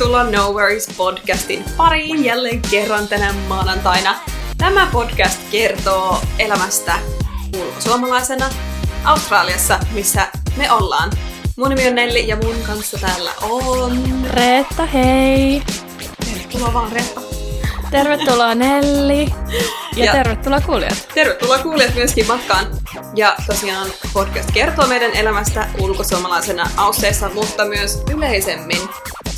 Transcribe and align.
Tervetuloa 0.00 0.24
No 0.24 0.52
Worries 0.52 0.88
podcastin 0.96 1.64
pariin 1.76 2.24
jälleen 2.24 2.62
kerran 2.70 3.08
tänä 3.08 3.34
maanantaina. 3.48 4.14
Tämä 4.58 4.88
podcast 4.92 5.40
kertoo 5.50 6.22
elämästä 6.38 6.98
ulkosuomalaisena 7.56 8.50
Australiassa, 9.04 9.78
missä 9.92 10.28
me 10.56 10.72
ollaan. 10.72 11.12
Mun 11.56 11.68
nimi 11.68 11.88
on 11.88 11.94
Nelli 11.94 12.28
ja 12.28 12.36
mun 12.36 12.54
kanssa 12.66 12.98
täällä 12.98 13.32
on... 13.42 14.26
Reetta, 14.30 14.86
hei! 14.86 15.62
Tervetuloa 16.24 16.74
vaan 16.74 16.92
Reetta. 16.92 17.20
Tervetuloa 17.90 18.54
Nelli. 18.54 19.26
Ja, 19.96 20.04
ja 20.04 20.12
tervetuloa 20.12 20.60
kuulijat. 20.60 21.08
Tervetuloa 21.14 21.58
kuulijat 21.58 21.94
myöskin 21.94 22.26
matkaan. 22.26 22.66
Ja 23.16 23.36
tosiaan 23.46 23.90
podcast 24.12 24.50
kertoo 24.50 24.86
meidän 24.86 25.12
elämästä 25.12 25.68
ulkosuomalaisena 25.80 26.70
Ausseessa, 26.76 27.28
mutta 27.28 27.64
myös 27.64 28.02
yleisemmin 28.10 28.80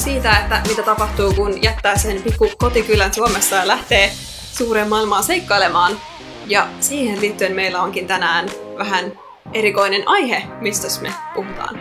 siitä, 0.02 0.38
että 0.38 0.60
mitä 0.68 0.82
tapahtuu, 0.82 1.34
kun 1.34 1.62
jättää 1.62 1.98
sen 1.98 2.22
pikku 2.22 2.50
kotikylän 2.58 3.14
Suomessa 3.14 3.56
ja 3.56 3.68
lähtee 3.68 4.12
suureen 4.52 4.88
maailmaan 4.88 5.24
seikkailemaan. 5.24 6.00
Ja 6.46 6.68
siihen 6.80 7.20
liittyen 7.20 7.52
meillä 7.52 7.82
onkin 7.82 8.06
tänään 8.06 8.48
vähän 8.78 9.12
erikoinen 9.52 10.08
aihe, 10.08 10.42
mistä 10.60 11.00
me 11.00 11.14
puhutaan. 11.34 11.80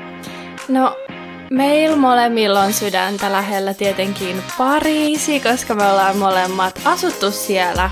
No, 0.68 0.96
meillä 1.50 1.96
molemmilla 1.96 2.62
on 2.62 2.74
sydäntä 2.74 3.32
lähellä 3.32 3.74
tietenkin 3.74 4.44
Pariisi, 4.58 5.40
koska 5.40 5.76
me 5.76 5.86
ollaan 5.86 6.18
molemmat 6.18 6.82
asuttu 6.86 7.32
siellä. 7.32 7.90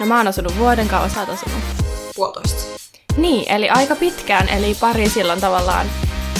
No 0.00 0.06
mä 0.06 0.16
oon 0.16 0.28
asunut 0.28 0.58
vuoden 0.58 0.88
kauan, 0.88 1.10
sä 1.10 1.20
oot 1.20 1.28
asunut. 1.28 1.58
Puolitoista. 2.16 2.80
Niin, 3.16 3.52
eli 3.52 3.70
aika 3.70 3.96
pitkään, 3.96 4.48
eli 4.48 4.76
Pariisilla 4.80 5.32
on 5.32 5.40
tavallaan 5.40 5.86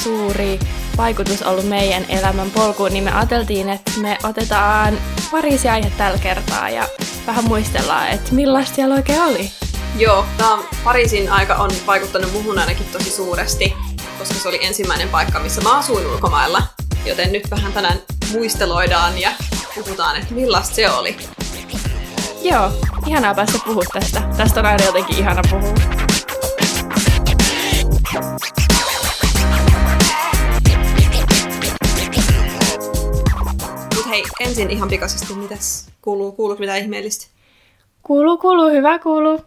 suuri 0.02 0.58
vaikutus 0.96 1.42
ollut 1.42 1.68
meidän 1.68 2.04
elämän 2.08 2.50
polkuun, 2.50 2.92
niin 2.92 3.04
me 3.04 3.12
ajateltiin, 3.12 3.68
että 3.68 3.92
me 4.00 4.18
otetaan 4.22 4.98
Pariisi 5.30 5.68
aihe 5.68 5.92
tällä 5.98 6.18
kertaa 6.18 6.70
ja 6.70 6.88
vähän 7.26 7.44
muistellaan, 7.44 8.08
että 8.08 8.34
millaista 8.34 8.74
siellä 8.74 8.94
oikein 8.94 9.22
oli. 9.22 9.50
Joo, 9.98 10.24
tämä 10.36 10.58
Pariisin 10.84 11.32
aika 11.32 11.54
on 11.54 11.70
vaikuttanut 11.86 12.32
muhun 12.32 12.58
ainakin 12.58 12.86
tosi 12.92 13.10
suuresti, 13.10 13.74
koska 14.18 14.34
se 14.34 14.48
oli 14.48 14.66
ensimmäinen 14.66 15.08
paikka, 15.08 15.40
missä 15.40 15.60
mä 15.60 15.78
asuin 15.78 16.06
ulkomailla. 16.06 16.62
Joten 17.06 17.32
nyt 17.32 17.50
vähän 17.50 17.72
tänään 17.72 17.98
muisteloidaan 18.32 19.20
ja 19.20 19.30
puhutaan, 19.74 20.16
että 20.16 20.34
millaista 20.34 20.74
se 20.74 20.90
oli. 20.90 21.16
Joo, 22.42 22.70
ihanaa 23.06 23.34
päästä 23.34 23.58
puhua 23.66 23.84
tästä. 23.92 24.22
Tästä 24.36 24.60
on 24.60 24.66
aina 24.66 24.84
jotenkin 24.84 25.18
ihana 25.18 25.42
puhua. 25.50 25.74
Hei, 34.14 34.24
ensin 34.40 34.70
ihan 34.70 34.88
pikaisesti, 34.88 35.34
mitäs 35.34 35.88
kuuluu? 36.02 36.32
Kuuluuko 36.32 36.60
mitä 36.60 36.76
ihmeellistä? 36.76 37.26
Kuuluu, 38.02 38.38
kuuluu, 38.38 38.70
hyvä 38.70 38.98
kuuluu. 38.98 39.40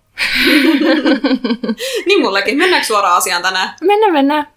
niin 2.07 2.21
mullekin. 2.21 2.57
Mennäänkö 2.57 2.87
suoraan 2.87 3.17
asiaan 3.17 3.41
tänään? 3.41 3.75
Mennään, 3.81 4.13
mennään. 4.13 4.47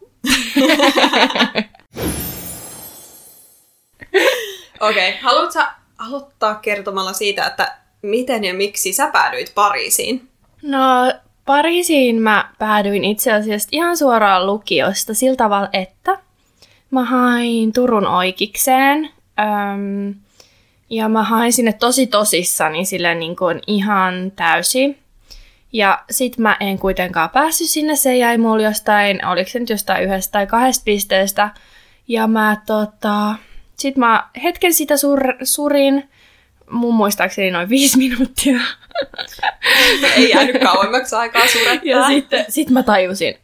Okei, 4.81 5.09
okay. 5.09 5.21
haluatko 5.23 5.61
aloittaa 5.99 6.55
kertomalla 6.55 7.13
siitä, 7.13 7.47
että 7.47 7.77
miten 8.03 8.45
ja 8.45 8.55
miksi 8.55 8.93
sä 8.93 9.07
päädyit 9.07 9.53
Pariisiin? 9.55 10.29
No, 10.63 11.13
Pariisiin 11.47 12.23
mä 12.23 12.51
päädyin 12.59 13.05
itse 13.05 13.33
asiassa 13.33 13.69
ihan 13.73 13.97
suoraan 13.97 14.47
lukiosta 14.47 15.15
sillä 15.15 15.37
tavalla, 15.37 15.69
että 15.73 16.19
mä 16.91 17.05
hain 17.05 17.73
Turun 17.73 18.07
oikeikseen. 18.07 19.20
Öm, 19.41 20.15
ja 20.91 21.09
mä 21.09 21.23
hain 21.23 21.53
sinne 21.53 21.73
tosi 21.73 22.07
tosissani 22.07 22.85
sille 22.85 23.15
niin 23.15 23.37
kuin 23.37 23.61
ihan 23.67 24.33
täysin. 24.37 24.99
Ja 25.73 26.03
sit 26.11 26.39
mä 26.39 26.57
en 26.61 26.79
kuitenkaan 26.79 27.31
päässyt 27.31 27.71
sinne, 27.71 27.97
se 27.97 28.17
jäi 28.17 28.39
mulle 28.39 28.63
jostain, 28.63 29.27
oliko 29.27 29.51
se 29.51 29.59
nyt 29.59 29.71
jostain 29.71 30.05
yhdestä 30.05 30.33
tai 30.33 30.47
kahdesta 30.47 30.85
pisteestä. 30.85 31.51
Ja 32.09 32.27
mä 32.27 32.57
tota, 32.67 33.35
sit 33.77 33.97
mä 33.97 34.29
hetken 34.43 34.75
sitä 34.75 34.97
sur, 34.97 35.21
surin, 35.43 36.11
mun 36.71 36.95
muistaakseni 36.95 37.51
noin 37.51 37.69
viisi 37.69 37.99
minuuttia. 37.99 38.61
Ei 40.17 40.31
jäänyt 40.31 40.63
kauemmaksi 40.63 41.15
aikaa 41.17 41.47
surettaa. 41.47 41.81
Ja 41.85 42.07
sitten 42.07 42.45
sit 42.49 42.71
mä 42.71 42.83
tajusin, 42.83 43.35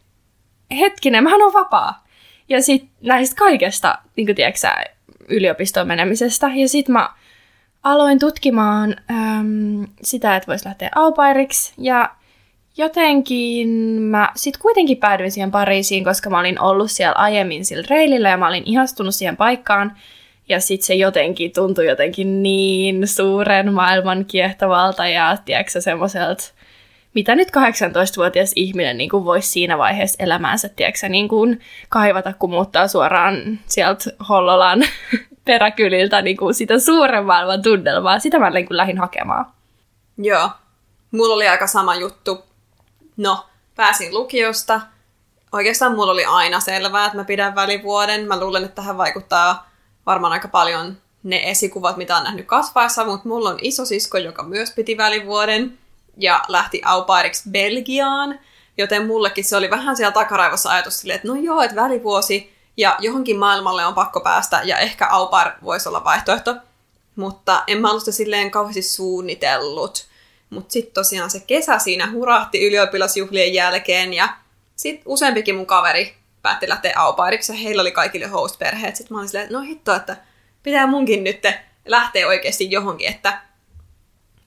hetkinen, 0.79 1.23
mähän 1.23 1.41
on 1.41 1.53
vapaa. 1.53 2.07
Ja 2.49 2.61
sitten 2.61 2.89
näistä 3.01 3.35
kaikesta, 3.35 3.97
niin 4.15 4.27
kuin 4.27 4.35
tiedätkö 4.35 4.67
yliopistoon 5.27 5.87
menemisestä. 5.87 6.51
Ja 6.55 6.69
sitten 6.69 6.93
mä 6.93 7.09
aloin 7.83 8.19
tutkimaan 8.19 8.95
äm, 9.11 9.87
sitä, 10.01 10.35
että 10.35 10.47
voisi 10.47 10.65
lähteä 10.65 10.89
aupairiksi. 10.95 11.73
Ja 11.77 12.11
jotenkin 12.77 13.69
mä 14.01 14.29
sitten 14.35 14.61
kuitenkin 14.61 14.97
päädyin 14.97 15.31
siihen 15.31 15.51
Pariisiin, 15.51 16.03
koska 16.03 16.29
mä 16.29 16.39
olin 16.39 16.61
ollut 16.61 16.91
siellä 16.91 17.15
aiemmin 17.15 17.65
sillä 17.65 17.87
reilillä 17.89 18.29
ja 18.29 18.37
mä 18.37 18.47
olin 18.47 18.63
ihastunut 18.65 19.15
siihen 19.15 19.37
paikkaan. 19.37 19.97
Ja 20.49 20.59
sitten 20.59 20.87
se 20.87 20.95
jotenkin 20.95 21.51
tuntui 21.51 21.87
jotenkin 21.87 22.43
niin 22.43 23.07
suuren 23.07 23.73
maailman 23.73 24.25
kiehtovalta 24.25 25.07
ja 25.07 25.37
tiedätkö 25.45 25.81
semmoiselta, 25.81 26.43
mitä 27.17 27.35
nyt 27.35 27.47
18-vuotias 27.47 28.51
ihminen 28.55 28.97
niin 28.97 29.09
kuin 29.09 29.25
voisi 29.25 29.49
siinä 29.49 29.77
vaiheessa 29.77 30.23
elämäänsä, 30.23 30.69
tiedätkö, 30.69 31.09
niin 31.09 31.27
kuin 31.27 31.59
kaivata, 31.89 32.33
kun 32.33 32.49
muuttaa 32.49 32.87
suoraan 32.87 33.59
sieltä 33.65 34.03
Hollolan 34.29 34.83
peräkyliltä 35.45 36.21
niin 36.21 36.37
kuin 36.37 36.53
sitä 36.53 36.79
suuren 36.79 37.25
maailman 37.25 37.61
tunnelmaa. 37.61 38.19
Sitä 38.19 38.39
mä 38.39 38.49
niin 38.49 38.67
kuin 38.67 38.77
lähdin 38.77 38.97
hakemaan. 38.97 39.45
Joo. 40.17 40.49
Mulla 41.11 41.35
oli 41.35 41.47
aika 41.47 41.67
sama 41.67 41.95
juttu. 41.95 42.43
No, 43.17 43.45
pääsin 43.75 44.13
lukiosta. 44.13 44.81
Oikeastaan 45.51 45.95
mulla 45.95 46.11
oli 46.11 46.25
aina 46.25 46.59
selvää, 46.59 47.05
että 47.05 47.17
mä 47.17 47.23
pidän 47.23 47.55
välivuoden. 47.55 48.27
Mä 48.27 48.39
luulen, 48.39 48.63
että 48.63 48.75
tähän 48.75 48.97
vaikuttaa 48.97 49.69
varmaan 50.05 50.33
aika 50.33 50.47
paljon 50.47 50.97
ne 51.23 51.41
esikuvat, 51.43 51.97
mitä 51.97 52.17
on 52.17 52.23
nähnyt 52.23 52.45
kasvaessa, 52.45 53.05
mutta 53.05 53.29
mulla 53.29 53.49
on 53.49 53.57
iso 53.61 53.85
sisko, 53.85 54.17
joka 54.17 54.43
myös 54.43 54.71
piti 54.71 54.97
välivuoden 54.97 55.77
ja 56.17 56.41
lähti 56.47 56.81
aupairiksi 56.85 57.49
Belgiaan, 57.49 58.39
joten 58.77 59.07
mullekin 59.07 59.43
se 59.43 59.57
oli 59.57 59.69
vähän 59.69 59.97
siellä 59.97 60.11
takaraivossa 60.11 60.69
ajatus 60.69 60.99
silleen, 60.99 61.15
että 61.15 61.27
no 61.27 61.35
joo, 61.35 61.61
että 61.61 61.75
välivuosi 61.75 62.53
ja 62.77 62.95
johonkin 62.99 63.39
maailmalle 63.39 63.85
on 63.85 63.93
pakko 63.93 64.19
päästä 64.19 64.61
ja 64.63 64.77
ehkä 64.77 65.07
aupair 65.07 65.51
voisi 65.63 65.89
olla 65.89 66.03
vaihtoehto, 66.03 66.55
mutta 67.15 67.63
en 67.67 67.81
mä 67.81 67.89
ollut 67.89 68.03
sitä 68.03 68.15
silleen 68.15 68.51
kauheasti 68.51 68.81
suunnitellut. 68.81 70.07
Mutta 70.49 70.71
sitten 70.71 70.93
tosiaan 70.93 71.29
se 71.29 71.39
kesä 71.39 71.79
siinä 71.79 72.11
hurahti 72.11 72.67
ylioppilasjuhlien 72.67 73.53
jälkeen 73.53 74.13
ja 74.13 74.29
sitten 74.75 75.03
useampikin 75.05 75.55
mun 75.55 75.65
kaveri 75.65 76.15
päätti 76.41 76.69
lähteä 76.69 76.93
aupairiksi 76.95 77.51
ja 77.51 77.57
heillä 77.57 77.81
oli 77.81 77.91
kaikille 77.91 78.25
host-perheet. 78.25 78.95
Sitten 78.95 79.15
mä 79.15 79.19
olin 79.19 79.29
silleen, 79.29 79.45
että 79.45 79.57
no 79.57 79.63
hitto, 79.63 79.95
että 79.95 80.17
pitää 80.63 80.87
munkin 80.87 81.23
nyt 81.23 81.43
lähteä 81.85 82.27
oikeasti 82.27 82.71
johonkin, 82.71 83.07
että 83.07 83.41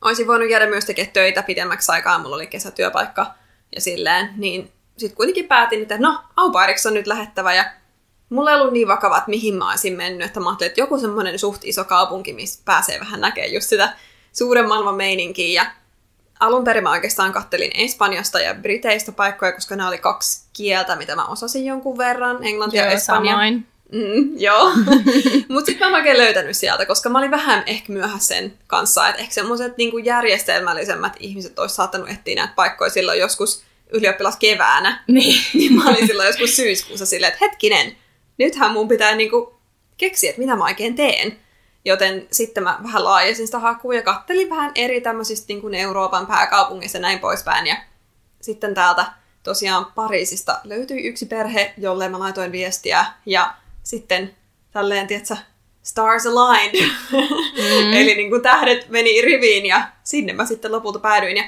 olisin 0.00 0.26
voinut 0.26 0.50
jäädä 0.50 0.66
myös 0.66 0.84
tekemään 0.84 1.12
töitä 1.12 1.42
pidemmäksi 1.42 1.92
aikaa, 1.92 2.18
mulla 2.18 2.36
oli 2.36 2.46
kesätyöpaikka 2.46 3.34
ja 3.74 3.80
silleen, 3.80 4.30
niin 4.36 4.72
sitten 4.96 5.16
kuitenkin 5.16 5.48
päätin, 5.48 5.82
että 5.82 5.98
no, 5.98 6.20
aupairiksi 6.36 6.88
on 6.88 6.94
nyt 6.94 7.06
lähettävä 7.06 7.54
ja 7.54 7.64
mulla 8.30 8.50
ei 8.50 8.60
ollut 8.60 8.72
niin 8.72 8.88
vakava, 8.88 9.18
että 9.18 9.30
mihin 9.30 9.54
mä 9.54 9.70
olisin 9.70 9.96
mennyt, 9.96 10.26
että 10.26 10.40
mä 10.40 10.48
ajattelin, 10.48 10.70
että 10.70 10.80
joku 10.80 10.98
semmoinen 10.98 11.38
suht 11.38 11.64
iso 11.64 11.84
kaupunki, 11.84 12.32
missä 12.32 12.62
pääsee 12.64 13.00
vähän 13.00 13.20
näkemään 13.20 13.52
just 13.52 13.68
sitä 13.68 13.92
suuren 14.32 14.68
maailman 14.68 14.94
meininkiä 14.94 15.62
ja 15.62 15.70
alun 16.40 16.64
perin 16.64 16.82
mä 16.82 16.90
oikeastaan 16.90 17.32
kattelin 17.32 17.70
Espanjasta 17.74 18.40
ja 18.40 18.54
Briteistä 18.54 19.12
paikkoja, 19.12 19.52
koska 19.52 19.76
nämä 19.76 19.88
oli 19.88 19.98
kaksi 19.98 20.48
kieltä, 20.52 20.96
mitä 20.96 21.16
mä 21.16 21.26
osasin 21.26 21.64
jonkun 21.64 21.98
verran, 21.98 22.44
englanti 22.44 22.76
ja 22.76 22.86
espanja. 22.86 23.32
Samoin. 23.32 23.66
Mm, 23.92 24.38
joo. 24.38 24.70
Mutta 25.48 25.66
sitten 25.66 25.78
mä 25.78 25.86
en 25.86 25.94
oikein 25.94 26.18
löytänyt 26.18 26.56
sieltä, 26.56 26.86
koska 26.86 27.08
mä 27.08 27.18
olin 27.18 27.30
vähän 27.30 27.62
ehkä 27.66 27.92
myöhässä 27.92 28.34
sen 28.34 28.58
kanssa, 28.66 29.08
että 29.08 29.20
ehkä 29.20 29.34
semmoiset 29.34 29.76
niinku 29.76 29.98
järjestelmällisemmät 29.98 31.16
ihmiset 31.20 31.58
olisi 31.58 31.74
saattanut 31.74 32.10
etsiä 32.10 32.34
näitä 32.34 32.52
paikkoja 32.56 32.90
silloin 32.90 33.18
joskus 33.18 33.62
ylioppilas 33.92 34.36
keväänä. 34.36 35.04
Niin. 35.06 35.40
niin 35.54 35.72
mä 35.72 35.88
olin 35.88 36.06
silloin 36.06 36.26
joskus 36.26 36.56
syyskuussa 36.56 37.06
silleen, 37.06 37.32
että 37.32 37.44
hetkinen, 37.44 37.96
nythän 38.38 38.70
mun 38.70 38.88
pitää 38.88 39.14
niinku 39.14 39.60
keksiä, 39.96 40.30
että 40.30 40.42
mitä 40.42 40.56
mä 40.56 40.64
oikein 40.64 40.94
teen. 40.94 41.38
Joten 41.84 42.26
sitten 42.30 42.62
mä 42.62 42.78
vähän 42.82 43.04
laajasin 43.04 43.46
sitä 43.46 43.58
hakua 43.58 43.94
ja 43.94 44.02
kattelin 44.02 44.50
vähän 44.50 44.72
eri 44.74 45.00
tämmöisistä 45.00 45.44
niin 45.48 45.60
kuin 45.60 45.74
Euroopan 45.74 46.26
pääkaupungista 46.26 46.98
ja 46.98 47.02
näin 47.02 47.18
poispäin. 47.18 47.66
Ja 47.66 47.76
sitten 48.40 48.74
täältä 48.74 49.06
tosiaan 49.42 49.86
Pariisista 49.94 50.60
löytyi 50.64 51.06
yksi 51.06 51.26
perhe, 51.26 51.74
jolle 51.78 52.08
mä 52.08 52.18
laitoin 52.18 52.52
viestiä. 52.52 53.06
Ja 53.26 53.54
sitten 53.90 54.36
tälleen, 54.70 55.06
tietsä, 55.06 55.36
stars 55.82 56.26
aligned. 56.26 56.86
Mm. 57.12 57.92
Eli 58.00 58.14
niin 58.14 58.30
kuin 58.30 58.42
tähdet 58.42 58.88
meni 58.88 59.22
riviin 59.22 59.66
ja 59.66 59.88
sinne 60.04 60.32
mä 60.32 60.46
sitten 60.46 60.72
lopulta 60.72 60.98
päädyin. 60.98 61.36
Ja 61.36 61.44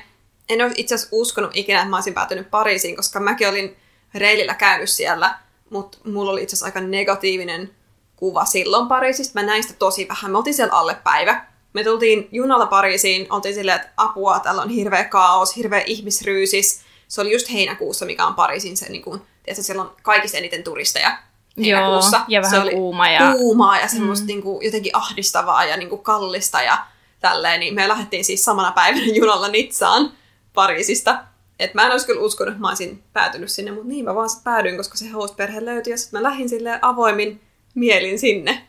en 0.48 0.62
olisi 0.62 0.80
itse 0.80 0.94
asiassa 0.94 1.16
uskonut 1.16 1.50
ikinä, 1.54 1.78
että 1.78 1.90
mä 1.90 1.96
olisin 1.96 2.14
päätynyt 2.14 2.50
Pariisiin, 2.50 2.96
koska 2.96 3.20
mäkin 3.20 3.48
olin 3.48 3.76
reilillä 4.14 4.54
käynyt 4.54 4.90
siellä, 4.90 5.38
mutta 5.70 5.98
mulla 6.04 6.32
oli 6.32 6.42
itse 6.42 6.54
asiassa 6.54 6.66
aika 6.66 6.80
negatiivinen 6.80 7.70
kuva 8.16 8.44
silloin 8.44 8.88
Pariisista. 8.88 9.40
Mä 9.40 9.46
näin 9.46 9.62
sitä 9.62 9.74
tosi 9.78 10.08
vähän. 10.08 10.30
Me 10.30 10.38
oltiin 10.38 10.54
siellä 10.54 10.74
alle 10.74 10.96
päivä. 11.04 11.46
Me 11.72 11.84
tultiin 11.84 12.28
junalla 12.32 12.66
Pariisiin, 12.66 13.26
oltiin 13.32 13.54
silleen, 13.54 13.76
että 13.76 13.92
apua, 13.96 14.40
täällä 14.40 14.62
on 14.62 14.70
hirveä 14.70 15.04
kaos, 15.04 15.56
hirveä 15.56 15.82
ihmisryysis. 15.86 16.80
Se 17.08 17.20
oli 17.20 17.32
just 17.32 17.52
heinäkuussa, 17.52 18.06
mikä 18.06 18.26
on 18.26 18.34
Pariisin 18.34 18.76
se, 18.76 18.88
niin 18.88 19.02
kuin, 19.02 19.22
tiedätkö, 19.42 19.62
siellä 19.62 19.82
on 19.82 19.96
kaikista 20.02 20.38
eniten 20.38 20.62
turisteja 20.62 21.18
heinäkuussa. 21.60 22.16
Joo, 22.16 22.24
ja 22.28 22.40
vähän 22.40 22.50
se 22.50 22.60
oli 22.60 22.70
kuuma 22.70 23.08
ja- 23.08 23.34
kuumaa 23.36 23.78
ja 23.78 23.88
semmoista 23.88 24.24
mm. 24.24 24.26
niin 24.26 24.42
kuin, 24.42 24.64
jotenkin 24.64 24.96
ahdistavaa 24.96 25.64
ja 25.64 25.76
niin 25.76 25.88
kuin 25.88 26.02
kallista 26.02 26.62
ja 26.62 26.78
tälleen. 27.20 27.60
Niin 27.60 27.74
me 27.74 27.88
lähdettiin 27.88 28.24
siis 28.24 28.44
samana 28.44 28.72
päivänä 28.72 29.06
junalla 29.20 29.48
Nitsaan 29.48 30.12
Pariisista. 30.54 31.24
Et 31.58 31.74
mä 31.74 31.86
en 31.86 31.92
olisi 31.92 32.06
kyllä 32.06 32.20
uskonut, 32.20 32.52
että 32.52 32.60
mä 32.60 32.68
olisin 32.68 33.02
päätynyt 33.12 33.48
sinne, 33.48 33.70
mutta 33.70 33.88
niin 33.88 34.04
mä 34.04 34.14
vaan 34.14 34.30
sit 34.30 34.44
päädyin, 34.44 34.76
koska 34.76 34.96
se 34.96 35.08
host-perhe 35.08 35.64
löytyi 35.64 35.92
ja 35.92 35.98
sitten 35.98 36.20
mä 36.20 36.28
lähdin 36.28 36.48
sille 36.48 36.78
avoimin 36.82 37.40
mielin 37.74 38.18
sinne. 38.18 38.62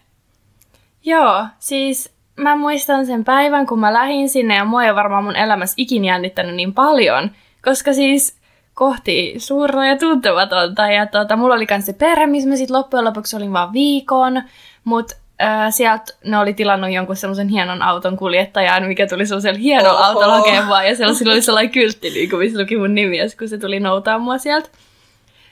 Joo, 1.05 1.45
siis 1.59 2.13
mä 2.35 2.55
muistan 2.55 3.05
sen 3.05 3.23
päivän, 3.23 3.65
kun 3.65 3.79
mä 3.79 3.93
lähdin 3.93 4.29
sinne 4.29 4.55
ja 4.55 4.65
mua 4.65 4.83
ei 4.83 4.95
varmaan 4.95 5.23
mun 5.23 5.35
elämässä 5.35 5.73
ikin 5.77 6.05
jännittänyt 6.05 6.55
niin 6.55 6.73
paljon, 6.73 7.31
koska 7.65 7.93
siis 7.93 8.35
kohti 8.73 9.33
suurta 9.37 9.85
ja 9.85 9.97
tuntematonta. 9.97 10.91
Ja 10.91 11.05
tota, 11.05 11.35
mulla 11.35 11.55
oli 11.55 11.67
myös 11.69 11.85
se 11.85 11.93
perhe, 11.93 12.27
missä 12.27 12.49
mä 12.49 12.55
sitten 12.55 12.77
loppujen 12.77 13.05
lopuksi 13.05 13.35
olin 13.35 13.53
vaan 13.53 13.73
viikon, 13.73 14.43
mutta 14.83 15.15
äh, 15.41 15.67
sieltä 15.69 16.13
ne 16.25 16.37
oli 16.37 16.53
tilannut 16.53 16.91
jonkun 16.91 17.15
semmoisen 17.15 17.47
hienon 17.47 17.81
auton 17.81 18.17
kuljettajan, 18.17 18.83
mikä 18.83 19.07
tuli 19.07 19.25
semmoisella 19.25 19.59
hienolla 19.59 19.99
Oho. 19.99 20.03
autolla 20.03 20.35
hakemaan, 20.35 20.87
ja 20.87 20.95
siellä 20.95 21.13
sillä 21.13 21.33
oli 21.33 21.41
sellainen 21.41 21.71
kyltti, 21.71 22.09
niin 22.09 22.29
kuin, 22.29 22.39
missä 22.39 22.61
luki 22.61 22.77
mun 22.77 22.95
nimi, 22.95 23.17
ja 23.17 23.25
kun 23.39 23.49
se 23.49 23.57
tuli 23.57 23.79
noutaa 23.79 24.17
mua 24.19 24.37
sieltä. 24.37 24.69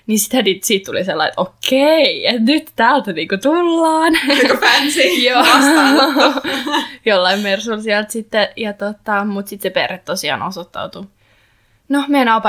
Niin 0.07 0.19
sitten 0.19 0.45
siitä 0.61 0.85
tuli 0.85 1.03
sellainen, 1.03 1.29
että 1.29 1.41
okei, 1.41 2.27
että 2.27 2.41
nyt 2.41 2.71
täältä 2.75 3.13
niinku 3.13 3.37
tullaan. 3.37 4.13
Aika 4.29 4.57
fancy 4.57 5.01
Joo. 5.29 5.45
Jollain 7.05 7.39
mersulla 7.39 7.81
sieltä 7.81 8.11
sitten, 8.11 8.47
ja 8.55 8.73
tota, 8.73 9.25
mutta 9.25 9.49
sitten 9.49 9.71
se 9.71 9.73
perhe 9.73 9.97
tosiaan 10.05 10.41
osoittautui. 10.41 11.03
No, 11.91 12.03
meidän 12.07 12.33
au 12.33 12.41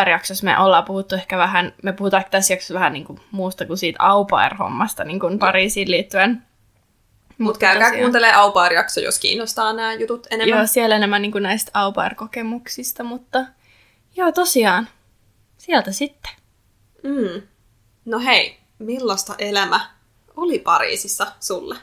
me 0.42 0.58
ollaan 0.58 0.84
puhuttu 0.84 1.14
ehkä 1.14 1.38
vähän, 1.38 1.74
me 1.82 1.92
puhutaan 1.92 2.24
tässä 2.30 2.52
jaksossa 2.52 2.74
vähän 2.74 2.92
niin 2.92 3.04
kuin 3.04 3.20
muusta 3.30 3.66
kuin 3.66 3.78
siitä 3.78 4.02
au 4.02 4.26
hommasta 4.58 5.04
niin 5.04 5.20
kuin 5.20 5.38
Pariisiin 5.38 5.90
liittyen. 5.90 6.42
Mutta 7.38 7.58
käykää 7.58 7.88
tosiaan- 7.88 8.00
kuuntelemaan 8.00 8.40
Aupaar-jakso, 8.40 9.00
jos 9.00 9.18
kiinnostaa 9.18 9.72
nämä 9.72 9.92
jutut 9.94 10.26
enemmän. 10.30 10.58
Joo, 10.58 10.66
siellä 10.66 10.96
enemmän 10.96 11.22
niin 11.22 11.32
kuin 11.32 11.42
näistä 11.42 11.70
au 11.74 11.92
kokemuksista 12.16 13.04
mutta 13.04 13.44
joo, 14.16 14.32
tosiaan, 14.32 14.88
sieltä 15.58 15.92
sitten. 15.92 16.32
Mm. 17.02 17.42
No 18.04 18.18
hei, 18.18 18.58
millaista 18.78 19.34
elämä 19.38 19.80
oli 20.36 20.58
Pariisissa 20.58 21.26
sulle? 21.40 21.76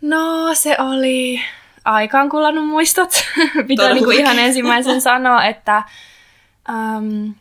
No, 0.00 0.54
se 0.54 0.76
oli 0.78 1.40
aikaan 1.84 2.28
kulannut 2.28 2.68
muistot. 2.68 3.10
Pitää 3.42 3.64
niinku 3.66 3.76
Todellakin. 3.76 4.20
ihan 4.20 4.38
ensimmäisen 4.38 5.00
sanoa, 5.00 5.44
että 5.44 5.82
um, 6.68 7.34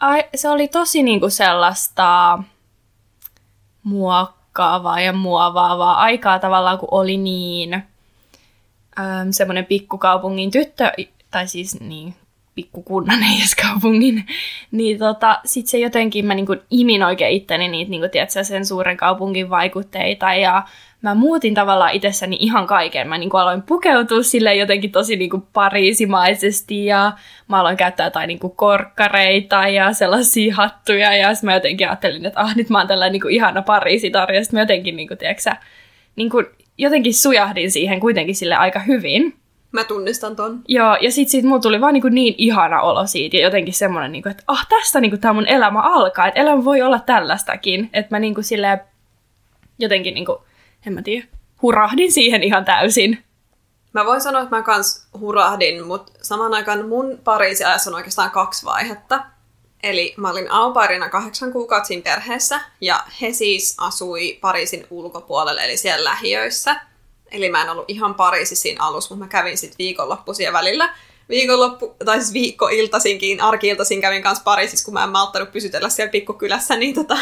ai, 0.00 0.24
se 0.34 0.48
oli 0.48 0.68
tosi 0.68 1.02
niinku 1.02 1.30
sellaista 1.30 2.38
muokkaavaa 3.82 5.00
ja 5.00 5.12
muovaavaa 5.12 6.00
aikaa 6.00 6.38
tavallaan, 6.38 6.78
kun 6.78 6.88
oli 6.90 7.16
niin 7.16 7.74
um, 8.98 9.32
semmoinen 9.32 9.66
pikkukaupungin 9.66 10.50
tyttö, 10.50 10.92
tai 11.30 11.48
siis 11.48 11.80
niin 11.80 12.14
pikkukunnan, 12.54 13.22
ei 13.32 13.38
edes 13.38 13.54
kaupungin, 13.54 14.26
niin 14.70 14.98
tota, 14.98 15.40
sit 15.44 15.66
se 15.66 15.78
jotenkin, 15.78 16.26
mä 16.26 16.34
niinku 16.34 16.56
imin 16.70 17.02
oikein 17.02 17.36
itteni 17.36 17.68
niitä 17.68 17.90
niinku, 17.90 18.08
tiedätkö, 18.08 18.44
sen 18.44 18.66
suuren 18.66 18.96
kaupungin 18.96 19.50
vaikutteita, 19.50 20.34
ja 20.34 20.62
mä 21.02 21.14
muutin 21.14 21.54
tavallaan 21.54 21.92
itsessäni 21.92 22.36
ihan 22.40 22.66
kaiken. 22.66 23.08
Mä 23.08 23.18
niinku 23.18 23.36
aloin 23.36 23.62
pukeutua 23.62 24.22
sille 24.22 24.54
jotenkin 24.54 24.92
tosi 24.92 25.16
niinku 25.16 25.42
pariisimaisesti, 25.52 26.86
ja 26.86 27.12
mä 27.48 27.60
aloin 27.60 27.76
käyttää 27.76 28.06
jotain 28.06 28.28
niinku 28.28 28.48
korkkareita 28.48 29.68
ja 29.68 29.92
sellaisia 29.92 30.54
hattuja, 30.54 31.16
ja 31.16 31.34
sitten 31.34 31.48
mä 31.48 31.54
jotenkin 31.54 31.88
ajattelin, 31.88 32.26
että 32.26 32.40
ah, 32.40 32.56
nyt 32.56 32.70
mä 32.70 32.78
oon 32.78 32.86
tällainen 32.86 33.12
niinku 33.12 33.28
ihana 33.28 33.62
Pariisitarja, 33.62 34.38
ja 34.38 34.44
sitten 34.44 34.58
mä 34.58 34.62
jotenkin, 34.62 34.96
niinku, 34.96 35.16
tiedätkö, 35.16 35.50
niinku, 36.16 36.42
jotenkin 36.78 37.14
sujahdin 37.14 37.70
siihen 37.70 38.00
kuitenkin 38.00 38.36
sille 38.36 38.54
aika 38.54 38.80
hyvin. 38.80 39.34
Mä 39.72 39.84
tunnistan 39.84 40.36
ton. 40.36 40.60
Joo, 40.68 40.96
ja 41.00 41.12
sit 41.12 41.28
siitä 41.28 41.48
mulla 41.48 41.60
tuli 41.60 41.80
vaan 41.80 41.94
niin, 41.94 42.02
niin 42.10 42.34
ihana 42.38 42.80
olo 42.80 43.06
siitä, 43.06 43.36
ja 43.36 43.42
jotenkin 43.42 43.74
semmoinen, 43.74 44.12
niin 44.12 44.22
kuin, 44.22 44.30
että 44.30 44.42
ah, 44.46 44.66
tästä 44.68 45.00
niin 45.00 45.20
tämä 45.20 45.34
mun 45.34 45.46
elämä 45.46 45.80
alkaa, 45.80 46.26
että 46.26 46.40
elämä 46.40 46.64
voi 46.64 46.82
olla 46.82 46.98
tällaistakin, 46.98 47.90
että 47.92 48.14
mä 48.14 48.18
niin 48.18 48.34
kuin, 48.34 48.44
silleen, 48.44 48.80
jotenkin, 49.78 50.14
niin 50.14 50.26
kuin, 50.26 50.38
en 50.86 50.92
mä 50.92 51.02
tiedä, 51.02 51.26
hurahdin 51.62 52.12
siihen 52.12 52.42
ihan 52.42 52.64
täysin. 52.64 53.24
Mä 53.92 54.04
voin 54.04 54.20
sanoa, 54.20 54.42
että 54.42 54.56
mä 54.56 54.62
kans 54.62 55.06
hurahdin, 55.20 55.86
mutta 55.86 56.12
samaan 56.22 56.54
aikaan 56.54 56.88
mun 56.88 57.18
Pariisin 57.24 57.66
ajassa 57.66 57.90
on 57.90 57.94
oikeastaan 57.94 58.30
kaksi 58.30 58.66
vaihetta. 58.66 59.24
Eli 59.82 60.14
mä 60.16 60.30
olin 60.30 60.50
aupairina 60.50 61.08
kahdeksan 61.08 61.52
kuukautta 61.52 61.94
perheessä, 62.04 62.60
ja 62.80 63.04
he 63.20 63.32
siis 63.32 63.76
asui 63.78 64.38
Pariisin 64.40 64.86
ulkopuolella, 64.90 65.62
eli 65.62 65.76
siellä 65.76 66.10
lähiöissä. 66.10 66.80
Eli 67.30 67.50
mä 67.50 67.62
en 67.62 67.70
ollut 67.70 67.84
ihan 67.88 68.14
Pariisissa 68.14 68.62
siinä 68.62 68.84
alussa, 68.84 69.14
mutta 69.14 69.24
mä 69.24 69.28
kävin 69.28 69.58
sitten 69.58 69.78
viikonloppuisia 69.78 70.52
välillä. 70.52 70.94
Viikonloppu, 71.28 71.96
tai 72.04 72.16
siis 72.16 72.32
viikkoiltaisinkin, 72.32 73.40
arkiiltaisin 73.40 74.00
kävin 74.00 74.22
kanssa 74.22 74.44
Pariisissa, 74.44 74.84
kun 74.84 74.94
mä 74.94 75.04
en 75.04 75.10
malttanut 75.10 75.52
pysytellä 75.52 75.88
siellä 75.88 76.10
pikkukylässä, 76.10 76.76
niin 76.76 76.94
tota, 76.94 77.16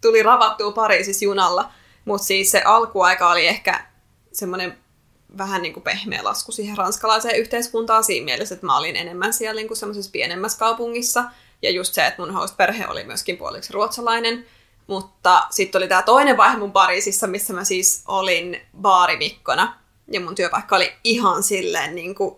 tuli 0.00 0.22
ravattua 0.22 0.72
Pariisissa 0.72 1.24
junalla. 1.24 1.72
Mutta 2.04 2.26
siis 2.26 2.50
se 2.50 2.62
alkuaika 2.64 3.30
oli 3.30 3.46
ehkä 3.46 3.84
semmoinen 4.32 4.78
vähän 5.38 5.62
niin 5.62 5.72
kuin 5.72 5.84
pehmeä 5.84 6.24
lasku 6.24 6.52
siihen 6.52 6.76
ranskalaiseen 6.76 7.36
yhteiskuntaan 7.36 8.04
siinä 8.04 8.24
mielessä, 8.24 8.54
että 8.54 8.66
mä 8.66 8.78
olin 8.78 8.96
enemmän 8.96 9.32
siellä 9.32 9.58
niin 9.58 9.68
kuin 9.68 9.78
semmoisessa 9.78 10.10
pienemmässä 10.10 10.58
kaupungissa. 10.58 11.24
Ja 11.62 11.70
just 11.70 11.94
se, 11.94 12.06
että 12.06 12.22
mun 12.22 12.34
host-perhe 12.34 12.86
oli 12.88 13.04
myöskin 13.04 13.36
puoliksi 13.36 13.72
ruotsalainen. 13.72 14.46
Mutta 14.86 15.42
sitten 15.50 15.78
oli 15.78 15.88
tämä 15.88 16.02
toinen 16.02 16.36
vaihe 16.36 16.56
mun 16.56 16.72
Pariisissa, 16.72 17.26
missä 17.26 17.52
mä 17.52 17.64
siis 17.64 18.02
olin 18.06 18.60
baarivikkona. 18.80 19.74
Ja 20.08 20.20
mun 20.20 20.34
työpaikka 20.34 20.76
oli 20.76 20.92
ihan 21.04 21.42
silleen 21.42 21.94
niin 21.94 22.14
kuin 22.14 22.36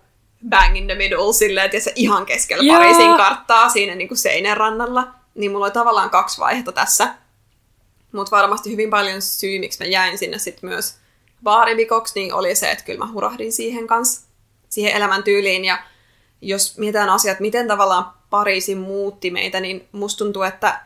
bang 0.49 0.77
in 0.77 0.87
the 0.87 0.95
middle, 0.95 1.33
silleen, 1.33 1.65
että 1.65 1.81
se 1.81 1.93
ihan 1.95 2.27
keskellä 2.27 2.65
Joo. 2.65 2.77
Pariisin 2.77 3.17
karttaa 3.17 3.69
siinä 3.69 3.95
niin 3.95 4.09
kuin 4.09 4.19
seinän 4.19 4.57
rannalla. 4.57 5.09
Niin 5.35 5.53
mulla 5.53 5.65
oli 5.65 5.73
tavallaan 5.73 6.11
kaksi 6.11 6.41
vaihetta 6.41 6.73
tässä. 6.73 7.15
Mutta 8.15 8.37
varmasti 8.37 8.71
hyvin 8.73 8.91
paljon 8.91 9.23
syy, 9.23 9.59
miksi 9.59 9.85
mä 9.85 9.91
jäin 9.91 10.19
sinne 10.19 10.39
sitten 10.39 10.71
myös 10.71 10.97
baarivikoksi, 11.43 12.13
niin 12.15 12.35
oli 12.35 12.55
se, 12.55 12.71
että 12.71 12.85
kyllä 12.85 13.05
mä 13.05 13.13
hurahdin 13.13 13.53
siihen 13.53 13.87
kanssa, 13.87 14.27
siihen 14.69 14.93
elämäntyyliin. 14.93 15.65
Ja 15.65 15.79
jos 16.41 16.79
mietitään 16.79 17.09
asiat, 17.09 17.41
miten 17.41 17.69
tavallaan 17.69 18.07
Pariisi 18.31 18.75
muutti 18.75 19.31
meitä, 19.31 19.61
niin 19.61 19.89
musta 19.93 20.25
tuntuu, 20.25 20.43
että 20.43 20.81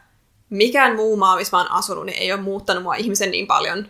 mikään 0.51 0.97
muu 0.97 1.17
maa, 1.17 1.37
missä 1.37 1.57
mä 1.57 1.63
oon 1.63 1.73
asunut, 1.73 2.07
niin 2.07 2.19
ei 2.19 2.33
ole 2.33 2.41
muuttanut 2.41 2.83
mua 2.83 2.95
ihmisen 2.95 3.31
niin 3.31 3.47
paljon 3.47 3.87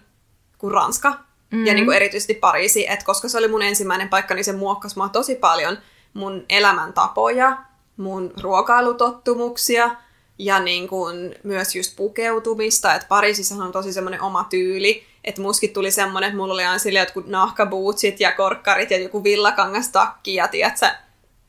kuin 0.59 0.73
Ranska. 0.73 1.11
Mm-hmm. 1.11 1.66
Ja 1.66 1.75
niin 1.75 1.85
kuin 1.85 1.97
erityisesti 1.97 2.35
Pariisi, 2.35 2.90
että 2.90 3.04
koska 3.04 3.28
se 3.28 3.38
oli 3.38 3.49
mun 3.49 3.62
ensimmäinen 3.62 4.09
paikka, 4.09 4.35
niin 4.35 4.45
se 4.45 4.52
muokkasi 4.52 4.97
mua 4.97 5.09
tosi 5.09 5.35
paljon 5.35 5.78
mun 6.14 6.45
elämäntapoja, 6.49 7.59
mun 7.97 8.33
ruokailutottumuksia 8.40 9.90
ja 10.38 10.61
niin 10.61 10.88
kuin 10.88 11.35
myös 11.42 11.76
just 11.76 11.97
pukeutumista. 11.97 12.95
Että 12.95 13.09
Pariisissa 13.09 13.54
on 13.54 13.73
tosi 13.73 13.92
semmoinen 13.92 14.23
oma 14.23 14.45
tyyli, 14.50 15.02
että 15.25 15.42
muskin 15.42 15.73
tuli 15.73 15.90
semmoinen, 15.90 16.28
että 16.28 16.37
mulla 16.37 16.54
oli 16.54 16.64
aina 16.64 16.78
silleen 16.78 17.02
jotkut 17.02 17.26
nahkabootsit 17.26 18.21
ja 18.21 18.33
korkkarit 18.33 18.90
ja 18.90 18.99
joku 18.99 19.25
villakangastakki 19.25 20.35
ja 20.35 20.49
tiedätkö, 20.49 20.87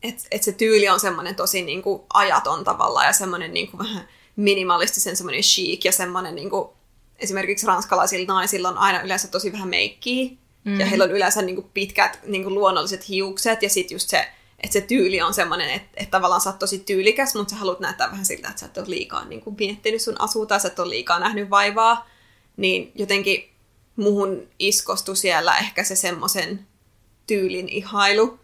että 0.04 0.24
et 0.32 0.44
se 0.44 0.52
tyyli 0.52 0.90
on 0.90 1.00
semmoinen 1.00 1.36
tosi 1.36 1.62
niin 1.62 1.82
kuin 1.82 2.02
ajaton 2.14 2.64
tavalla 2.64 3.04
ja 3.04 3.14
semmoinen 3.14 3.54
niin 3.54 3.72
kuin 3.72 3.80
vähän 3.80 4.08
minimalistisen 4.36 5.16
semmoinen 5.16 5.42
chic 5.42 5.86
ja 5.86 5.92
semmoinen 5.92 6.36
niin 6.36 6.50
kuin, 6.50 6.70
esimerkiksi 7.20 7.68
ranskalaisilla 7.68 8.34
naisilla 8.34 8.70
on 8.70 8.78
aina 8.78 9.02
yleensä 9.02 9.28
tosi 9.28 9.52
vähän 9.52 9.70
meikkiä 9.70 10.32
mm. 10.64 10.80
ja 10.80 10.86
heillä 10.86 11.04
on 11.04 11.12
yleensä 11.12 11.42
niin 11.42 11.56
kuin 11.56 11.70
pitkät 11.74 12.20
niin 12.26 12.44
kuin 12.44 12.56
luonnolliset 12.56 13.10
hiukset 13.10 13.64
ja 13.64 13.70
sitten 13.70 13.96
just 13.96 14.10
se, 14.10 14.28
että 14.64 14.74
se 14.74 14.82
tyyli 14.82 15.22
on 15.22 15.34
semmoinen, 15.34 15.70
että, 15.70 15.90
että 15.98 16.12
tavallaan 16.12 16.42
sä 16.42 16.50
oot 16.50 16.60
tosi 16.60 16.80
tyylikäs, 16.80 17.36
mutta 17.36 17.52
sä 17.52 17.56
haluat 17.56 17.80
näyttää 17.80 18.12
vähän 18.12 18.26
siltä, 18.26 18.48
että 18.50 18.60
sä 18.60 18.66
et 18.66 18.78
ole 18.78 18.90
liikaa 18.90 19.26
niin 19.26 19.42
kuin 19.42 19.56
miettinyt 19.60 20.02
sun 20.02 20.22
asua 20.22 20.46
tai 20.46 20.60
sä 20.60 20.68
et 20.68 20.80
ole 20.80 20.90
liikaa 20.90 21.20
nähnyt 21.20 21.50
vaivaa, 21.50 22.10
niin 22.58 22.92
jotenkin 22.96 23.50
muhun 23.96 24.48
iskostui 24.60 25.16
siellä 25.16 25.58
ehkä 25.58 25.84
se 25.84 25.96
semmoisen 25.96 26.68
tyylin 27.28 27.70
ihailu. 27.70 28.40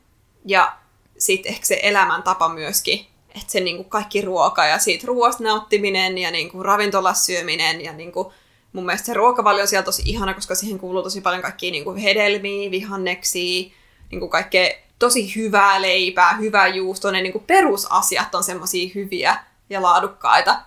Ja 0.46 0.78
sitten 1.18 1.52
ehkä 1.52 1.66
se 1.66 1.80
elämäntapa 1.84 2.50
myöskin, 2.50 3.06
että 3.36 3.52
se 3.52 3.60
niinku 3.60 3.84
kaikki 3.84 4.22
ruoka 4.22 4.66
ja 4.66 4.80
siitä 4.80 5.08
ruoasta 5.08 5.44
nauttiminen 5.44 6.18
ja 6.18 6.32
niinku 6.32 6.64
ravintolas 6.64 7.26
syöminen 7.26 7.82
ja 7.82 7.94
niinku, 7.94 8.34
mun 8.74 8.86
mielestä 8.86 9.06
se 9.06 9.14
ruokavalio 9.14 9.62
on 9.62 9.68
siellä 9.68 9.86
tosi 9.86 10.02
ihana, 10.06 10.34
koska 10.34 10.56
siihen 10.56 10.80
kuuluu 10.80 11.04
tosi 11.04 11.22
paljon 11.22 11.42
kaikkia 11.42 11.72
niinku 11.72 11.94
hedelmiä, 11.94 12.72
vihanneksia, 12.72 13.72
niinku 14.12 14.28
kaikkea 14.28 14.85
tosi 15.00 15.36
hyvää 15.36 15.82
leipää, 15.82 16.36
hyvää 16.36 16.68
juustoa, 16.68 17.12
ne 17.12 17.22
niinku 17.22 17.44
perusasiat 17.48 18.36
on 18.36 18.44
semmoisia 18.44 18.92
hyviä 18.96 19.38
ja 19.70 19.82
laadukkaita. 19.82 20.60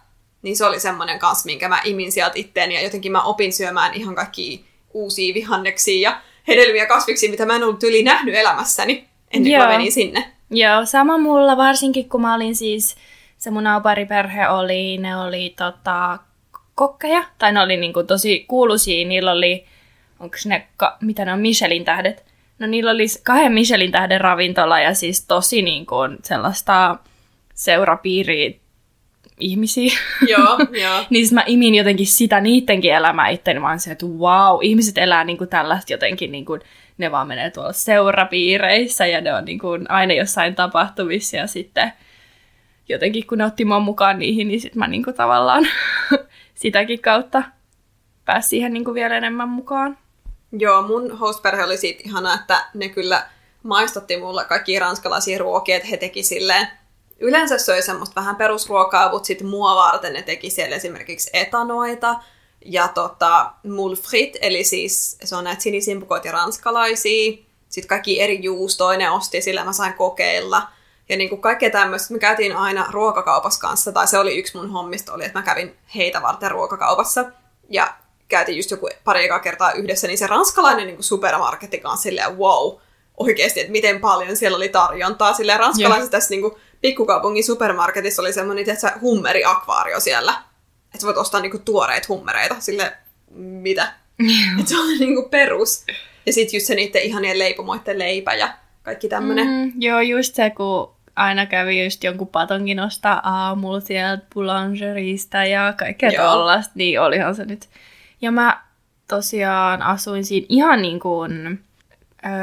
Niin 0.42 0.56
se 0.56 0.64
oli 0.64 0.80
semmoinen 0.80 1.18
kanssa, 1.18 1.47
minkä 1.47 1.68
mä 1.68 1.80
imin 1.85 2.12
sieltä 2.12 2.32
itteeni 2.35 2.75
ja 2.75 2.82
jotenkin 2.82 3.12
mä 3.12 3.23
opin 3.23 3.52
syömään 3.52 3.94
ihan 3.94 4.14
kaikki 4.14 4.64
uusia 4.94 5.35
vihanneksia 5.35 6.11
ja 6.11 6.20
hedelmiä 6.49 6.87
kasviksi, 6.87 7.28
mitä 7.28 7.47
mä 7.47 7.56
en 7.56 7.64
ollut 7.64 7.82
yli 7.82 8.02
nähnyt 8.02 8.35
elämässäni 8.35 9.08
ennen 9.30 9.52
kuin 9.52 9.61
Joo. 9.61 9.68
menin 9.68 9.92
sinne. 9.92 10.32
Joo, 10.50 10.87
sama 10.87 11.18
mulla 11.18 11.56
varsinkin, 11.56 12.08
kun 12.08 12.20
mä 12.20 12.35
olin 12.35 12.56
siis, 12.56 12.97
se 13.38 13.50
mun 13.50 13.66
aupariperhe 13.66 14.49
oli, 14.49 14.99
ne 14.99 15.16
oli 15.16 15.54
tota, 15.58 16.18
kokkeja, 16.75 17.25
tai 17.38 17.52
ne 17.52 17.61
oli 17.61 17.76
niinku 17.76 18.02
tosi 18.02 18.44
kuuluisia, 18.49 19.08
niillä 19.08 19.32
oli, 19.32 19.66
onko 20.20 20.37
ne, 20.44 20.68
ka, 20.76 20.97
mitä 21.00 21.25
ne 21.25 21.32
on, 21.32 21.40
Michelin 21.40 21.85
tähdet? 21.85 22.27
No 22.58 22.66
niillä 22.66 22.90
oli 22.90 23.06
kahden 23.24 23.52
Michelin 23.52 23.92
tähden 23.92 24.20
ravintola 24.20 24.80
ja 24.80 24.94
siis 24.94 25.26
tosi 25.26 25.62
niinku 25.62 25.96
sellaista 26.24 26.96
seurapiiriä 27.54 28.50
ihmisiä. 29.40 29.98
Joo, 30.28 30.58
joo. 30.82 31.04
niin 31.10 31.26
sit 31.26 31.34
mä 31.34 31.44
imin 31.46 31.74
jotenkin 31.74 32.06
sitä 32.06 32.40
niittenkin 32.40 32.94
elämää 32.94 33.28
itseäni. 33.28 33.60
Mä 33.60 33.68
oon 33.68 33.80
se, 33.80 33.90
että 33.90 34.06
wow, 34.06 34.58
ihmiset 34.62 34.98
elää 34.98 35.24
niinku 35.24 35.46
tällaista 35.46 35.92
jotenkin, 35.92 36.32
niinku, 36.32 36.58
ne 36.98 37.10
vaan 37.10 37.28
menee 37.28 37.50
tuolla 37.50 37.72
seurapiireissä 37.72 39.06
ja 39.06 39.20
ne 39.20 39.34
on 39.34 39.44
niinku 39.44 39.68
aina 39.88 40.14
jossain 40.14 40.54
tapahtumissa 40.54 41.36
ja 41.36 41.46
sitten 41.46 41.92
jotenkin 42.88 43.26
kun 43.26 43.38
ne 43.38 43.44
otti 43.44 43.64
mua 43.64 43.80
mukaan 43.80 44.18
niihin, 44.18 44.48
niin 44.48 44.60
sit 44.60 44.74
mä 44.74 44.86
niinku 44.86 45.12
tavallaan 45.12 45.66
sitäkin 46.54 47.00
kautta 47.00 47.42
pääsin 48.24 48.48
siihen 48.48 48.72
niinku 48.72 48.94
vielä 48.94 49.16
enemmän 49.16 49.48
mukaan. 49.48 49.98
Joo, 50.52 50.82
mun 50.82 51.18
hostperhe 51.18 51.64
oli 51.64 51.76
siitä 51.76 52.02
ihana, 52.04 52.34
että 52.34 52.66
ne 52.74 52.88
kyllä 52.88 53.26
maistotti 53.62 54.16
mulle 54.16 54.44
kaikki 54.44 54.78
ranskalaisia 54.78 55.38
ruokia, 55.38 55.76
että 55.76 55.88
he 55.88 55.96
teki 55.96 56.22
silleen, 56.22 56.68
yleensä 57.20 57.58
söi 57.58 57.82
semmoista 57.82 58.20
vähän 58.20 58.36
perusruokaa, 58.36 59.10
mutta 59.10 59.26
sitten 59.26 59.46
mua 59.46 59.76
varten 59.76 60.12
ne 60.12 60.22
teki 60.22 60.50
siellä 60.50 60.76
esimerkiksi 60.76 61.30
etanoita 61.32 62.16
ja 62.64 62.88
tota, 62.88 63.52
mulfrit, 63.68 64.36
eli 64.40 64.64
siis 64.64 65.18
se 65.24 65.36
on 65.36 65.44
näitä 65.44 65.62
sinisimpukoita 65.62 66.28
ja 66.28 66.32
ranskalaisia, 66.32 67.38
sitten 67.68 67.88
kaikki 67.88 68.20
eri 68.20 68.42
juustoja 68.42 68.98
ne 68.98 69.10
osti, 69.10 69.40
sillä 69.40 69.64
mä 69.64 69.72
sain 69.72 69.94
kokeilla. 69.94 70.68
Ja 71.08 71.16
niin 71.16 71.28
kuin 71.28 71.40
kaikkea 71.40 71.70
tämmöistä, 71.70 72.12
me 72.12 72.18
käytiin 72.18 72.56
aina 72.56 72.86
ruokakaupassa 72.90 73.60
kanssa, 73.60 73.92
tai 73.92 74.08
se 74.08 74.18
oli 74.18 74.38
yksi 74.38 74.56
mun 74.56 74.70
hommista, 74.70 75.12
oli, 75.12 75.24
että 75.24 75.38
mä 75.38 75.44
kävin 75.44 75.76
heitä 75.94 76.22
varten 76.22 76.50
ruokakaupassa. 76.50 77.24
Ja 77.68 77.94
käytiin 78.28 78.56
just 78.56 78.70
joku 78.70 78.88
pari 79.04 79.25
ekaa 79.25 79.38
kertaa 79.38 79.73
yhdessä, 79.73 80.06
niin 80.06 80.18
se 80.18 80.26
ranskalainen 80.26 80.87
niin 80.87 81.02
supermarketti 81.02 81.78
kanssa 81.78 82.02
silleen 82.02 82.38
wow, 82.38 82.78
oikeasti, 83.16 83.61
että 83.61 83.73
miten 83.73 84.00
paljon 84.00 84.37
siellä 84.37 84.56
oli 84.56 84.68
tarjontaa. 84.68 85.32
Silleen 85.32 85.61
ranskalaisessa 85.61 86.11
tässä 86.11 86.30
niin 86.30 86.40
kuin, 86.40 86.54
pikkukaupungin 86.80 87.44
supermarketissa 87.44 88.23
oli 88.23 88.32
semmoinen, 88.32 88.70
että 88.70 88.99
hummeriakvaario 89.00 90.00
siellä. 90.00 90.35
Että 90.94 91.06
voit 91.06 91.16
ostaa 91.16 91.40
niin 91.40 91.50
kuin, 91.50 91.62
tuoreita 91.62 92.06
hummereita. 92.08 92.56
Sille 92.58 92.92
mitä? 93.35 93.92
että 94.58 94.68
se 94.68 94.80
oli 94.80 94.99
niin 94.99 95.14
kuin, 95.14 95.30
perus. 95.30 95.85
Ja 96.26 96.32
sitten 96.32 96.56
just 96.56 96.66
se 96.66 96.75
niiden 96.75 97.02
ihanien 97.02 97.38
leipomoiden 97.38 97.99
leipä 97.99 98.35
ja 98.35 98.49
kaikki 98.82 99.08
tämmönen. 99.08 99.47
Mm. 99.47 99.73
Joo, 99.78 100.00
just 100.00 100.35
se, 100.35 100.50
kun 100.50 100.94
aina 101.16 101.47
kävi 101.47 101.85
just 101.85 102.04
jonkun 102.04 102.28
patonkin 102.28 102.80
ostaa 102.80 103.20
aamulla 103.25 103.80
sieltä 103.80 104.23
boulangerista 104.35 105.44
ja 105.44 105.75
kaikkea 105.78 106.11
Joo. 106.11 106.32
tollasta, 106.32 106.73
niin 106.75 107.00
olihan 107.00 107.35
se 107.35 107.44
nyt. 107.44 107.68
Ja 108.20 108.30
mä 108.32 108.62
tosiaan 109.08 109.82
asuin 109.82 110.25
siinä 110.25 110.46
ihan 110.48 110.82
niin 110.82 111.00
kuin 111.00 111.60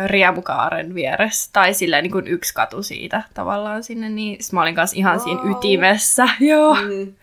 Riemukaaren 0.07 0.95
vieressä, 0.95 1.49
tai 1.53 1.73
silleen 1.73 2.03
niin 2.03 2.11
kuin 2.11 2.27
yksi 2.27 2.53
katu 2.53 2.83
siitä 2.83 3.23
tavallaan 3.33 3.83
sinne, 3.83 4.09
niin 4.09 4.37
mä 4.51 4.61
olin 4.61 4.75
kanssa 4.75 4.97
ihan 4.97 5.19
siinä 5.19 5.41
Wow. 5.41 5.51
ytimessä, 5.51 6.29
joo. 6.39 6.75
Mm. 6.75 7.13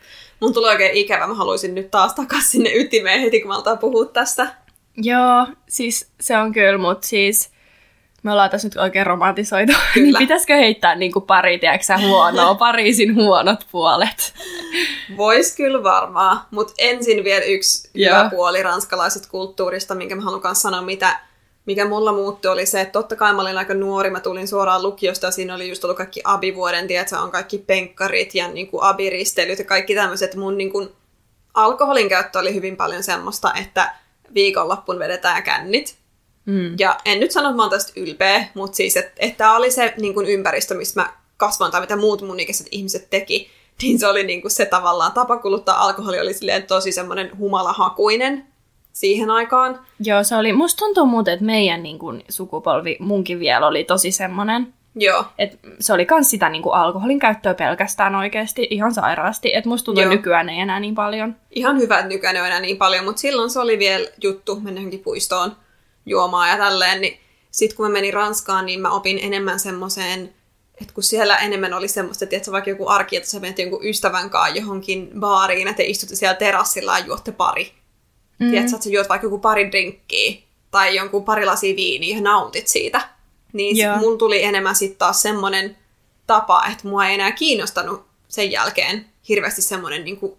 Mun 0.40 0.52
tulee 0.54 0.70
oikein 0.70 0.94
ikävä, 0.94 1.26
mä 1.26 1.34
haluaisin 1.34 1.74
nyt 1.74 1.90
taas 1.90 2.14
takaisin 2.14 2.50
sinne 2.50 2.70
ytimeen 2.74 3.20
heti, 3.20 3.40
kun 3.40 3.48
mä 3.48 3.76
puhua 3.76 4.04
tästä. 4.04 4.54
Joo, 4.96 5.46
siis 5.68 6.10
se 6.20 6.38
on 6.38 6.52
kyllä, 6.52 6.78
mutta 6.78 7.06
siis 7.08 7.51
me 8.22 8.32
ollaan 8.32 8.50
tässä 8.50 8.68
nyt 8.68 8.76
oikein 8.76 9.06
romantisoitu, 9.06 9.72
Kyllä. 9.94 10.06
niin 10.06 10.18
pitäisikö 10.18 10.56
heittää 10.56 10.94
niin 10.94 11.12
kuin 11.12 11.24
pari, 11.24 11.58
tiedätkö 11.58 11.98
huonoa, 11.98 12.54
Pariisin 12.64 13.14
huonot 13.14 13.66
puolet? 13.72 14.34
Vois 15.16 15.56
kyllä 15.56 15.82
varmaan, 15.82 16.40
mutta 16.50 16.72
ensin 16.78 17.24
vielä 17.24 17.44
yksi 17.44 17.90
Joo. 17.94 18.16
hyvä 18.16 18.30
puoli 18.30 18.62
ranskalaiset 18.62 19.26
kulttuurista, 19.26 19.94
minkä 19.94 20.16
mä 20.16 20.22
haluan 20.22 20.56
sanoa, 20.56 20.82
mitä, 20.82 21.20
mikä 21.66 21.88
mulla 21.88 22.12
muuttui, 22.12 22.50
oli 22.50 22.66
se, 22.66 22.80
että 22.80 22.92
totta 22.92 23.16
kai 23.16 23.34
mä 23.34 23.42
olin 23.42 23.58
aika 23.58 23.74
nuori, 23.74 24.10
mä 24.10 24.20
tulin 24.20 24.48
suoraan 24.48 24.82
lukiosta, 24.82 25.26
ja 25.26 25.30
siinä 25.30 25.54
oli 25.54 25.68
just 25.68 25.84
ollut 25.84 25.96
kaikki 25.96 26.20
abivuoden, 26.24 26.86
tiedätkö, 26.86 27.18
on 27.18 27.30
kaikki 27.30 27.58
penkkarit 27.58 28.34
ja 28.34 28.48
niin 28.48 28.68
kuin 28.68 28.82
abiristelyt 28.82 29.58
ja 29.58 29.64
kaikki 29.64 29.94
tämmöiset. 29.94 30.34
Mun 30.34 30.58
niin 30.58 30.72
kuin, 30.72 30.88
alkoholin 31.54 32.08
käyttö 32.08 32.38
oli 32.38 32.54
hyvin 32.54 32.76
paljon 32.76 33.02
semmoista, 33.02 33.52
että 33.60 33.94
viikonloppuun 34.34 34.98
vedetään 34.98 35.42
kännit. 35.42 36.01
Mm. 36.46 36.76
Ja 36.78 36.98
en 37.04 37.20
nyt 37.20 37.30
sano, 37.30 37.48
että 37.48 37.56
mä 37.56 37.62
oon 37.62 37.70
tästä 37.70 37.92
ylpeä, 37.96 38.46
mutta 38.54 38.76
siis, 38.76 38.96
että, 38.96 39.12
että 39.16 39.38
tämä 39.38 39.56
oli 39.56 39.70
se 39.70 39.94
niin 40.00 40.14
kuin 40.14 40.26
ympäristö, 40.26 40.74
missä 40.74 41.00
mä 41.00 41.12
kasvoin 41.36 41.72
tai 41.72 41.80
mitä 41.80 41.96
muut 41.96 42.22
mun 42.22 42.40
ikäiset 42.40 42.66
ihmiset 42.70 43.10
teki, 43.10 43.50
niin 43.82 43.98
se 43.98 44.06
oli 44.06 44.24
niin 44.24 44.42
kuin 44.42 44.52
se 44.52 44.66
tavallaan 44.66 45.12
tapa 45.12 45.36
kuluttaa 45.36 45.84
alkoholi 45.84 46.20
oli 46.20 46.34
silleen 46.34 46.62
tosi 46.62 46.92
semmoinen 46.92 47.38
humalahakuinen 47.38 48.46
siihen 48.92 49.30
aikaan. 49.30 49.80
Joo, 50.00 50.24
se 50.24 50.36
oli, 50.36 50.52
musta 50.52 50.78
tuntuu 50.78 51.06
muuten, 51.06 51.34
että 51.34 51.44
meidän 51.44 51.82
niin 51.82 51.98
kuin, 51.98 52.24
sukupolvi, 52.28 52.96
munkin 53.00 53.40
vielä 53.40 53.66
oli 53.66 53.84
tosi 53.84 54.12
semmoinen, 54.12 54.74
Joo, 54.94 55.24
että 55.38 55.58
se 55.80 55.92
oli 55.92 56.06
kans 56.06 56.30
sitä 56.30 56.48
niin 56.48 56.62
kuin, 56.62 56.74
alkoholin 56.74 57.18
käyttöä 57.18 57.54
pelkästään 57.54 58.14
oikeasti 58.14 58.66
ihan 58.70 58.94
sairaasti, 58.94 59.54
että 59.54 59.68
musta 59.68 59.84
tuntuu, 59.84 60.02
Joo. 60.02 60.12
nykyään 60.12 60.48
ei 60.48 60.60
enää 60.60 60.80
niin 60.80 60.94
paljon. 60.94 61.36
ihan 61.50 61.78
hyvä, 61.78 61.98
että 61.98 62.08
nykyään 62.08 62.36
ei 62.36 62.46
enää 62.46 62.60
niin 62.60 62.76
paljon, 62.76 63.04
mutta 63.04 63.20
silloin 63.20 63.50
se 63.50 63.60
oli 63.60 63.78
vielä 63.78 64.08
juttu 64.22 64.60
mennä 64.60 64.80
johonkin 64.80 65.00
puistoon 65.00 65.52
juomaan 66.06 66.50
ja 66.50 66.56
tälleen, 66.56 67.00
niin 67.00 67.20
sitten 67.50 67.76
kun 67.76 67.86
mä 67.86 67.92
menin 67.92 68.14
Ranskaan, 68.14 68.66
niin 68.66 68.80
mä 68.80 68.90
opin 68.90 69.18
enemmän 69.22 69.60
semmoiseen, 69.60 70.34
että 70.80 70.94
kun 70.94 71.02
siellä 71.02 71.36
enemmän 71.36 71.74
oli 71.74 71.88
semmoista, 71.88 72.26
että 72.30 72.52
vaikka 72.52 72.70
joku 72.70 72.88
arki, 72.88 73.16
että 73.16 73.28
sä 73.30 73.40
menet 73.40 73.58
jonkun 73.58 73.84
ystävän 73.86 74.30
kanssa 74.30 74.56
johonkin 74.56 75.10
baariin, 75.20 75.68
että 75.68 75.76
te 75.76 75.84
istutte 75.84 76.16
siellä 76.16 76.34
terassilla 76.34 76.98
ja 76.98 77.04
juotte 77.04 77.32
pari. 77.32 77.72
Mm. 78.38 78.50
Tiedätkö, 78.50 78.76
että 78.76 78.84
sä 78.84 78.90
juot 78.90 79.08
vaikka 79.08 79.26
joku 79.26 79.38
pari 79.38 79.70
drinkkiä 79.70 80.32
tai 80.70 80.96
jonkun 80.96 81.24
pari 81.24 81.46
lasia 81.46 81.76
viiniä 81.76 82.16
ja 82.16 82.22
nautit 82.22 82.68
siitä. 82.68 83.08
Niin 83.52 83.76
sit 83.76 84.00
mun 84.00 84.18
tuli 84.18 84.42
enemmän 84.42 84.74
sitten 84.74 84.98
taas 84.98 85.22
semmoinen 85.22 85.76
tapa, 86.26 86.66
että 86.72 86.88
mua 86.88 87.06
ei 87.06 87.14
enää 87.14 87.32
kiinnostanut 87.32 88.04
sen 88.28 88.50
jälkeen 88.50 89.06
hirveästi 89.28 89.62
semmoinen, 89.62 90.04
niin 90.04 90.16
kuin, 90.16 90.32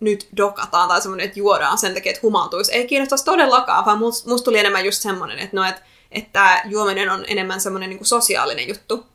nyt 0.00 0.28
dokataan 0.36 0.88
tai 0.88 1.00
semmoinen, 1.00 1.26
että 1.26 1.38
juodaan 1.38 1.78
sen 1.78 1.94
takia, 1.94 2.10
että 2.10 2.22
humaltuisi. 2.22 2.72
Ei 2.72 2.86
kiinnostaisi 2.86 3.24
todellakaan, 3.24 3.84
vaan 3.84 3.98
musta 3.98 4.30
must 4.30 4.44
tuli 4.44 4.58
enemmän 4.58 4.84
just 4.84 5.02
semmoinen, 5.02 5.38
että, 5.38 5.56
no, 5.56 5.64
että, 5.64 5.82
että 6.10 6.62
juominen 6.64 7.10
on 7.10 7.24
enemmän 7.28 7.60
semmoinen 7.60 7.90
niin 7.90 8.04
sosiaalinen 8.04 8.68
juttu. 8.68 9.06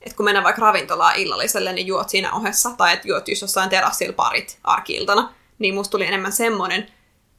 Että 0.00 0.16
kun 0.16 0.24
mennään 0.24 0.44
vaikka 0.44 0.62
ravintolaan 0.62 1.16
illalliselle, 1.16 1.72
niin 1.72 1.86
juot 1.86 2.08
siinä 2.08 2.32
ohessa, 2.32 2.70
tai 2.76 2.92
että 2.92 3.08
juot 3.08 3.28
just 3.28 3.42
jossain 3.42 3.70
terassilla 3.70 4.12
parit 4.12 4.58
arkiiltana, 4.64 5.34
niin 5.58 5.74
musta 5.74 5.90
tuli 5.90 6.06
enemmän 6.06 6.32
semmoinen. 6.32 6.86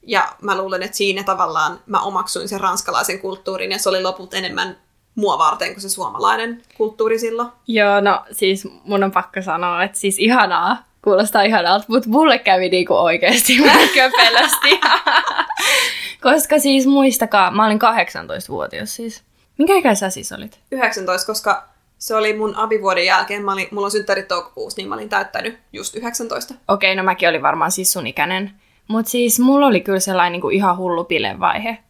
Ja 0.07 0.35
mä 0.41 0.57
luulen, 0.57 0.83
että 0.83 0.97
siinä 0.97 1.23
tavallaan 1.23 1.79
mä 1.85 1.99
omaksuin 1.99 2.49
sen 2.49 2.59
ranskalaisen 2.59 3.19
kulttuurin, 3.19 3.71
ja 3.71 3.79
se 3.79 3.89
oli 3.89 4.01
loput 4.01 4.33
enemmän 4.33 4.77
mua 5.15 5.37
varten 5.37 5.73
kuin 5.73 5.81
se 5.81 5.89
suomalainen 5.89 6.63
kulttuuri 6.77 7.19
silloin. 7.19 7.49
Joo, 7.67 8.01
no 8.01 8.25
siis 8.31 8.67
mun 8.83 9.03
on 9.03 9.11
pakko 9.11 9.41
sanoa, 9.41 9.83
että 9.83 9.97
siis 9.97 10.19
ihanaa, 10.19 10.83
kuulostaa 11.05 11.43
ihanalta, 11.43 11.85
mutta 11.87 12.09
mulle 12.09 12.39
kävi 12.39 12.69
niinku 12.69 12.93
oikeasti 12.93 13.57
vähän 13.63 13.89
köpelösti. 13.95 14.79
Koska 16.21 16.59
siis 16.59 16.87
muistakaa, 16.87 17.51
mä 17.51 17.65
olin 17.65 17.79
18-vuotias 17.79 18.95
siis. 18.95 19.23
Minkä 19.57 19.75
ikäinen 19.75 19.95
sä 19.95 20.09
siis 20.09 20.31
olit? 20.31 20.59
19, 20.71 21.27
koska 21.27 21.63
se 21.97 22.15
oli 22.15 22.33
mun 22.33 22.55
abivuoden 22.55 23.05
jälkeen, 23.05 23.45
mä 23.45 23.53
olin, 23.53 23.67
mulla 23.71 23.87
on 23.87 23.91
synttärit 23.91 24.27
toukokuussa, 24.27 24.77
niin 24.77 24.89
mä 24.89 24.95
olin 24.95 25.09
täyttänyt 25.09 25.57
just 25.73 25.95
19. 25.95 26.53
Okei, 26.67 26.95
no 26.95 27.03
mäkin 27.03 27.29
olin 27.29 27.41
varmaan 27.41 27.71
siis 27.71 27.93
sun 27.93 28.07
ikäinen. 28.07 28.51
Mutta 28.87 29.11
siis 29.11 29.39
mulla 29.39 29.67
oli 29.67 29.81
kyllä 29.81 29.99
sellainen 29.99 30.31
niinku 30.31 30.49
ihan 30.49 30.77
hullu 30.77 31.03
pilevaihe. 31.03 31.77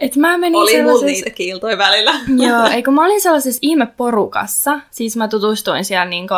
Et 0.00 0.16
mä 0.16 0.38
menin 0.38 0.56
Oli 0.56 0.82
mulla 0.82 0.98
sellaisessa... 0.98 1.24
niitä 1.24 1.36
kiiltoja 1.36 1.78
välillä. 1.78 2.12
Joo, 2.48 2.66
eikö 2.74 2.90
mä 2.90 3.04
olin 3.04 3.20
sellaisessa 3.20 3.58
ihmeporukassa. 3.62 4.80
Siis 4.90 5.16
mä 5.16 5.28
tutustuin 5.28 5.84
siellä 5.84 6.04
niinku... 6.04 6.34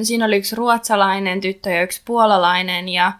No 0.00 0.04
siinä 0.04 0.24
oli 0.24 0.36
yksi 0.36 0.56
ruotsalainen 0.56 1.40
tyttö 1.40 1.70
ja 1.70 1.82
yksi 1.82 2.00
puolalainen 2.04 2.88
ja 2.88 3.12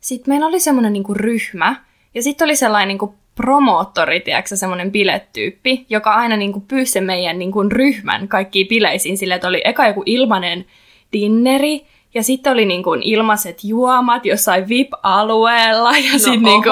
sitten 0.00 0.32
meillä 0.32 0.46
oli 0.46 0.60
semmoinen 0.60 0.92
niinku 0.92 1.14
ryhmä. 1.14 1.76
Ja 2.14 2.22
sitten 2.22 2.44
oli 2.44 2.56
sellainen 2.56 2.88
niinku 2.88 3.14
promoottori, 3.34 4.20
tiedätkö, 4.20 4.56
semmoinen 4.56 4.92
bilettyyppi, 4.92 5.86
joka 5.88 6.14
aina 6.14 6.36
niinku 6.36 6.60
pyysi 6.60 6.92
sen 6.92 7.04
meidän 7.04 7.38
niinku 7.38 7.62
ryhmän 7.62 8.28
kaikkiin 8.28 8.68
bileisiin 8.68 9.18
silleen, 9.18 9.36
että 9.36 9.48
oli 9.48 9.62
eka 9.64 9.86
joku 9.86 10.02
ilmainen 10.06 10.64
dinneri, 11.12 11.86
ja 12.14 12.22
sitten 12.22 12.52
oli 12.52 12.64
niinku 12.64 12.94
ilmaiset 13.02 13.64
juomat 13.64 14.26
jossain 14.26 14.68
VIP-alueella, 14.68 15.96
ja 15.96 16.12
no, 16.12 16.18
sitten 16.18 16.42
niinku, 16.42 16.70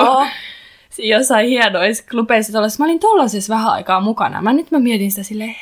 jossain 0.99 1.49
hienoissa 1.49 2.04
klubeissa. 2.11 2.61
Mä 2.78 2.85
olin 2.85 3.00
tollaisessa 3.00 3.54
vähän 3.54 3.73
aikaa 3.73 4.00
mukana. 4.00 4.42
Mä 4.42 4.52
nyt 4.52 4.71
mä 4.71 4.78
mietin 4.78 5.11
sitä 5.11 5.23
sille 5.23 5.54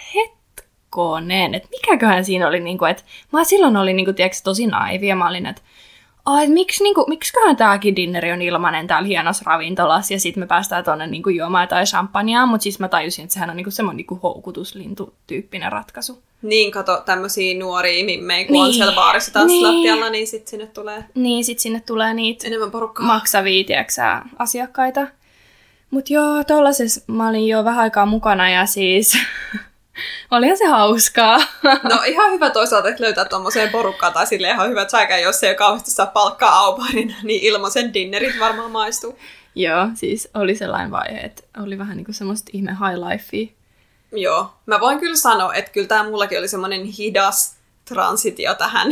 hetkonen, 0.90 1.54
että 1.54 1.68
mikäköhän 1.70 2.25
siinä 2.25 2.49
oli, 2.49 2.61
niinku, 2.61 2.85
että 2.85 3.02
mä 3.32 3.44
silloin 3.44 3.76
olin 3.76 3.97
niinku, 3.97 4.12
tiedätkö, 4.12 4.38
tosi 4.44 4.66
naivi 4.66 5.06
ja 5.06 5.16
mä 5.16 5.28
olin, 5.28 5.47
että 5.47 5.62
et 6.42 6.50
miksi, 6.50 6.82
niinku, 6.82 7.04
miksiköhän 7.09 7.56
tämäkin 7.56 7.97
dinneri 7.97 8.32
on 8.32 8.42
ilmanen 8.42 8.87
täällä 8.87 9.06
hienossa 9.06 9.42
ravintolassa, 9.47 10.14
ja 10.14 10.20
sitten 10.20 10.42
me 10.42 10.47
päästään 10.47 10.85
tuonne 10.85 11.06
niinku, 11.06 11.30
juomaan 11.30 11.64
jotain 11.64 11.87
champagnea, 11.87 12.47
mutta 12.47 12.62
siis 12.62 12.78
mä 12.78 12.88
tajusin, 12.88 13.23
että 13.23 13.35
sehän 13.35 13.50
on 13.50 13.56
niinku 13.56 13.70
semmoinen 13.70 13.97
niinku, 13.97 14.18
houkutuslintu-tyyppinen 14.23 15.73
ratkaisu. 15.73 16.23
Niin, 16.42 16.70
kato, 16.70 17.02
tämmöisiä 17.06 17.59
nuoria 17.59 18.04
mimmejä, 18.04 18.44
kun 18.44 18.52
niin. 18.52 18.64
on 18.64 18.73
siellä 18.73 18.94
baarissa 18.94 19.32
tanssilattialla, 19.32 20.04
niin, 20.04 20.12
niin 20.12 20.26
sitten 20.26 20.50
sinne 20.50 20.66
tulee 20.66 21.04
Niin, 21.14 21.44
sitten 21.44 21.62
sinne 21.62 21.82
tulee 21.87 22.14
niitä 22.14 22.47
enemmän 22.47 22.70
porukkaa. 22.70 23.06
maksavia, 23.06 23.64
tiiäksä, 23.64 24.23
asiakkaita. 24.38 25.06
Mut 25.90 26.11
joo, 26.11 26.44
tollasessa 26.44 27.00
mä 27.06 27.28
olin 27.28 27.49
jo 27.49 27.64
vähän 27.64 27.80
aikaa 27.80 28.06
mukana 28.06 28.50
ja 28.50 28.66
siis 28.66 29.12
olihan 30.30 30.59
se 30.59 30.66
hauskaa. 30.66 31.38
No 31.83 32.02
ihan 32.07 32.33
hyvä 32.33 32.50
toisaalta, 32.50 32.88
että 32.88 33.02
löytää 33.02 33.25
tuommoiseen 33.25 33.71
porukkaan 33.71 34.12
tai 34.12 34.26
sille 34.26 34.49
ihan 34.49 34.71
hyvä 34.71 34.88
säkä, 34.88 35.19
jos 35.19 35.42
ei 35.42 35.54
kauheasti 35.54 35.90
saa 35.90 36.07
palkkaa 36.07 36.59
auparina, 36.59 37.14
niin 37.23 37.42
ilmaisen 37.42 37.95
dinnerit 37.95 38.38
varmaan 38.40 38.71
maistuu. 38.71 39.19
joo, 39.54 39.88
siis 39.95 40.28
oli 40.35 40.54
sellainen 40.57 40.90
vaihe, 40.90 41.21
että 41.21 41.42
oli 41.62 41.78
vähän 41.78 41.97
niinku 41.97 42.12
semmoista 42.12 42.50
ihme 42.54 42.71
high 42.71 42.99
lifea. 43.09 43.54
Joo, 44.12 44.54
mä 44.66 44.80
voin 44.80 45.00
kyllä 45.00 45.16
sanoa, 45.16 45.54
että 45.54 45.71
kyllä 45.71 45.87
tämä 45.87 46.02
mullakin 46.02 46.38
oli 46.38 46.49
semmoinen 46.49 46.85
hidas 46.85 47.57
transitio 47.85 48.54
tähän 48.54 48.88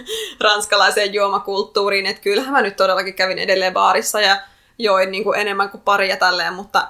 ranskalaiseen 0.40 1.14
juomakulttuuriin, 1.14 2.06
että 2.06 2.22
kyllähän 2.22 2.52
mä 2.52 2.62
nyt 2.62 2.76
todellakin 2.76 3.14
kävin 3.14 3.38
edelleen 3.38 3.72
baarissa 3.72 4.20
ja 4.20 4.40
join 4.78 5.10
niin 5.10 5.24
kuin 5.24 5.40
enemmän 5.40 5.70
kuin 5.70 5.80
pari 5.80 6.08
ja 6.08 6.16
tälleen, 6.16 6.54
mutta 6.54 6.88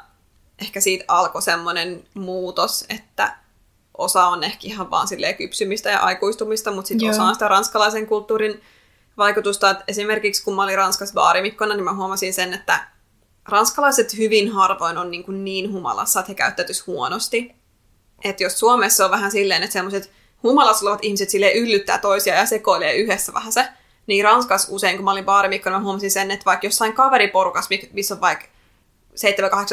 ehkä 0.60 0.80
siitä 0.80 1.04
alkoi 1.08 1.42
semmoinen 1.42 2.04
muutos, 2.14 2.84
että 2.88 3.36
osa 3.98 4.26
on 4.26 4.44
ehkä 4.44 4.60
ihan 4.62 4.90
vaan 4.90 5.08
silleen 5.08 5.36
kypsymistä 5.36 5.90
ja 5.90 6.00
aikuistumista, 6.00 6.72
mutta 6.72 6.88
sitten 6.88 7.10
osa 7.10 7.22
on 7.22 7.34
sitä 7.34 7.48
ranskalaisen 7.48 8.06
kulttuurin 8.06 8.62
vaikutusta. 9.16 9.70
Että 9.70 9.84
esimerkiksi 9.88 10.44
kun 10.44 10.54
mä 10.54 10.62
olin 10.62 10.78
Ranskassa 10.78 11.14
baarimikkona, 11.14 11.74
niin 11.74 11.84
mä 11.84 11.94
huomasin 11.94 12.34
sen, 12.34 12.54
että 12.54 12.86
ranskalaiset 13.48 14.16
hyvin 14.18 14.52
harvoin 14.52 14.98
on 14.98 15.10
niin, 15.10 15.24
kuin 15.24 15.44
niin 15.44 15.72
humalassa, 15.72 16.20
että 16.20 16.30
he 16.30 16.34
käyttäytyis 16.34 16.86
huonosti. 16.86 17.54
Että 18.24 18.42
jos 18.42 18.58
Suomessa 18.58 19.04
on 19.04 19.10
vähän 19.10 19.30
silleen, 19.30 19.62
että 19.62 19.72
semmoiset 19.72 20.10
humalassa 20.42 20.86
olevat 20.86 21.04
ihmiset 21.04 21.30
sille 21.30 21.52
yllyttää 21.52 21.98
toisia 21.98 22.34
ja 22.34 22.46
sekoilee 22.46 22.96
yhdessä 22.96 23.34
vähän 23.34 23.52
se, 23.52 23.68
niin 24.06 24.24
Ranskassa 24.24 24.72
usein, 24.72 24.96
kun 24.96 25.04
mä 25.04 25.10
olin 25.10 25.24
baarimikkona, 25.24 25.78
mä 25.78 25.84
huomasin 25.84 26.10
sen, 26.10 26.30
että 26.30 26.44
vaikka 26.44 26.66
jossain 26.66 26.92
kaveriporukassa, 26.92 27.68
mi- 27.70 27.90
missä 27.92 28.14
on 28.14 28.20
vaikka 28.20 28.46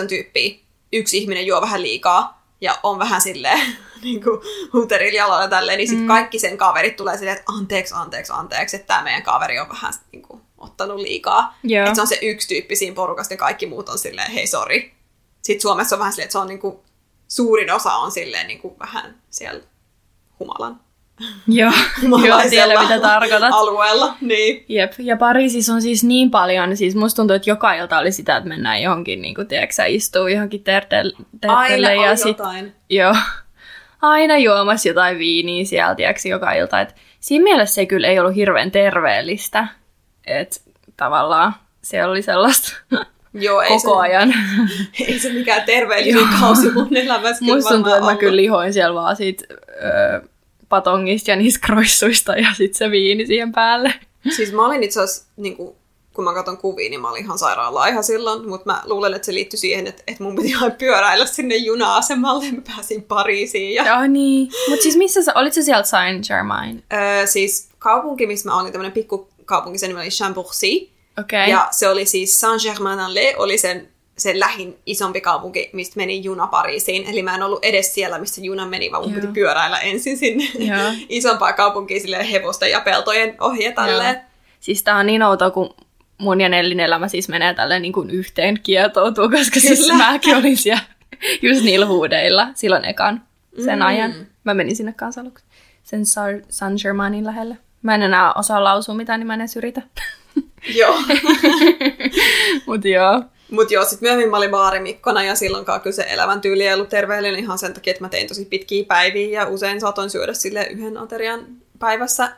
7-8 0.04 0.08
tyyppiä, 0.08 0.60
yksi 0.94 1.18
ihminen 1.18 1.46
juo 1.46 1.62
vähän 1.62 1.82
liikaa 1.82 2.39
ja 2.62 2.80
on 2.84 3.00
vähän 3.00 3.22
silleen 3.22 3.78
niin 4.04 4.24
kuin 4.24 4.40
huterilla 4.74 5.18
jalalla 5.18 5.42
ja 5.42 5.50
tälleen, 5.50 5.78
niin 5.78 5.88
sitten 5.88 6.06
mm. 6.06 6.08
kaikki 6.08 6.40
sen 6.40 6.58
kaverit 6.58 6.96
tulee 6.96 7.18
silleen, 7.18 7.38
että 7.38 7.52
anteeksi, 7.52 7.94
anteeksi, 7.98 8.34
anteeksi, 8.36 8.76
että 8.76 8.88
tämä 8.88 9.04
meidän 9.04 9.24
kaveri 9.24 9.60
on 9.60 9.70
vähän 9.70 9.94
niin 10.12 10.22
kuin, 10.22 10.42
ottanut 10.58 11.00
liikaa. 11.00 11.58
Joo. 11.64 11.84
Että 11.84 11.96
se 11.96 12.02
on 12.02 12.08
se 12.08 12.20
yksi 12.22 12.48
tyyppi 12.48 12.76
siinä 12.76 12.96
porukasta 12.96 13.34
ja 13.34 13.38
kaikki 13.38 13.66
muut 13.66 13.90
on 13.90 14.00
silleen, 14.00 14.32
hei 14.32 14.48
sori. 14.48 14.94
Sitten 15.42 15.62
Suomessa 15.62 15.96
on 15.96 16.00
vähän 16.00 16.14
silleen, 16.14 16.26
että 16.26 16.32
se 16.32 16.38
on 16.38 16.48
niin 16.48 16.60
kuin, 16.60 16.80
suurin 17.28 17.72
osa 17.72 17.94
on 17.94 18.12
silleen 18.12 18.48
niin 18.48 18.60
kuin, 18.60 18.80
vähän 18.80 19.22
siellä 19.30 19.64
humalan 20.40 20.80
Joo, 21.48 21.72
joo 22.26 22.40
tiedän 22.50 22.82
mitä 22.84 23.00
tarkoitat. 23.00 23.50
alueella. 23.54 24.16
Niin. 24.22 24.66
Jep, 24.70 24.94
ja 25.00 25.18
Pariisissa 25.18 25.74
on 25.74 25.82
siis 25.82 26.04
niin 26.04 26.32
paljon, 26.32 26.78
siis 26.78 26.96
musta 26.96 27.16
tuntuu, 27.16 27.36
että 27.36 27.50
joka 27.50 27.74
ilta 27.74 28.00
oli 28.00 28.12
sitä, 28.12 28.38
että 28.38 28.50
mennään 28.50 28.82
johonkin, 28.82 29.22
niin 29.22 29.36
kuin, 29.36 29.48
tiedätkö, 29.48 29.86
istuu 29.88 30.28
johonkin 30.28 30.64
tertelle, 30.64 31.14
Aina 31.48 31.68
tertelle 31.68 31.98
on 31.98 32.06
ja 32.06 32.16
sit, 32.16 32.38
jotain. 32.38 32.74
joo, 32.90 33.16
aina 34.02 34.38
juomassa 34.38 34.88
jotain 34.88 35.20
viiniä 35.20 35.66
siellä, 35.66 35.96
tiedätkö, 35.96 36.30
joka 36.30 36.52
ilta. 36.54 36.82
Et 36.82 36.96
siinä 37.20 37.44
mielessä 37.44 37.76
se 37.76 37.86
kyllä 37.86 38.08
ei 38.08 38.20
ollut 38.20 38.36
hirveän 38.36 38.72
terveellistä, 38.72 39.68
että 40.28 40.60
tavallaan 40.98 41.54
se 41.82 42.06
oli 42.06 42.22
sellaista 42.22 42.78
Joo, 43.34 43.62
ei 43.62 43.70
koko 43.70 43.96
se, 43.96 44.00
ajan. 44.02 44.34
ei 45.08 45.20
se 45.20 45.34
mikään 45.34 45.64
terveellinen 45.64 46.28
kausi 46.40 46.72
mun 46.72 46.98
elämässä 46.98 47.46
Musta 47.46 47.70
tuntuu, 47.70 47.94
että 47.94 48.06
mä 48.06 48.16
kyllä 48.16 48.36
lihoin 48.36 48.74
siellä 48.74 49.02
vaan 49.02 49.16
siitä 49.16 49.46
ö, 49.52 50.22
patongista 50.70 51.32
ja 51.32 51.36
niistä 51.36 51.60
kroissuista 51.68 52.36
ja 52.36 52.54
sitten 52.58 52.78
se 52.78 52.92
viini 52.92 53.26
siihen 53.26 53.52
päälle. 53.52 53.94
Siis 54.36 54.52
mä 54.54 54.66
olin 54.66 54.84
itse 54.84 55.02
asiassa, 55.02 55.32
niin 55.38 55.58
kuin, 55.58 55.76
kun 56.14 56.24
mä 56.24 56.34
katson 56.34 56.58
kuvia, 56.58 56.90
niin 56.90 57.02
mä 57.02 57.10
olin 57.10 57.24
ihan 57.24 57.40
sairaala 57.40 57.88
ihan 57.88 58.04
silloin, 58.04 58.50
mutta 58.50 58.72
mä 58.72 58.82
luulen, 58.86 59.14
että 59.14 59.26
se 59.26 59.34
liittyi 59.34 59.60
siihen, 59.60 59.88
että, 59.88 60.04
että 60.08 60.24
mun 60.24 60.36
piti 60.36 60.48
ihan 60.48 60.72
pyöräillä 60.72 61.26
sinne 61.26 61.56
juna-asemalle 61.56 62.46
ja 62.46 62.52
mä 62.52 62.62
pääsin 62.76 63.04
Pariisiin. 63.04 63.76
Ja, 63.76 63.86
Joo 63.88 64.08
niin. 64.08 64.50
Mutta 64.70 64.84
siis 64.84 64.96
missä 64.96 65.24
sä, 65.24 65.32
olit 65.36 65.54
sä 65.54 65.64
sieltä 65.64 65.88
Saint-Germain? 65.88 66.84
öö, 66.94 67.26
siis 67.26 67.70
kaupunki, 67.80 68.28
missä 68.28 68.50
mä 68.50 68.60
olin, 68.60 68.72
tämmöinen 68.72 68.92
pikkukaupunki, 68.92 69.78
sen 69.78 69.90
nimi 69.90 70.02
oli 70.02 70.10
Chambourcy. 70.10 70.90
Okay. 71.20 71.50
Ja 71.50 71.68
se 71.72 71.90
oli 71.90 72.06
siis 72.06 72.40
Saint-Germain-en-Laye, 72.40 73.36
oli 73.38 73.58
sen, 73.58 73.90
sen 74.20 74.40
lähin 74.40 74.78
isompi 74.86 75.22
kaupunki, 75.22 75.70
mistä 75.74 75.94
meni 75.98 76.24
juna 76.24 76.48
Pariisiin. 76.48 77.08
Eli 77.10 77.24
mä 77.24 77.36
en 77.36 77.44
ollut 77.44 77.66
edes 77.66 77.94
siellä, 77.94 78.20
missä 78.20 78.42
juna 78.42 78.66
meni, 78.66 78.92
vaan 78.92 79.04
mun 79.04 79.12
Joo. 79.14 79.22
piti 79.22 79.34
pyöräillä 79.34 79.80
ensin 79.80 80.18
sinne 80.18 80.44
Joo. 80.60 80.94
isompaan 81.10 81.54
kaupunkiin 81.54 82.02
silleen 82.02 82.26
hevosten 82.26 82.72
ja 82.72 82.80
peltojen 82.82 83.36
ohi 83.40 83.64
ja 83.64 83.72
tälleen. 83.72 84.14
Joo. 84.16 84.24
Siis 84.60 84.84
tää 84.84 84.98
on 84.98 85.06
niin 85.06 85.24
outoa, 85.24 85.52
kun 85.52 85.74
mun 86.18 86.42
ja 86.42 86.50
Nellin 86.50 86.80
elämä 86.80 87.08
siis 87.08 87.30
menee 87.30 87.54
tälleen 87.54 87.82
niin 87.82 87.94
kuin 87.94 88.10
yhteen 88.10 88.60
kietoutuu, 88.64 89.30
koska 89.30 89.60
siis 89.60 89.94
mäkin 89.98 90.36
olin 90.36 90.58
siellä 90.58 90.82
just 91.42 91.64
niillä 91.64 91.86
huudeilla 91.86 92.48
silloin 92.56 92.86
ekan 92.86 93.22
sen 93.66 93.80
Mm. 93.80 93.86
ajan. 93.86 94.14
Mä 94.44 94.54
menin 94.54 94.76
sinne 94.76 94.94
kanssa 94.94 95.22
aluksi 95.22 95.46
sen 95.84 96.02
Sar- 96.02 96.46
Saint-Germainin 96.50 97.26
lähelle. 97.26 97.58
Mä 97.82 97.96
en 97.96 98.02
enää 98.02 98.34
osaa 98.34 98.64
lausua 98.64 98.96
mitään, 98.96 99.20
niin 99.20 99.28
mä 99.28 99.34
en 99.34 99.42
edes 99.42 99.56
yritä. 99.56 99.82
Joo. 100.76 100.96
Mut 102.68 102.86
joo. 102.86 103.24
Mutta 103.52 103.74
joo, 103.74 103.86
sitten 103.86 104.08
myöhemmin 104.08 104.30
mä 104.30 104.38
olin 104.38 104.52
baarimikkona 104.52 105.24
ja 105.24 105.36
silloinkaan 105.36 105.82
kyllä 105.82 105.96
se 105.96 106.06
elämäntyyli 106.10 106.68
ei 106.68 106.74
ollut 106.74 106.90
terveellinen 106.90 107.40
ihan 107.40 107.58
sen 107.58 107.74
takia, 107.74 107.92
että 107.92 108.04
mä 108.04 108.10
tein 108.10 108.28
tosi 108.28 108.46
pitkiä 108.46 108.86
päiviä 108.88 109.42
ja 109.42 109.48
usein 109.48 109.82
saatoin 109.82 110.10
syödä 110.10 110.34
sille 110.34 110.64
yhden 110.64 110.98
aterian 110.98 111.46
päivässä 111.80 112.32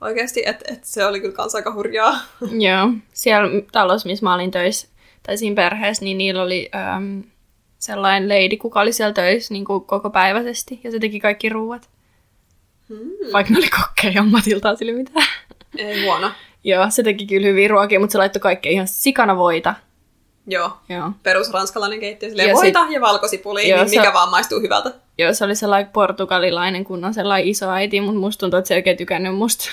oikeasti, 0.00 0.42
että 0.46 0.72
et 0.72 0.84
se 0.84 1.06
oli 1.06 1.20
kyllä 1.20 1.34
kans 1.34 1.54
aika 1.54 1.74
hurjaa. 1.74 2.18
Joo. 2.68 2.90
Siellä 3.12 3.62
talossa, 3.72 4.08
missä 4.08 4.26
mä 4.26 4.34
olin 4.34 4.50
töissä, 4.50 4.88
tai 5.22 5.36
siinä 5.36 5.56
perheessä, 5.56 6.04
niin 6.04 6.18
niillä 6.18 6.42
oli 6.42 6.70
äm, 6.96 7.22
sellainen 7.78 8.28
lady, 8.28 8.56
kuka 8.56 8.80
oli 8.80 8.92
siellä 8.92 9.12
töissä 9.12 9.54
niin 9.54 9.64
kuin 9.64 9.84
koko 9.84 10.10
päiväisesti, 10.10 10.80
ja 10.84 10.90
se 10.90 10.98
teki 10.98 11.20
kaikki 11.20 11.48
ruuat. 11.48 11.88
Hmm. 12.88 13.32
Vaikka 13.32 13.52
ne 13.52 13.58
oli 13.58 13.68
kokkeja 13.68 14.20
ammatiltaan 14.20 14.76
sille 14.76 14.92
mitään. 14.92 15.26
Ei 15.76 16.04
huono. 16.04 16.30
Joo, 16.64 16.90
se 16.90 17.02
teki 17.02 17.26
kyllä 17.26 17.46
hyviä 17.46 17.68
ruokia, 17.68 18.00
mutta 18.00 18.12
se 18.12 18.18
laittoi 18.18 18.40
kaikkea 18.40 18.72
ihan 18.72 18.88
sikana 18.88 19.36
voita. 19.36 19.74
Joo. 20.46 20.70
Joo. 20.88 21.10
Perus 21.22 21.52
ranskalainen 21.52 22.00
keittiö, 22.00 22.28
silleen 22.28 22.48
Ja 22.48 22.54
voita 22.54 22.86
ja 22.90 23.00
valkosipuli, 23.00 23.68
Joo, 23.68 23.78
niin 23.78 23.90
se- 23.90 23.96
mikä 23.96 24.12
vaan 24.12 24.30
maistuu 24.30 24.60
hyvältä. 24.60 24.92
Joo, 25.18 25.34
se 25.34 25.44
oli 25.44 25.54
sellainen 25.54 25.92
portugalilainen 25.92 26.84
kunnon 26.84 27.14
sellainen 27.14 27.48
iso 27.48 27.70
äiti, 27.70 28.00
mutta 28.00 28.20
musta 28.20 28.40
tuntuu, 28.40 28.58
että 28.58 28.68
se 28.68 28.74
ei 28.74 28.78
oikein 28.78 28.96
tykännyt 28.96 29.34
musta. 29.34 29.64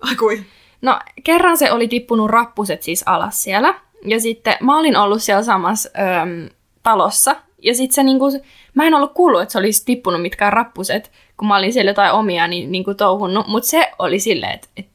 Ai 0.00 0.14
kui. 0.16 0.42
No, 0.82 0.98
kerran 1.24 1.56
se 1.56 1.72
oli 1.72 1.88
tippunut 1.88 2.30
rappuset 2.30 2.82
siis 2.82 3.02
alas 3.06 3.42
siellä. 3.42 3.74
Ja 4.04 4.20
sitten 4.20 4.56
mä 4.60 4.78
olin 4.78 4.96
ollut 4.96 5.22
siellä 5.22 5.42
samassa 5.42 5.90
öm, 6.22 6.48
talossa. 6.82 7.36
Ja 7.62 7.74
sitten 7.74 7.94
se 7.94 8.02
niinku, 8.02 8.26
mä 8.74 8.84
en 8.84 8.94
ollut 8.94 9.12
kuullut, 9.14 9.42
että 9.42 9.52
se 9.52 9.58
olisi 9.58 9.84
tippunut 9.84 10.22
mitkään 10.22 10.52
rappuset, 10.52 11.12
kun 11.36 11.48
mä 11.48 11.56
olin 11.56 11.72
siellä 11.72 11.90
jotain 11.90 12.12
omia 12.12 12.46
niin, 12.48 12.72
niinku 12.72 12.94
touhunnut. 12.94 13.46
Mutta 13.46 13.68
se 13.68 13.90
oli 13.98 14.18
silleen, 14.18 14.52
että 14.52 14.68
et 14.76 14.86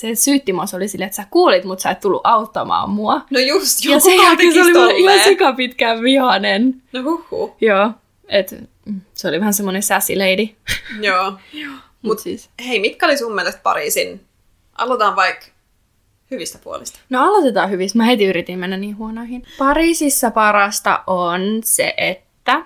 se 0.00 0.14
syytti 0.14 0.52
mua, 0.52 0.66
se 0.66 0.76
oli 0.76 0.88
silleen, 0.88 1.06
että 1.06 1.16
sä 1.16 1.26
kuulit, 1.30 1.64
mutta 1.64 1.82
sä 1.82 1.90
et 1.90 2.00
tullut 2.00 2.20
auttamaan 2.24 2.90
mua. 2.90 3.20
No 3.30 3.40
just, 3.40 3.84
ja 3.84 3.90
joku 3.90 4.04
sen 4.04 4.16
jälkeen 4.16 4.52
se 4.52 4.62
oli 4.62 4.72
mulle 4.72 4.96
ihan 4.96 5.18
sikapitkään 5.18 6.02
vihanen. 6.02 6.82
No 6.92 7.02
huhhuh. 7.02 7.56
Joo, 7.60 7.90
et 8.28 8.54
se 9.14 9.28
oli 9.28 9.40
vähän 9.40 9.54
semmoinen 9.54 9.82
sassy 9.82 10.14
lady. 10.16 10.48
Joo. 11.08 11.32
Mut 12.02 12.18
siis. 12.18 12.50
Hei, 12.68 12.80
mitkä 12.80 13.06
oli 13.06 13.16
sun 13.16 13.34
mielestä 13.34 13.60
Pariisin? 13.62 14.20
Aloitetaan 14.78 15.16
vaikka 15.16 15.46
hyvistä 16.30 16.58
puolista. 16.64 16.98
No 17.10 17.24
aloitetaan 17.24 17.70
hyvistä. 17.70 17.98
Mä 17.98 18.04
heti 18.04 18.24
yritin 18.24 18.58
mennä 18.58 18.76
niin 18.76 18.96
huonoihin. 18.96 19.42
Pariisissa 19.58 20.30
parasta 20.30 21.04
on 21.06 21.40
se, 21.64 21.94
että 21.96 22.64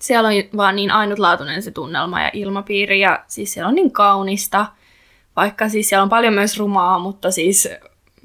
siellä 0.00 0.28
on 0.28 0.34
vaan 0.56 0.76
niin 0.76 0.90
ainutlaatuinen 0.90 1.62
se 1.62 1.70
tunnelma 1.70 2.20
ja 2.20 2.30
ilmapiiri 2.32 3.00
ja 3.00 3.24
siis 3.28 3.52
siellä 3.52 3.68
on 3.68 3.74
niin 3.74 3.92
kaunista. 3.92 4.66
Vaikka 5.36 5.68
siis 5.68 5.88
siellä 5.88 6.02
on 6.02 6.08
paljon 6.08 6.34
myös 6.34 6.58
rumaa, 6.58 6.98
mutta 6.98 7.30
siis 7.30 7.68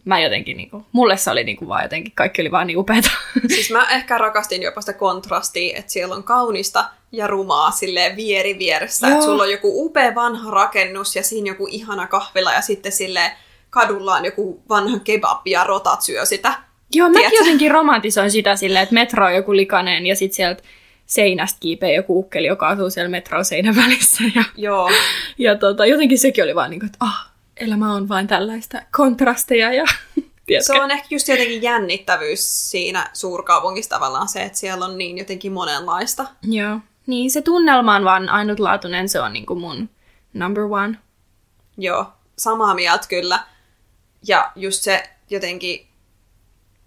mä 0.06 0.19
jotenkin 0.19 0.58
niinku, 0.58 0.86
mulle 0.91 1.17
se 1.17 1.32
oli 1.32 1.43
niinku 1.43 1.67
vaan 1.67 1.84
jotenkin, 1.84 2.13
kaikki 2.15 2.41
oli 2.41 2.52
vaan 2.52 2.67
niin 2.67 2.78
upeeta. 2.78 3.10
Siis 3.48 3.72
mä 3.72 3.89
ehkä 3.89 4.17
rakastin 4.17 4.62
jopa 4.62 4.82
sitä 4.82 4.93
kontrastia, 4.93 5.78
että 5.78 5.91
siellä 5.91 6.15
on 6.15 6.24
kaunista 6.24 6.86
ja 7.12 7.28
rumaa 7.28 7.72
silleen 7.72 8.15
vieri 8.15 8.60
vieressä. 8.60 9.08
Että 9.08 9.24
sulla 9.24 9.43
on 9.43 9.52
joku 9.52 9.86
upea 9.86 10.15
vanha 10.15 10.52
rakennus 10.52 11.15
ja 11.15 11.24
siinä 11.24 11.48
joku 11.52 11.67
ihana 11.69 12.08
kahvila 12.08 12.54
ja 12.54 12.62
sitten 12.62 12.91
sille 12.91 13.32
kadulla 13.69 14.15
on 14.15 14.26
joku 14.26 14.63
vanha 14.69 15.00
kebab 15.00 15.48
ja 15.48 15.63
rotat 15.63 16.02
syö 16.02 16.26
sitä. 16.26 16.54
Joo, 16.93 17.10
mäkin 17.10 17.19
Tiedätkö? 17.19 17.39
jotenkin 17.39 17.72
romantisoin 17.72 18.32
sitä 18.32 18.56
silleen, 18.56 18.84
että 18.84 18.95
metro 18.95 19.26
on 19.26 19.36
joku 19.36 19.56
likainen 19.56 20.06
ja 20.06 20.15
sitten 20.15 20.36
sieltä 20.36 20.63
seinästä 21.10 21.60
kiipeä 21.60 21.91
joku 21.91 22.19
ukkeli, 22.19 22.48
joka 22.48 22.67
asuu 22.67 22.89
siellä 22.89 23.10
metron 23.10 23.45
seinän 23.45 23.76
välissä. 23.76 24.24
Ja, 24.36 24.43
Joo. 24.58 24.89
ja 25.38 25.56
tota, 25.56 25.86
jotenkin 25.86 26.19
sekin 26.19 26.43
oli 26.43 26.56
vaan 26.56 26.69
niin 26.69 26.80
kuin, 26.80 26.88
että 26.88 26.98
ah, 27.00 27.32
elämä 27.58 27.93
on 27.93 28.10
vain 28.10 28.28
tällaista 28.28 28.82
kontrasteja 28.91 29.74
ja 29.74 29.84
tiedätkö? 30.45 30.74
Se 30.74 30.82
on 30.82 30.91
ehkä 30.91 31.08
just 31.10 31.28
jotenkin 31.28 31.62
jännittävyys 31.62 32.72
siinä 32.72 33.10
suurkaupungissa 33.13 33.89
tavallaan 33.89 34.28
se, 34.28 34.43
että 34.43 34.58
siellä 34.58 34.86
on 34.86 34.98
niin 34.98 35.17
jotenkin 35.17 35.52
monenlaista. 35.52 36.26
Joo. 36.43 36.80
Niin 37.08 37.32
se 37.32 37.41
tunnelma 37.41 37.95
on 37.95 38.04
vaan 38.04 38.30
ainutlaatuinen, 38.30 39.10
se 39.10 39.19
on 39.19 39.34
niinku 39.34 39.56
mun 39.56 39.89
number 40.34 40.63
one. 40.63 40.98
Joo, 41.78 42.06
samaa 42.38 42.76
mieltä 42.76 43.08
kyllä. 43.08 43.39
Ja 44.28 44.52
just 44.56 44.84
se 44.84 45.10
jotenkin 45.30 45.88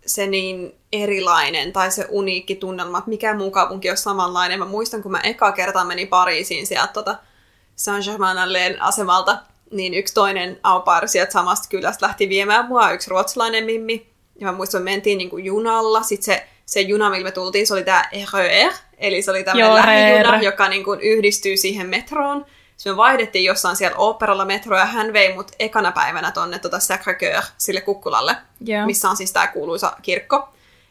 se 0.07 0.27
niin 0.27 0.75
erilainen 0.93 1.73
tai 1.73 1.91
se 1.91 2.07
uniikki 2.09 2.55
tunnelma, 2.55 2.99
että 2.99 3.11
mikä 3.11 3.35
muu 3.35 3.51
kaupunki 3.51 3.91
on 3.91 3.97
samanlainen. 3.97 4.59
Mä 4.59 4.65
muistan, 4.65 5.03
kun 5.03 5.12
mä 5.12 5.21
eka 5.21 5.53
kertaa 5.53 5.85
menin 5.85 6.09
Pariisiin 6.09 6.67
sieltä 6.67 6.93
tota 6.93 7.17
Saint-Germain 7.77 8.81
asemalta, 8.81 9.38
niin 9.71 9.95
yksi 9.95 10.15
toinen 10.15 10.61
au 10.62 10.83
sieltä 11.07 11.33
samasta 11.33 11.69
kylästä 11.69 12.07
lähti 12.07 12.29
viemään 12.29 12.69
mua, 12.69 12.93
yksi 12.93 13.11
ruotsalainen 13.11 13.65
mimmi. 13.65 14.07
Ja 14.41 14.47
mä 14.47 14.53
muistan, 14.53 14.79
että 14.79 14.85
me 14.85 14.91
mentiin 14.91 15.19
niin 15.19 15.31
kuin 15.31 15.45
junalla. 15.45 16.03
Sitten 16.03 16.25
se, 16.25 16.47
se 16.67 16.81
juna, 16.81 17.11
millä 17.11 17.25
me 17.25 17.31
tultiin, 17.31 17.67
se 17.67 17.75
oli 17.75 17.85
tämä 17.85 18.09
RER, 18.33 18.73
eli 18.99 19.23
se 19.23 19.31
oli 19.31 19.45
tämmöinen 19.45 19.75
lähijuna, 19.75 20.43
joka 20.43 20.69
niin 20.69 20.85
kuin 20.85 21.01
yhdistyy 21.01 21.57
siihen 21.57 21.87
metroon. 21.87 22.47
Sitten 22.83 22.92
me 22.92 22.97
vaihdettiin 22.97 23.45
jossain 23.45 23.77
siellä 23.77 23.97
operalla 23.97 24.45
metroa 24.45 24.79
ja 24.79 24.85
hän 24.85 25.12
vei 25.12 25.35
mut 25.35 25.53
ekana 25.59 25.92
päivänä 25.92 26.31
tonne 26.31 26.59
tota 26.59 26.77
Sacré-Cœur 26.77 27.45
sille 27.59 27.81
kukkulalle, 27.81 28.37
yeah. 28.68 28.87
missä 28.87 29.11
on 29.11 29.16
siis 29.16 29.33
tämä 29.33 29.47
kuuluisa 29.47 29.92
kirkko. 30.03 30.49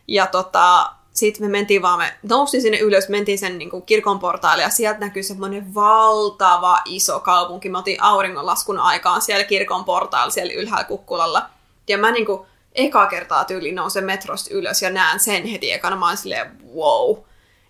Ja 0.07 0.27
tota, 0.27 0.91
sitten 1.13 1.47
me 1.47 1.51
mentiin 1.51 1.81
vaan, 1.81 1.99
me 1.99 2.13
noustiin 2.23 2.61
sinne 2.61 2.79
ylös, 2.79 3.09
mentiin 3.09 3.39
sen 3.39 3.57
niin 3.57 3.69
kuin 3.69 3.83
kirkon 3.83 4.19
portaille 4.19 4.63
ja 4.63 4.69
sieltä 4.69 4.99
näkyy 4.99 5.23
semmoinen 5.23 5.75
valtava 5.75 6.81
iso 6.85 7.19
kaupunki. 7.19 7.69
Me 7.69 7.77
oltiin 7.77 8.03
auringonlaskun 8.03 8.79
aikaan 8.79 9.21
siellä 9.21 9.43
kirkon 9.45 9.85
portailla, 9.85 10.29
siellä 10.29 10.53
ylhäällä 10.53 10.83
kukkulalla. 10.87 11.49
Ja 11.87 11.97
mä 11.97 12.11
niin 12.11 12.25
kuin 12.25 12.41
eka 12.75 13.05
kertaa 13.05 13.45
tyyliin 13.45 13.75
nousen 13.75 14.03
metrosta 14.03 14.53
ylös 14.53 14.81
ja 14.81 14.89
näen 14.89 15.19
sen 15.19 15.45
heti 15.45 15.71
ekana. 15.71 15.95
Mä 15.95 16.07
oon 16.07 16.17
silleen, 16.17 16.51
wow. 16.75 17.17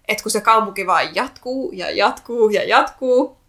Että 0.08 0.24
kun 0.24 0.32
se 0.32 0.42
kaupunki 0.42 0.88
vaan 0.88 1.16
jatkuu 1.16 1.72
ja 1.72 1.92
jatkuu 1.92 2.50
ja 2.50 2.64
jatkuu. 2.64 3.41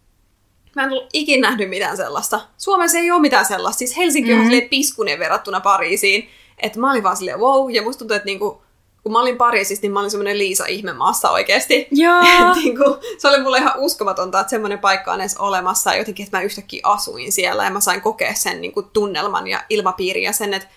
Mä 0.75 0.83
en 0.83 0.91
ollut 0.91 1.09
ikinä 1.13 1.49
nähnyt 1.49 1.69
mitään 1.69 1.97
sellaista. 1.97 2.41
Suomessa 2.57 2.97
ei 2.97 3.11
ole 3.11 3.21
mitään 3.21 3.45
sellaista. 3.45 3.79
Siis 3.79 3.97
Helsinki 3.97 4.31
mm-hmm. 4.31 4.51
on 4.51 4.57
mhm. 4.57 4.69
piskunen 4.69 5.19
verrattuna 5.19 5.59
Pariisiin. 5.59 6.29
Että 6.57 6.79
mä 6.79 6.91
olin 6.91 7.03
vaan 7.03 7.17
silleen, 7.17 7.39
wow. 7.39 7.71
Ja 7.71 7.81
musta 7.81 7.99
tuntuu, 7.99 8.15
että 8.15 8.25
niinku, 8.25 8.61
kun 9.03 9.11
mä 9.11 9.21
olin 9.21 9.37
Pariisissa, 9.37 9.81
niin 9.81 9.91
mä 9.91 9.99
olin 9.99 10.11
semmoinen 10.11 10.37
Liisa 10.37 10.65
ihmemaassa 10.65 11.29
oikeasti. 11.29 11.87
Joo. 11.91 12.21
niin 12.55 12.77
kuin, 12.77 12.95
se 13.17 13.27
oli 13.27 13.41
mulle 13.41 13.57
ihan 13.57 13.73
uskomatonta, 13.77 14.39
että 14.39 14.49
semmoinen 14.49 14.79
paikka 14.79 15.13
on 15.13 15.21
edes 15.21 15.37
olemassa. 15.37 15.91
Ja 15.91 15.97
jotenkin, 15.97 16.25
että 16.25 16.37
mä 16.37 16.43
yhtäkkiä 16.43 16.81
asuin 16.83 17.31
siellä 17.31 17.63
ja 17.63 17.71
mä 17.71 17.79
sain 17.79 18.01
kokea 18.01 18.33
sen 18.33 18.61
niin 18.61 18.71
kuin, 18.71 18.85
tunnelman 18.93 19.47
ja 19.47 19.63
ilmapiirin 19.69 20.23
ja 20.23 20.33
sen, 20.33 20.53
että 20.53 20.69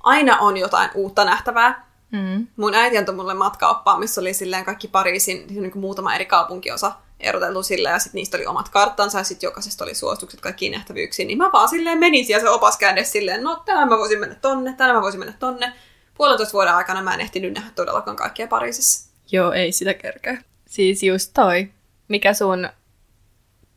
aina 0.00 0.38
on 0.38 0.56
jotain 0.56 0.90
uutta 0.94 1.24
nähtävää. 1.24 1.90
Mm. 2.12 2.46
Mun 2.56 2.74
äiti 2.74 2.98
antoi 2.98 3.14
mulle 3.14 3.34
matkaoppaa, 3.34 3.98
missä 3.98 4.20
oli 4.20 4.34
silleen 4.34 4.64
kaikki 4.64 4.88
Pariisin 4.88 5.46
niin 5.50 5.70
kuin 5.70 5.80
muutama 5.80 6.14
eri 6.14 6.26
kaupunkiosa 6.26 6.92
eroteltu 7.20 7.62
sillä 7.62 7.90
ja 7.90 7.98
sitten 7.98 8.18
niistä 8.18 8.36
oli 8.36 8.46
omat 8.46 8.68
karttansa 8.68 9.18
ja 9.18 9.24
sitten 9.24 9.46
jokaisesta 9.46 9.84
oli 9.84 9.94
suositukset 9.94 10.40
kaikkiin 10.40 10.72
nähtävyyksiin. 10.72 11.26
Niin 11.26 11.38
mä 11.38 11.50
vaan 11.52 11.68
silleen 11.68 11.98
menin 11.98 12.26
siellä 12.26 12.42
se 12.42 12.50
opas 12.50 12.76
käänne 12.76 13.04
silleen, 13.04 13.42
no 13.42 13.62
tänään 13.64 13.88
mä 13.88 13.98
voisin 13.98 14.20
mennä 14.20 14.34
tonne, 14.34 14.74
tänään 14.76 14.96
mä 14.96 15.02
voisin 15.02 15.20
mennä 15.20 15.34
tonne 15.38 15.72
puolentoista 16.14 16.52
vuoden 16.52 16.74
aikana 16.74 17.02
mä 17.02 17.14
en 17.14 17.20
ehtinyt 17.20 17.54
nähdä 17.54 17.70
todellakaan 17.74 18.16
kaikkea 18.16 18.46
Pariisissa. 18.46 19.10
Joo, 19.32 19.52
ei 19.52 19.72
sitä 19.72 19.94
kerkeä. 19.94 20.42
Siis 20.66 21.02
just 21.02 21.30
toi. 21.34 21.68
Mikä 22.08 22.34
sun 22.34 22.68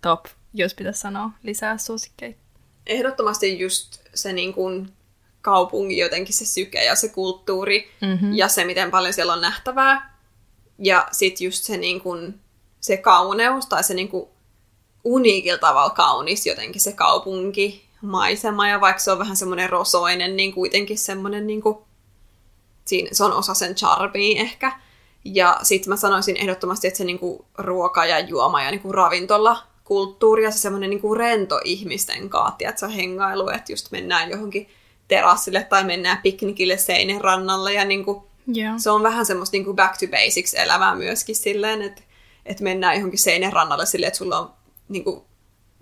top, 0.01 0.25
jos 0.53 0.73
pitäisi 0.73 0.99
sanoa, 0.99 1.29
lisää 1.43 1.77
suosikkeita? 1.77 2.39
Ehdottomasti 2.87 3.59
just 3.59 4.01
se 4.13 4.33
niin 4.33 4.53
kuin 4.53 4.93
kaupunki, 5.41 5.97
jotenkin 5.97 6.33
se 6.33 6.45
syke 6.45 6.83
ja 6.83 6.95
se 6.95 7.09
kulttuuri 7.09 7.91
mm-hmm. 8.01 8.33
ja 8.33 8.47
se, 8.47 8.65
miten 8.65 8.91
paljon 8.91 9.13
siellä 9.13 9.33
on 9.33 9.41
nähtävää. 9.41 10.17
Ja 10.79 11.07
sitten 11.11 11.45
just 11.45 11.63
se, 11.63 11.77
niin 11.77 12.01
kuin, 12.01 12.39
se 12.83 12.97
kauneus 12.97 13.65
tai 13.65 13.83
se 13.83 13.93
niin 13.93 14.09
kuin 14.09 14.27
uniikilla 15.03 15.57
tavalla 15.57 15.89
kaunis 15.89 16.45
jotenkin 16.45 16.81
se 16.81 16.91
kaupunki, 16.91 17.85
maisema 18.01 18.67
ja 18.69 18.81
vaikka 18.81 18.99
se 18.99 19.11
on 19.11 19.19
vähän 19.19 19.35
semmoinen 19.35 19.69
rosoinen, 19.69 20.35
niin 20.35 20.53
kuitenkin 20.53 20.97
semmoinen 20.97 21.47
niin 21.47 21.61
kuin 21.61 21.77
siinä, 22.85 23.09
se 23.11 23.23
on 23.23 23.33
osa 23.33 23.53
sen 23.53 23.75
charmia 23.75 24.41
ehkä. 24.41 24.71
Ja 25.25 25.59
sitten 25.63 25.89
mä 25.89 25.95
sanoisin 25.95 26.37
ehdottomasti, 26.37 26.87
että 26.87 26.97
se 26.97 27.03
niinku 27.03 27.45
ruoka 27.57 28.05
ja 28.05 28.19
juoma 28.19 28.63
ja 28.63 28.71
niinku 28.71 28.91
ravintola 28.91 29.63
kulttuuri 29.83 30.43
ja 30.43 30.51
se 30.51 30.57
semmoinen 30.57 30.89
niinku 30.89 31.15
rento 31.15 31.59
ihmisten 31.63 32.29
kanssa, 32.29 32.55
että 32.59 32.79
se 32.79 32.95
hengailu, 32.95 33.49
että 33.49 33.71
just 33.71 33.91
mennään 33.91 34.29
johonkin 34.29 34.69
terassille 35.07 35.63
tai 35.63 35.83
mennään 35.83 36.17
piknikille 36.23 36.77
seinen 36.77 37.21
rannalle 37.21 37.73
ja 37.73 37.85
niinku, 37.85 38.27
yeah. 38.57 38.75
se 38.77 38.89
on 38.89 39.03
vähän 39.03 39.25
semmoista 39.25 39.57
niinku 39.57 39.73
back 39.73 39.97
to 39.97 40.05
basics 40.07 40.53
elämää 40.53 40.95
myöskin 40.95 41.35
silleen, 41.35 41.81
että, 41.81 42.01
että 42.45 42.63
mennään 42.63 42.95
johonkin 42.95 43.19
seinen 43.19 43.53
rannalle 43.53 43.85
silleen, 43.85 44.07
että 44.07 44.17
sulla 44.17 44.39
on 44.39 44.51
niinku 44.89 45.25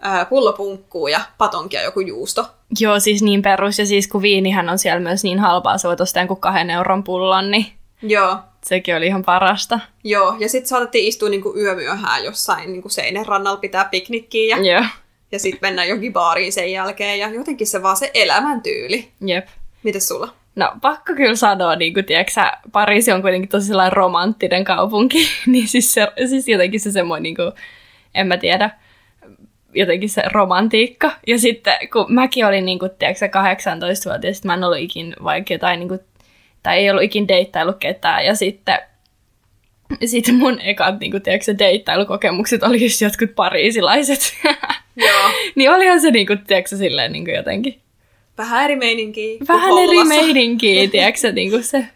ää, 0.01 0.25
pullopunkkuu 0.25 1.07
ja 1.07 1.21
patonkia 1.37 1.81
joku 1.81 1.99
juusto. 1.99 2.45
Joo, 2.79 2.99
siis 2.99 3.21
niin 3.21 3.41
perus. 3.41 3.79
Ja 3.79 3.85
siis 3.85 4.07
kun 4.07 4.21
viinihän 4.21 4.69
on 4.69 4.79
siellä 4.79 4.99
myös 4.99 5.23
niin 5.23 5.39
halpaa, 5.39 5.77
se 5.77 5.87
ostaa 5.87 6.27
kuin 6.27 6.39
kahden 6.39 6.69
euron 6.69 7.03
pullon, 7.03 7.51
niin 7.51 7.65
Joo. 8.01 8.37
sekin 8.65 8.95
oli 8.95 9.07
ihan 9.07 9.23
parasta. 9.23 9.79
Joo, 10.03 10.35
ja 10.39 10.49
sitten 10.49 10.67
saatettiin 10.69 11.07
istua 11.07 11.29
niinku 11.29 11.53
yömyöhään 11.57 12.23
jossain 12.23 12.71
niinku 12.71 12.89
seinän 12.89 13.25
rannalla 13.25 13.59
pitää 13.59 13.85
piknikkiä. 13.85 14.57
Ja, 14.57 14.71
Joo. 14.73 14.85
ja 15.31 15.39
sitten 15.39 15.59
mennä 15.61 15.85
johonkin 15.85 16.13
baariin 16.13 16.53
sen 16.53 16.71
jälkeen. 16.71 17.19
Ja 17.19 17.29
jotenkin 17.29 17.67
se 17.67 17.83
vaan 17.83 17.97
se 17.97 18.11
elämäntyyli. 18.13 19.11
Jep. 19.21 19.47
Mites 19.83 20.07
sulla? 20.07 20.33
No 20.55 20.71
pakko 20.81 21.13
kyllä 21.13 21.35
sanoa, 21.35 21.75
niin 21.75 21.93
kuin 21.93 22.05
tiedätkö, 22.05 22.41
Pariisi 22.71 23.11
on 23.11 23.21
kuitenkin 23.21 23.49
tosi 23.49 23.73
romanttinen 23.89 24.63
kaupunki, 24.63 25.27
niin 25.45 25.67
siis, 25.67 25.93
se, 25.93 26.07
siis 26.29 26.47
jotenkin 26.47 26.79
se 26.79 26.91
semmoinen, 26.91 27.23
niin 27.23 27.35
kuin, 27.35 27.51
en 28.15 28.27
mä 28.27 28.37
tiedä, 28.37 28.69
jotenkin 29.73 30.09
se 30.09 30.23
romantiikka. 30.33 31.11
Ja 31.27 31.39
sitten 31.39 31.73
kun 31.93 32.13
mäkin 32.13 32.45
olin 32.45 32.65
niin 32.65 32.79
kuin, 32.79 32.91
tiedätkö, 32.99 33.27
18-vuotias, 33.27 34.43
mä 34.43 34.53
en 34.53 34.63
ollut 34.63 34.79
ikin 34.79 35.15
vaikka 35.23 35.53
jotain, 35.53 35.79
niin 35.79 35.89
kuin, 35.89 35.99
tai 36.63 36.77
ei 36.77 36.89
ollut 36.89 37.03
ikin 37.03 37.27
deittailu 37.27 37.73
ketään. 37.73 38.25
Ja 38.25 38.35
sitten 38.35 38.79
sitten 40.05 40.35
mun 40.35 40.59
ekat 40.61 40.99
niin 40.99 41.11
kuin, 41.11 41.23
tiedätkö, 41.23 41.57
deittailukokemukset 41.59 42.63
oli 42.63 42.83
just 42.83 43.01
jotkut 43.01 43.35
pariisilaiset. 43.35 44.37
Joo. 44.95 45.29
niin 45.55 45.71
olihan 45.71 46.01
se 46.01 46.11
niin 46.11 46.27
kuin, 46.27 46.39
tiedätkö, 46.39 46.77
silleen 46.77 47.11
niin 47.11 47.25
kuin 47.25 47.35
jotenkin. 47.35 47.81
Vähän 48.37 48.63
eri 48.63 48.75
meininkiä. 48.75 49.37
Vähän 49.47 49.77
eri 49.77 50.03
meininkiä, 50.03 50.87
tiedätkö, 50.91 51.31
niin 51.31 51.49
kuin 51.49 51.63
se, 51.63 51.87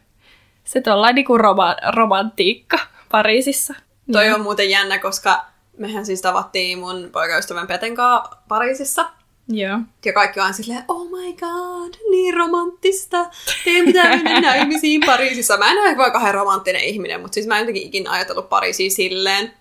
se 0.64 0.82
tuollainen 0.82 1.16
niin 1.16 1.26
kuin 1.26 1.42
roma- 1.42 1.96
romantiikka 1.96 2.80
Pariisissa. 3.12 3.74
Toi 4.12 4.30
on 4.30 4.42
muuten 4.42 4.70
jännä, 4.70 5.00
koska 5.00 5.46
mehän 5.78 6.06
siis 6.06 6.22
tavattiin 6.22 6.80
mun 6.80 7.10
poikaystävän 7.12 7.68
Peten 7.68 7.96
kanssa 7.96 8.38
Pariisissa. 8.48 9.10
Joo. 9.48 9.80
Ja 10.06 10.14
kaikki 10.14 10.40
on 10.40 10.54
silleen, 10.54 10.84
oh 10.88 11.10
my 11.10 11.34
god, 11.34 11.94
niin 12.12 12.34
romanttista. 12.34 13.26
Teidän 13.64 13.86
pitää 13.86 14.10
mennä 14.10 14.42
naimisiin 14.52 15.02
Pariisissa. 15.06 15.58
Mä 15.58 15.72
en 15.72 15.78
ole 15.78 15.98
vaan 15.98 16.12
kahden 16.12 16.34
romanttinen 16.34 16.84
ihminen, 16.84 17.22
mutta 17.22 17.34
siis 17.34 17.48
mä 17.48 17.56
en 17.56 17.60
jotenkin 17.60 17.88
ikinä 17.88 18.12
ajatellut 18.12 18.50
Pariisia 18.50 18.90
silleen. 18.90 19.54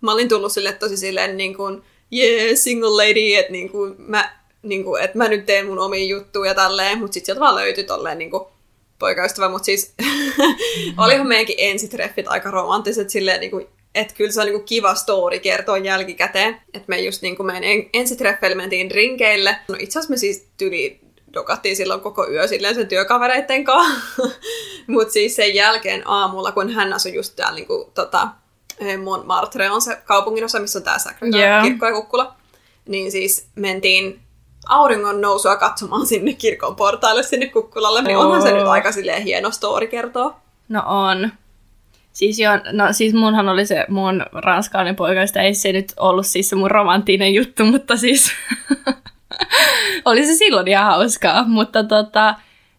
Mä 0.00 0.12
olin 0.12 0.28
tullut 0.28 0.52
sille 0.52 0.72
tosi 0.72 0.96
silleen 0.96 1.36
niin 1.36 1.56
kuin, 1.56 1.82
yeah, 2.12 2.56
single 2.56 2.90
lady, 2.90 3.34
että 3.34 3.52
niin 3.52 3.70
kuin, 3.70 3.94
mä, 3.98 4.30
niin 4.64 4.84
kuin, 4.84 5.02
että 5.02 5.18
mä 5.18 5.28
nyt 5.28 5.46
teen 5.46 5.66
mun 5.66 5.78
omia 5.78 6.04
juttuja 6.04 6.54
tälleen, 6.54 6.98
mutta 6.98 7.14
sitten 7.14 7.26
sieltä 7.26 7.40
vaan 7.40 7.54
löytyi 7.54 7.84
tolleen 7.84 8.18
niin 8.18 8.30
kuin, 8.30 8.44
poikaystävä, 8.98 9.48
mutta 9.48 9.64
siis 9.64 9.94
olihan 11.04 11.26
meidänkin 11.26 11.56
ensitreffit 11.58 12.28
aika 12.28 12.50
romanttiset 12.50 13.10
silleen 13.10 13.40
niin 13.40 13.50
kuin, 13.50 13.66
että 13.94 14.14
kyllä 14.14 14.32
se 14.32 14.40
on 14.40 14.46
niinku 14.46 14.64
kiva 14.66 14.94
story 14.94 15.38
kertoa 15.38 15.78
jälkikäteen. 15.78 16.60
Että 16.74 16.88
me 16.88 17.00
just 17.00 17.22
niinku 17.22 17.42
meidän 17.42 17.64
en, 17.64 17.90
ensitreffeille 17.92 18.56
mentiin 18.56 18.88
drinkeille. 18.88 19.56
No 19.68 19.76
itse 19.78 19.98
asiassa 19.98 20.10
me 20.10 20.16
siis 20.16 20.48
tyli 20.56 21.00
dokattiin 21.34 21.76
silloin 21.76 22.00
koko 22.00 22.28
yö 22.28 22.48
silleen 22.48 22.74
sen 22.74 22.88
työkavereitten 22.88 23.64
kanssa. 23.64 24.02
Mutta 24.86 25.12
siis 25.12 25.36
sen 25.36 25.54
jälkeen 25.54 26.02
aamulla, 26.08 26.52
kun 26.52 26.70
hän 26.70 26.92
asui 26.92 27.14
just 27.14 27.36
täällä 27.36 27.54
niinku, 27.54 27.90
tota, 27.94 28.28
eh, 28.78 28.98
Montmartre 28.98 29.70
on 29.70 29.82
se 29.82 29.96
kaupunginosa, 30.04 30.60
missä 30.60 30.78
on 30.78 30.82
tää 30.82 30.96
Sacré 30.98 31.36
yeah. 31.36 31.62
kirkko 31.62 31.86
ja 31.86 31.92
kukkula. 31.92 32.34
Niin 32.88 33.12
siis 33.12 33.46
mentiin 33.54 34.20
auringon 34.66 35.20
nousua 35.20 35.56
katsomaan 35.56 36.06
sinne 36.06 36.32
kirkon 36.32 36.76
portaille 36.76 37.22
sinne 37.22 37.46
kukkulalle. 37.46 38.02
Niin 38.02 38.18
onhan 38.18 38.42
se 38.42 38.52
nyt 38.52 38.66
aika 38.66 38.92
silleen 38.92 39.22
hieno 39.22 39.50
story 39.50 39.86
kertoa. 39.86 40.36
No 40.68 40.82
on. 40.86 41.32
Siis 42.12 42.38
jo, 42.38 42.50
no 42.72 42.92
siis 42.92 43.14
munhan 43.14 43.48
oli 43.48 43.66
se 43.66 43.86
mun 43.88 44.26
ranskalainen 44.32 44.96
poika, 44.96 45.20
ei 45.42 45.54
se 45.54 45.72
nyt 45.72 45.92
ollut 45.96 46.26
siis 46.26 46.48
se 46.48 46.56
mun 46.56 46.70
romanttinen 46.70 47.34
juttu, 47.34 47.64
mutta 47.64 47.96
siis 47.96 48.32
oli 50.04 50.26
se 50.26 50.34
silloin 50.34 50.68
ihan 50.68 50.84
hauskaa, 50.84 51.44
mutta 51.48 51.84
tota, 51.84 52.34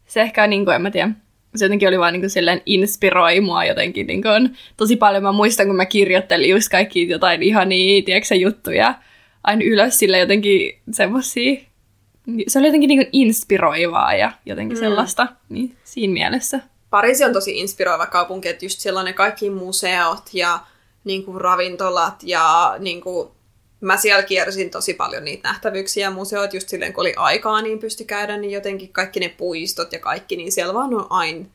se 0.05 0.21
ehkä 0.21 0.47
niin 0.47 0.65
kuin, 0.65 0.75
en 0.75 0.81
mä 0.81 0.91
tiedä, 0.91 1.09
se 1.55 1.65
jotenkin 1.65 1.87
oli 1.87 1.99
vaan 1.99 2.13
niin 2.13 2.21
kuin 2.21 2.29
silleen 2.29 2.61
inspiroi 2.65 3.41
mua 3.41 3.65
jotenkin 3.65 4.07
niin 4.07 4.21
kuin, 4.21 4.57
tosi 4.77 4.95
paljon. 4.95 5.23
Mä 5.23 5.31
muistan, 5.31 5.67
kun 5.67 5.75
mä 5.75 5.85
kirjoittelin 5.85 6.49
just 6.49 6.69
kaikki 6.69 7.09
jotain 7.09 7.43
ihania, 7.43 8.01
tiedätkö 8.01 8.35
juttuja 8.35 8.95
aina 9.45 9.61
ylös 9.65 9.99
sille 9.99 10.19
jotenkin 10.19 10.79
semmosia 10.91 11.61
se 12.47 12.59
oli 12.59 12.67
jotenkin 12.67 12.87
niin 12.87 13.09
inspiroivaa 13.11 14.13
ja 14.13 14.31
jotenkin 14.45 14.77
mm. 14.77 14.79
sellaista 14.79 15.27
niin 15.49 15.75
siinä 15.83 16.13
mielessä. 16.13 16.59
Pariisi 16.89 17.25
on 17.25 17.33
tosi 17.33 17.59
inspiroiva 17.59 18.05
kaupunki, 18.05 18.49
että 18.49 18.65
just 18.65 18.79
sellainen 18.79 19.13
kaikki 19.13 19.49
museot 19.49 20.23
ja 20.33 20.59
niin 21.03 21.25
kuin 21.25 21.41
ravintolat 21.41 22.23
ja 22.23 22.75
niin 22.79 23.01
kuin, 23.01 23.29
mä 23.81 23.97
siellä 23.97 24.23
kiersin 24.23 24.69
tosi 24.69 24.93
paljon 24.93 25.23
niitä 25.23 25.49
nähtävyyksiä 25.49 26.05
ja 26.07 26.11
museot 26.11 26.53
just 26.53 26.69
silleen, 26.69 26.93
kun 26.93 27.01
oli 27.01 27.13
aikaa, 27.17 27.61
niin 27.61 27.79
pysty 27.79 28.03
käydä, 28.03 28.37
niin 28.37 28.51
jotenkin 28.51 28.93
kaikki 28.93 29.19
ne 29.19 29.29
puistot 29.29 29.93
ja 29.93 29.99
kaikki, 29.99 30.35
niin 30.35 30.51
siellä 30.51 30.73
vaan 30.73 30.93
on 30.93 31.07
aina, 31.09 31.45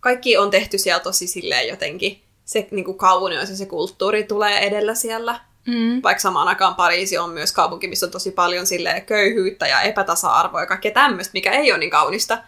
kaikki 0.00 0.36
on 0.36 0.50
tehty 0.50 0.78
siellä 0.78 1.00
tosi 1.00 1.26
silleen 1.26 1.68
jotenkin, 1.68 2.20
se 2.44 2.68
niin 2.70 2.84
kuin 2.84 2.98
kauneus 2.98 3.50
ja 3.50 3.56
se 3.56 3.66
kulttuuri 3.66 4.24
tulee 4.24 4.58
edellä 4.58 4.94
siellä. 4.94 5.40
Mm. 5.66 6.02
Vaikka 6.02 6.20
samaan 6.20 6.48
aikaan 6.48 6.74
Pariisi 6.74 7.18
on 7.18 7.30
myös 7.30 7.52
kaupunki, 7.52 7.88
missä 7.88 8.06
on 8.06 8.12
tosi 8.12 8.30
paljon 8.30 8.66
silleen 8.66 9.06
köyhyyttä 9.06 9.66
ja 9.66 9.80
epätasa-arvoa 9.80 10.60
ja 10.60 10.66
kaikkea 10.66 10.90
tämmöistä, 10.90 11.32
mikä 11.32 11.52
ei 11.52 11.72
ole 11.72 11.78
niin 11.78 11.90
kaunista, 11.90 12.38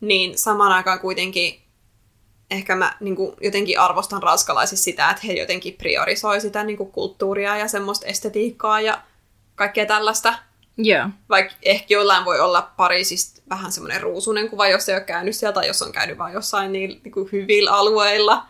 niin 0.00 0.38
samaan 0.38 0.72
aikaan 0.72 1.00
kuitenkin 1.00 1.64
ehkä 2.50 2.76
mä 2.76 2.96
niin 3.00 3.16
kuin, 3.16 3.36
jotenkin 3.40 3.80
arvostan 3.80 4.22
ranskalaisissa 4.22 4.84
sitä, 4.84 5.10
että 5.10 5.22
he 5.26 5.32
jotenkin 5.32 5.74
priorisoi 5.74 6.40
sitä 6.40 6.64
niin 6.64 6.76
kuin, 6.76 6.92
kulttuuria 6.92 7.56
ja 7.56 7.68
semmoista 7.68 8.06
estetiikkaa 8.06 8.80
ja 8.80 9.02
kaikkea 9.54 9.86
tällaista. 9.86 10.34
Yeah. 10.86 11.10
Vaikka 11.28 11.54
ehkä 11.62 11.94
jollain 11.94 12.24
voi 12.24 12.40
olla 12.40 12.72
Pariisista 12.76 13.42
vähän 13.50 13.72
semmoinen 13.72 14.00
ruusunen 14.00 14.50
kuva, 14.50 14.68
jos 14.68 14.88
ei 14.88 14.94
ole 14.94 15.04
käynyt 15.04 15.36
sieltä, 15.36 15.54
tai 15.54 15.66
jos 15.66 15.82
on 15.82 15.92
käynyt 15.92 16.18
vain 16.18 16.34
jossain 16.34 16.72
niin, 16.72 17.00
niin 17.04 17.12
kuin 17.12 17.28
hyvillä 17.32 17.72
alueilla. 17.72 18.46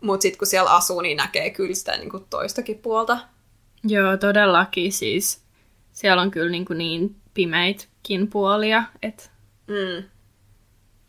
Mutta 0.00 0.22
sitten 0.22 0.38
kun 0.38 0.46
siellä 0.46 0.74
asuu, 0.74 1.00
niin 1.00 1.16
näkee 1.16 1.50
kyllä 1.50 1.74
sitä 1.74 1.96
niin 1.96 2.10
kuin 2.10 2.26
toistakin 2.30 2.78
puolta. 2.78 3.18
Joo, 3.84 4.16
todellakin 4.16 4.92
siis. 4.92 5.42
Siellä 5.92 6.22
on 6.22 6.30
kyllä 6.30 6.50
niin, 6.50 6.64
kuin 6.64 6.78
niin 6.78 7.16
pimeitkin 7.34 8.30
puolia, 8.30 8.82
että 9.02 9.24
mm. 9.66 10.08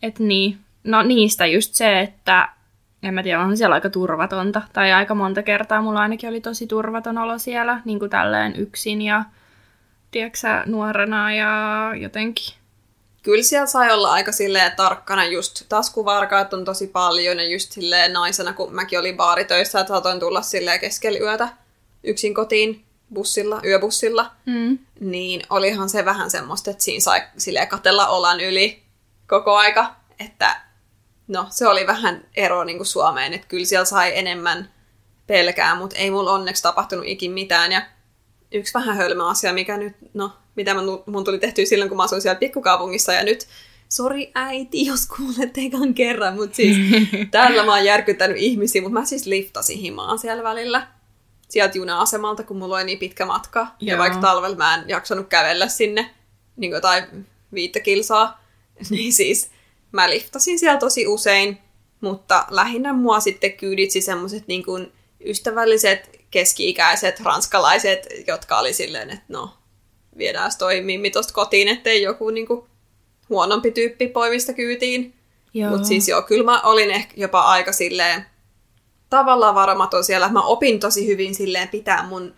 et 0.02 0.18
niin, 0.18 0.58
No 0.84 1.02
niistä 1.02 1.46
just 1.46 1.74
se, 1.74 2.00
että 2.00 2.48
en 3.02 3.14
mä 3.14 3.22
tiedä, 3.22 3.40
on 3.40 3.56
siellä 3.56 3.74
aika 3.74 3.90
turvatonta. 3.90 4.62
Tai 4.72 4.92
aika 4.92 5.14
monta 5.14 5.42
kertaa 5.42 5.82
mulla 5.82 6.00
ainakin 6.00 6.28
oli 6.28 6.40
tosi 6.40 6.66
turvaton 6.66 7.18
olo 7.18 7.38
siellä, 7.38 7.80
niin 7.84 7.98
kuin 7.98 8.10
tälleen 8.10 8.56
yksin 8.56 9.02
ja 9.02 9.24
tiedätkö 10.10 10.62
nuorena 10.66 11.34
ja 11.34 11.92
jotenkin. 12.00 12.54
Kyllä 13.22 13.42
siellä 13.42 13.66
sai 13.66 13.92
olla 13.92 14.12
aika 14.12 14.32
silleen 14.32 14.72
tarkkana, 14.76 15.24
just 15.24 15.62
taskuvarkaat 15.68 16.54
on 16.54 16.64
tosi 16.64 16.86
paljon 16.86 17.36
ja 17.36 17.48
just 17.48 17.72
silleen 17.72 18.12
naisena, 18.12 18.52
kun 18.52 18.74
mäkin 18.74 18.98
olin 18.98 19.16
baaritöissä, 19.16 19.80
että 19.80 19.88
saatoin 19.88 20.20
tulla 20.20 20.42
silleen 20.42 20.80
keskellä 20.80 21.18
yötä 21.18 21.48
yksin 22.04 22.34
kotiin 22.34 22.84
bussilla, 23.14 23.60
yöbussilla, 23.64 24.30
mm. 24.46 24.78
niin 25.00 25.42
olihan 25.50 25.88
se 25.88 26.04
vähän 26.04 26.30
semmoista, 26.30 26.70
että 26.70 26.84
siinä 26.84 27.00
sai 27.00 27.22
silleen 27.36 27.68
katella 27.68 28.08
olan 28.08 28.40
yli 28.40 28.82
koko 29.26 29.56
aika, 29.56 29.94
että 30.18 30.60
no 31.28 31.46
se 31.50 31.66
oli 31.66 31.86
vähän 31.86 32.24
ero 32.36 32.64
niin 32.64 32.76
kuin 32.76 32.86
Suomeen, 32.86 33.32
että 33.32 33.46
kyllä 33.46 33.64
siellä 33.64 33.84
sai 33.84 34.18
enemmän 34.18 34.70
pelkää, 35.26 35.74
mutta 35.74 35.96
ei 35.96 36.10
mulla 36.10 36.32
onneksi 36.32 36.62
tapahtunut 36.62 37.04
ikin 37.06 37.32
mitään. 37.32 37.72
Ja 37.72 37.82
yksi 38.52 38.74
vähän 38.74 38.96
hölmö 38.96 39.28
asia, 39.28 39.52
mikä 39.52 39.76
nyt, 39.76 39.96
no, 40.14 40.32
mitä 40.56 40.74
mun 41.06 41.24
tuli 41.24 41.38
tehtyä 41.38 41.64
silloin, 41.64 41.88
kun 41.88 41.96
mä 41.96 42.02
asuin 42.02 42.22
siellä 42.22 42.38
pikkukaupungissa, 42.38 43.12
ja 43.12 43.24
nyt, 43.24 43.46
sori 43.88 44.30
äiti, 44.34 44.86
jos 44.86 45.06
kuulet 45.06 45.58
ekan 45.58 45.94
kerran, 45.94 46.36
mutta 46.36 46.56
siis 46.56 46.76
täällä 47.30 47.64
mä 47.64 47.74
oon 47.74 47.84
järkyttänyt 47.84 48.36
ihmisiä, 48.36 48.82
mutta 48.82 48.98
mä 49.00 49.04
siis 49.04 49.26
liftasin 49.26 49.78
himaan 49.78 50.18
siellä 50.18 50.42
välillä 50.42 50.86
sieltä 51.50 51.78
juna-asemalta, 51.78 52.42
kun 52.42 52.56
mulla 52.56 52.76
oli 52.76 52.84
niin 52.84 52.98
pitkä 52.98 53.26
matka. 53.26 53.60
Joo. 53.60 53.94
Ja 53.94 53.98
vaikka 53.98 54.20
talvella 54.20 54.56
mä 54.56 54.74
en 54.74 54.84
jaksanut 54.88 55.28
kävellä 55.28 55.68
sinne 55.68 56.10
niin 56.56 56.72
jotain 56.72 57.26
viittä 57.54 57.80
kilsaa, 57.80 58.44
niin 58.90 59.12
siis 59.12 59.50
mä 59.92 60.10
liftasin 60.10 60.58
siellä 60.58 60.78
tosi 60.78 61.06
usein, 61.06 61.58
mutta 62.00 62.46
lähinnä 62.50 62.92
mua 62.92 63.20
sitten 63.20 63.52
kyyditsi 63.52 64.00
semmoiset 64.00 64.46
niin 64.46 64.64
kuin 64.64 64.92
ystävälliset, 65.24 66.20
keski-ikäiset 66.30 67.20
ranskalaiset, 67.20 68.06
jotka 68.26 68.58
oli 68.58 68.72
silleen, 68.72 69.10
että 69.10 69.24
no, 69.28 69.54
viedään 70.18 70.50
toi 70.58 70.80
Mimmi 70.80 71.10
tosta 71.10 71.32
kotiin, 71.32 71.68
ettei 71.68 72.02
joku 72.02 72.30
niin 72.30 72.46
kuin, 72.46 72.66
huonompi 73.28 73.70
tyyppi 73.70 74.08
poimista 74.08 74.52
kyytiin. 74.52 75.14
Mutta 75.70 75.88
siis 75.88 76.08
joo, 76.08 76.22
kyllä 76.22 76.44
mä 76.44 76.60
olin 76.60 76.90
ehkä 76.90 77.14
jopa 77.16 77.40
aika 77.40 77.72
silleen 77.72 78.26
tavallaan 79.10 79.54
varamaton 79.54 80.04
siellä. 80.04 80.28
Mä 80.28 80.42
opin 80.42 80.80
tosi 80.80 81.06
hyvin 81.06 81.34
silleen 81.34 81.68
pitää 81.68 82.06
mun 82.06 82.34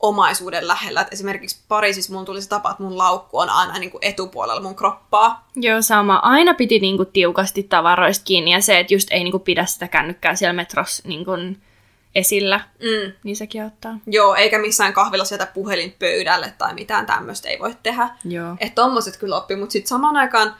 omaisuuden 0.00 0.68
lähellä. 0.68 1.00
Et 1.00 1.12
esimerkiksi 1.12 1.64
Pariisissa 1.68 2.12
mun 2.12 2.24
tuli 2.24 2.42
se 2.42 2.48
tapa, 2.48 2.70
että 2.70 2.82
mun 2.82 2.98
laukku 2.98 3.38
on 3.38 3.50
aina 3.50 3.78
niin 3.78 3.90
kuin 3.90 4.04
etupuolella 4.04 4.60
mun 4.60 4.76
kroppaa. 4.76 5.48
Joo, 5.56 5.82
sama. 5.82 6.16
Aina 6.16 6.54
piti 6.54 6.78
niin 6.78 6.96
kuin 6.96 7.08
tiukasti 7.12 7.62
tavaroista 7.62 8.24
kiinni 8.24 8.52
ja 8.52 8.60
se, 8.60 8.78
että 8.78 8.94
just 8.94 9.08
ei 9.10 9.24
niin 9.24 9.30
kuin 9.30 9.42
pidä 9.42 9.64
sitä 9.64 9.88
kännykkää 9.88 10.34
siellä 10.34 10.52
metrossa 10.52 11.08
niin 11.08 11.24
kuin 11.24 11.62
esillä, 12.14 12.60
mm. 12.80 13.12
niin 13.24 13.36
sekin 13.36 13.64
ottaa. 13.64 13.98
Joo, 14.06 14.34
eikä 14.34 14.58
missään 14.58 14.92
kahvilla 14.92 15.24
sieltä 15.24 15.46
puhelin 15.46 15.96
pöydälle 15.98 16.54
tai 16.58 16.74
mitään 16.74 17.06
tämmöistä 17.06 17.48
ei 17.48 17.58
voi 17.58 17.76
tehdä. 17.82 18.10
Joo. 18.24 18.56
Että 18.60 18.82
tommoset 18.82 19.16
kyllä 19.16 19.36
oppi, 19.36 19.56
mutta 19.56 19.72
sitten 19.72 19.88
samaan 19.88 20.16
aikaan 20.16 20.54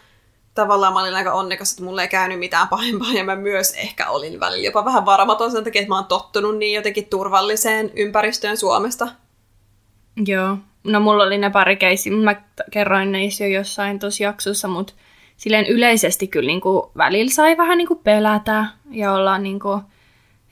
tavallaan 0.55 0.93
mä 0.93 1.01
olin 1.01 1.15
aika 1.15 1.33
onnekas, 1.33 1.71
että 1.71 1.83
mulle 1.83 2.03
ei 2.03 2.09
käynyt 2.09 2.39
mitään 2.39 2.69
pahempaa 2.69 3.13
ja 3.13 3.25
mä 3.25 3.37
myös 3.37 3.73
ehkä 3.73 4.09
olin 4.09 4.41
välillä 4.41 4.65
jopa 4.65 4.85
vähän 4.85 5.07
varamaton 5.07 5.53
sen 5.53 5.65
takia, 5.65 5.83
että 5.83 5.89
mä 5.89 5.97
oon 5.97 6.05
tottunut 6.05 6.59
niin 6.59 6.75
jotenkin 6.75 7.07
turvalliseen 7.07 7.91
ympäristöön 7.97 8.57
Suomesta. 8.57 9.09
Joo. 10.27 10.59
No 10.85 11.01
mulla 11.01 11.25
oli 11.25 11.39
ne 11.39 11.51
pari 11.51 11.77
keisiä, 11.77 12.13
mä 12.13 12.37
kerroin 12.71 13.13
niissä 13.13 13.45
jo 13.45 13.59
jossain 13.59 13.99
tuossa 13.99 14.25
jaksossa, 14.25 14.69
mutta 14.69 14.93
silleen 15.37 15.67
yleisesti 15.67 16.29
kyllä 16.29 16.47
niin 16.47 16.61
kuin 16.61 16.83
välillä 16.97 17.31
sai 17.31 17.57
vähän 17.57 17.79
niin 17.79 17.89
kuin 17.89 18.01
pelätä 18.05 18.67
ja 18.91 19.13
olla 19.13 19.39
niin 19.39 19.61
kuin, 19.61 19.81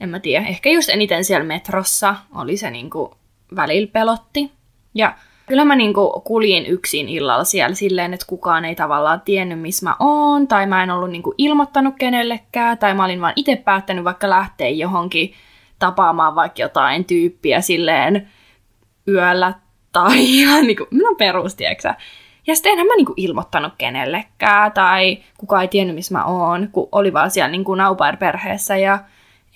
en 0.01 0.09
mä 0.09 0.21
tiedä, 0.21 0.47
ehkä 0.47 0.71
just 0.71 0.89
eniten 0.89 1.25
siellä 1.25 1.47
metrossa 1.47 2.17
oli 2.35 2.57
se 2.57 2.71
niin 2.71 2.91
kuin 2.91 3.11
välillä 3.57 3.91
pelotti. 3.93 4.53
Ja 4.95 5.15
kyllä 5.47 5.65
mä 5.65 5.77
niin 5.77 5.95
kuin 5.95 6.23
kuljin 6.25 6.67
yksin 6.67 7.09
illalla 7.09 7.45
siellä 7.45 7.75
silleen, 7.75 8.15
että 8.15 8.27
kukaan 8.27 8.65
ei 8.65 8.75
tavallaan 8.75 9.21
tiennyt, 9.21 9.61
missä 9.61 9.87
mä 9.87 9.97
oon, 9.99 10.49
tai 10.49 10.67
mä 10.67 10.83
en 10.83 10.91
ollut 10.91 11.11
niin 11.11 11.23
kuin 11.23 11.35
ilmoittanut 11.39 11.95
kenellekään, 11.99 12.79
tai 12.79 12.95
mä 12.95 13.05
olin 13.05 13.21
vaan 13.21 13.33
itse 13.37 13.57
päättänyt 13.57 14.05
vaikka 14.05 14.31
lähteä 14.31 14.69
johonkin 14.69 15.33
tapaamaan 15.79 16.35
vaikka 16.35 16.63
jotain 16.63 17.05
tyyppiä 17.05 17.61
silleen, 17.61 18.29
yöllä 19.09 19.55
tai 19.93 20.25
ihan 20.39 20.67
niin 20.67 20.77
kuin, 20.77 20.89
minun 20.91 21.17
perus, 21.17 21.55
tiiäksä. 21.55 21.95
Ja 22.47 22.55
sitten 22.55 22.73
enhän 22.73 22.87
mä 22.87 22.97
niin 22.97 23.07
kuin 23.07 23.21
ilmoittanut 23.21 23.73
kenellekään 23.79 24.73
tai 24.73 25.19
kukaan 25.39 25.63
ei 25.63 25.69
tiennyt, 25.69 25.97
missä 25.97 26.15
mä 26.15 26.25
oon, 26.25 26.69
kun 26.73 26.89
oli 26.93 27.13
vaan 27.13 27.31
siellä 27.31 27.51
niin 27.51 27.65
kuin 27.65 27.81
perheessä 28.19 28.77
ja 28.77 28.99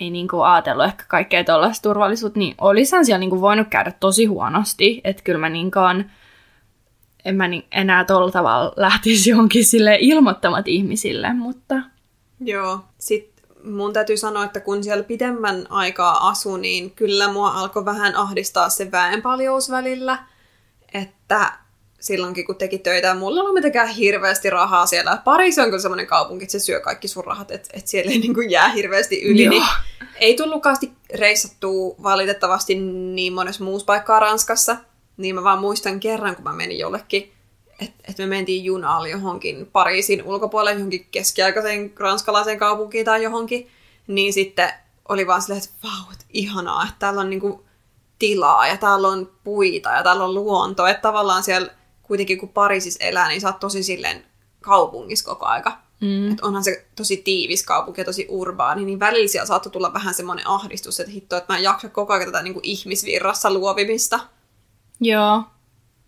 ei 0.00 0.10
niin 0.10 0.28
kuin 0.28 0.44
ajatellut 0.44 0.84
ehkä 0.86 1.04
kaikkea 1.08 1.44
tuollaista 1.44 1.82
turvallisuutta, 1.82 2.38
niin 2.38 2.54
olisin 2.58 3.04
siellä 3.04 3.18
niin 3.18 3.30
kuin 3.30 3.40
voinut 3.40 3.68
käydä 3.68 3.92
tosi 4.00 4.24
huonosti. 4.24 5.00
Että 5.04 5.22
kyllä 5.22 5.38
mä 5.38 5.48
niin 5.48 5.70
kuin, 5.70 6.10
en 7.24 7.36
mä 7.36 7.48
niin 7.48 7.64
enää 7.72 8.04
tuolla 8.04 8.30
tavalla 8.30 8.72
lähtisi 8.76 9.30
johonkin 9.30 9.64
sille 9.64 9.98
ilmoittamat 10.00 10.68
ihmisille, 10.68 11.32
mutta... 11.32 11.74
Joo, 12.40 12.80
sitten 12.98 13.44
mun 13.64 13.92
täytyy 13.92 14.16
sanoa, 14.16 14.44
että 14.44 14.60
kun 14.60 14.84
siellä 14.84 15.04
pidemmän 15.04 15.66
aikaa 15.70 16.28
asu, 16.28 16.56
niin 16.56 16.90
kyllä 16.90 17.32
mua 17.32 17.50
alkoi 17.50 17.84
vähän 17.84 18.16
ahdistaa 18.16 18.68
se 18.68 18.90
väenpaljous 18.90 19.70
välillä, 19.70 20.18
että 20.94 21.52
silloinkin 22.06 22.44
kun 22.44 22.56
teki 22.56 22.78
töitä, 22.78 23.14
mulla 23.14 23.36
ei 23.36 23.40
ollut 23.40 23.54
mitenkään 23.54 23.88
hirveästi 23.88 24.50
rahaa 24.50 24.86
siellä. 24.86 25.18
Pariisi 25.24 25.60
on 25.60 25.66
kyllä 25.66 25.82
semmoinen 25.82 26.06
kaupunki, 26.06 26.44
että 26.44 26.52
se 26.52 26.58
syö 26.58 26.80
kaikki 26.80 27.08
sun 27.08 27.24
rahat, 27.24 27.50
että, 27.50 27.68
että 27.72 27.90
siellä 27.90 28.12
ei 28.12 28.18
niin 28.18 28.34
kuin 28.34 28.50
jää 28.50 28.68
hirveästi 28.68 29.22
yli. 29.22 29.44
Joo. 29.44 29.50
Niin 29.50 29.64
ei 30.20 30.36
tullutkaasti 30.36 30.92
reissattua 31.14 31.94
valitettavasti 32.02 32.74
niin 33.14 33.32
monessa 33.32 33.64
muussa 33.64 33.86
paikkaa 33.86 34.20
Ranskassa. 34.20 34.76
Niin 35.16 35.34
mä 35.34 35.44
vaan 35.44 35.58
muistan 35.58 36.00
kerran, 36.00 36.34
kun 36.36 36.44
mä 36.44 36.52
menin 36.52 36.78
jollekin 36.78 37.32
että 37.80 38.04
et 38.10 38.18
me 38.18 38.26
mentiin 38.26 38.64
junalla 38.64 39.08
johonkin 39.08 39.66
Pariisin 39.72 40.22
ulkopuolelle, 40.22 40.78
johonkin 40.78 41.06
keskiaikaiseen 41.10 41.92
ranskalaiseen 41.96 42.58
kaupunkiin 42.58 43.04
tai 43.04 43.22
johonkin, 43.22 43.68
niin 44.06 44.32
sitten 44.32 44.72
oli 45.08 45.26
vaan 45.26 45.42
silleen, 45.42 45.62
että 45.64 45.88
vau, 45.88 46.12
että 46.12 46.24
ihanaa, 46.32 46.82
että 46.82 46.94
täällä 46.98 47.20
on 47.20 47.30
niinku 47.30 47.64
tilaa 48.18 48.66
ja 48.66 48.76
täällä 48.76 49.08
on 49.08 49.30
puita 49.44 49.90
ja 49.90 50.02
täällä 50.02 50.24
on 50.24 50.34
luonto, 50.34 50.86
että 50.86 51.02
tavallaan 51.02 51.42
siellä 51.42 51.70
kuitenkin 52.06 52.38
kun 52.38 52.48
Pariisissa 52.48 53.04
elää, 53.04 53.28
niin 53.28 53.40
sä 53.40 53.48
oot 53.48 53.60
tosi 53.60 53.82
silleen 53.82 54.24
kaupungissa 54.60 55.30
koko 55.30 55.46
aika. 55.46 55.78
Mm. 56.00 56.30
Että 56.30 56.46
onhan 56.46 56.64
se 56.64 56.86
tosi 56.96 57.16
tiivis 57.16 57.62
kaupunki 57.62 58.00
ja 58.00 58.04
tosi 58.04 58.26
urbaani, 58.28 58.84
niin 58.84 59.00
välillä 59.00 59.28
siellä 59.28 59.46
saattoi 59.46 59.72
tulla 59.72 59.92
vähän 59.92 60.14
semmoinen 60.14 60.48
ahdistus, 60.48 61.00
että 61.00 61.12
hitto, 61.12 61.36
että 61.36 61.52
mä 61.52 61.56
en 61.56 61.64
jaksa 61.64 61.88
koko 61.88 62.12
ajan 62.12 62.26
tätä 62.26 62.42
niin 62.42 62.54
kuin 62.54 62.64
ihmisvirrassa 62.64 63.52
luovimista. 63.52 64.20
Joo, 65.00 65.42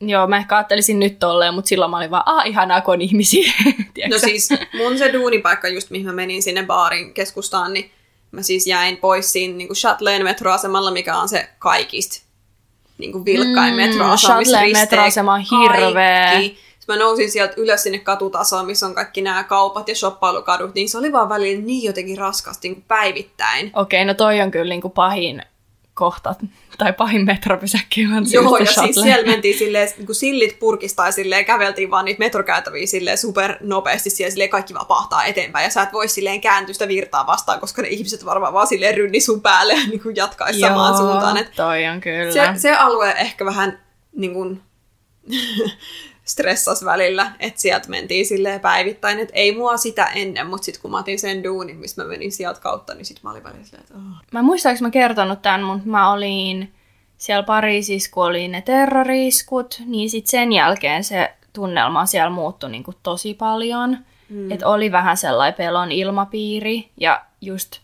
Joo, 0.00 0.26
mä 0.26 0.36
ehkä 0.36 0.56
ajattelisin 0.56 1.00
nyt 1.00 1.18
tolleen, 1.18 1.54
mutta 1.54 1.68
silloin 1.68 1.90
mä 1.90 1.96
olin 1.96 2.10
vaan, 2.10 2.22
ah, 2.26 2.46
ihanaa, 2.46 2.80
kun 2.80 2.94
on 2.94 3.00
ihmisiä. 3.00 3.52
no 4.10 4.18
siis 4.18 4.48
mun 4.74 4.98
se 4.98 5.12
duunipaikka 5.12 5.68
just, 5.68 5.90
mihin 5.90 6.06
mä 6.06 6.12
menin 6.12 6.42
sinne 6.42 6.62
baarin 6.62 7.14
keskustaan, 7.14 7.72
niin 7.72 7.90
mä 8.30 8.42
siis 8.42 8.66
jäin 8.66 8.96
pois 8.96 9.32
siinä 9.32 9.54
niin 9.54 9.68
kuin 9.68 9.76
Chatelain 9.76 10.24
metroasemalla, 10.24 10.90
mikä 10.90 11.16
on 11.16 11.28
se 11.28 11.48
kaikista 11.58 12.27
niin 12.98 13.12
kuin 13.12 13.24
vilkkain 13.24 13.74
mm, 13.74 13.76
metroasema, 14.72 15.34
on 15.34 15.40
hirveä. 15.40 16.40
Sitten 16.40 16.56
mä 16.88 16.96
nousin 16.96 17.30
sieltä 17.30 17.54
ylös 17.56 17.82
sinne 17.82 17.98
katutasoon, 17.98 18.66
missä 18.66 18.86
on 18.86 18.94
kaikki 18.94 19.22
nämä 19.22 19.44
kaupat 19.44 19.88
ja 19.88 19.94
shoppailukadut, 19.94 20.74
niin 20.74 20.88
se 20.88 20.98
oli 20.98 21.12
vaan 21.12 21.28
välillä 21.28 21.62
niin 21.62 21.84
jotenkin 21.84 22.18
raskasti 22.18 22.68
niin 22.68 22.84
päivittäin. 22.88 23.70
Okei, 23.74 24.04
no 24.04 24.14
toi 24.14 24.40
on 24.40 24.50
kyllä 24.50 24.68
niin 24.68 24.80
kuin 24.80 24.92
pahin 24.92 25.42
kohta, 25.98 26.34
tai 26.78 26.92
pahin 26.92 27.24
metropysäkki 27.24 28.06
on 28.16 28.26
Joo, 28.32 28.56
ja 28.56 28.66
siis 28.66 28.96
siellä 28.96 29.26
mentiin 29.26 29.58
silleen, 29.58 29.88
niin 29.96 30.06
kuin 30.06 30.16
sillit 30.16 30.58
purkista 30.58 31.06
ja 31.06 31.12
silleen 31.12 31.44
käveltiin 31.44 31.90
vaan 31.90 32.04
niitä 32.04 32.18
metrokäytäviä 32.18 32.86
silleen 32.86 33.18
super 33.18 33.56
nopeasti 33.60 34.10
siellä 34.10 34.30
silleen 34.30 34.50
kaikki 34.50 34.74
vapahtaa 34.74 35.24
eteenpäin 35.24 35.64
ja 35.64 35.70
sä 35.70 35.82
et 35.82 35.92
voi 35.92 36.08
silleen 36.08 36.40
kääntystä 36.40 36.88
virtaa 36.88 37.26
vastaan, 37.26 37.60
koska 37.60 37.82
ne 37.82 37.88
ihmiset 37.88 38.24
varmaan 38.24 38.52
vaan 38.52 38.66
silleen 38.66 38.96
rynni 38.96 39.20
sun 39.20 39.40
päälle 39.40 39.72
ja 39.72 39.86
niin 39.86 40.02
kuin 40.02 40.16
jatkaisi 40.16 40.60
Joo, 40.60 40.68
samaan 40.68 40.96
suuntaan. 40.96 41.36
Et 41.36 41.52
toi 41.56 41.86
on 41.86 42.00
kyllä. 42.00 42.32
se, 42.32 42.60
se 42.60 42.72
alue 42.74 43.10
ehkä 43.10 43.44
vähän 43.44 43.78
niin 44.16 44.32
kuin, 44.32 44.62
stressas 46.28 46.84
välillä, 46.84 47.32
että 47.40 47.60
sieltä 47.60 47.88
mentiin 47.88 48.26
silleen 48.26 48.60
päivittäin, 48.60 49.18
että 49.18 49.34
ei 49.34 49.56
mua 49.56 49.76
sitä 49.76 50.06
ennen, 50.06 50.46
mutta 50.46 50.64
sitten 50.64 50.82
kun 50.82 50.90
mä 50.90 50.98
otin 50.98 51.18
sen 51.18 51.44
duunin, 51.44 51.76
mistä 51.76 52.02
mä 52.02 52.08
menin 52.08 52.32
sieltä 52.32 52.60
kautta, 52.60 52.94
niin 52.94 53.04
sitten 53.04 53.20
mä 53.22 53.30
olin 53.30 53.44
välillä 53.44 53.64
silleen, 53.64 53.82
että 53.82 53.94
oh. 53.94 54.24
Mä 54.32 54.42
muistaaks 54.42 54.80
mä 54.80 54.90
kertonut 54.90 55.42
tämän, 55.42 55.62
mutta 55.62 55.88
mä 55.88 56.12
olin 56.12 56.72
siellä 57.18 57.42
Pariisissa, 57.42 58.10
kun 58.10 58.24
oli 58.24 58.48
ne 58.48 58.62
terroriiskut, 58.62 59.82
niin 59.86 60.10
sitten 60.10 60.30
sen 60.30 60.52
jälkeen 60.52 61.04
se 61.04 61.34
tunnelma 61.52 62.06
siellä 62.06 62.30
muuttui 62.30 62.70
niin 62.70 62.84
kuin 62.84 62.96
tosi 63.02 63.34
paljon. 63.34 63.98
Mm. 64.28 64.50
Että 64.50 64.68
oli 64.68 64.92
vähän 64.92 65.16
sellainen 65.16 65.56
pelon 65.56 65.92
ilmapiiri 65.92 66.90
ja 67.00 67.24
just 67.40 67.80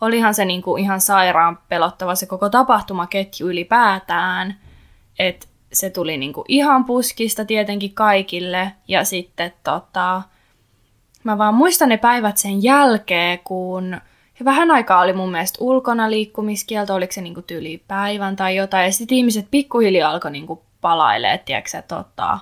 olihan 0.00 0.34
se 0.34 0.44
niin 0.44 0.62
kuin 0.62 0.82
ihan 0.82 1.00
sairaan 1.00 1.58
pelottava 1.68 2.14
se 2.14 2.26
koko 2.26 2.48
tapahtumaketju 2.48 3.48
ylipäätään. 3.48 4.56
Että 5.18 5.47
se 5.72 5.90
tuli 5.90 6.16
niin 6.16 6.32
kuin 6.32 6.44
ihan 6.48 6.84
puskista 6.84 7.44
tietenkin 7.44 7.94
kaikille. 7.94 8.72
Ja 8.88 9.04
sitten 9.04 9.52
tota, 9.64 10.22
mä 11.24 11.38
vaan 11.38 11.54
muistan 11.54 11.88
ne 11.88 11.96
päivät 11.96 12.36
sen 12.36 12.62
jälkeen, 12.62 13.38
kun 13.38 14.00
vähän 14.44 14.70
aikaa 14.70 15.00
oli 15.00 15.12
mun 15.12 15.30
mielestä 15.30 15.58
ulkona 15.60 16.10
liikkumiskielto, 16.10 16.94
oliko 16.94 17.12
se 17.12 17.20
niinku 17.20 17.42
tyyli 17.42 17.82
päivän 17.88 18.36
tai 18.36 18.56
jotain, 18.56 18.84
ja 18.84 18.92
sitten 18.92 19.18
ihmiset 19.18 19.46
pikkuhiljaa 19.50 20.10
alkoi 20.10 20.30
niinku 20.30 20.62
palailee, 20.80 21.38
tiedätkö, 21.38 21.82
tota, 21.88 22.38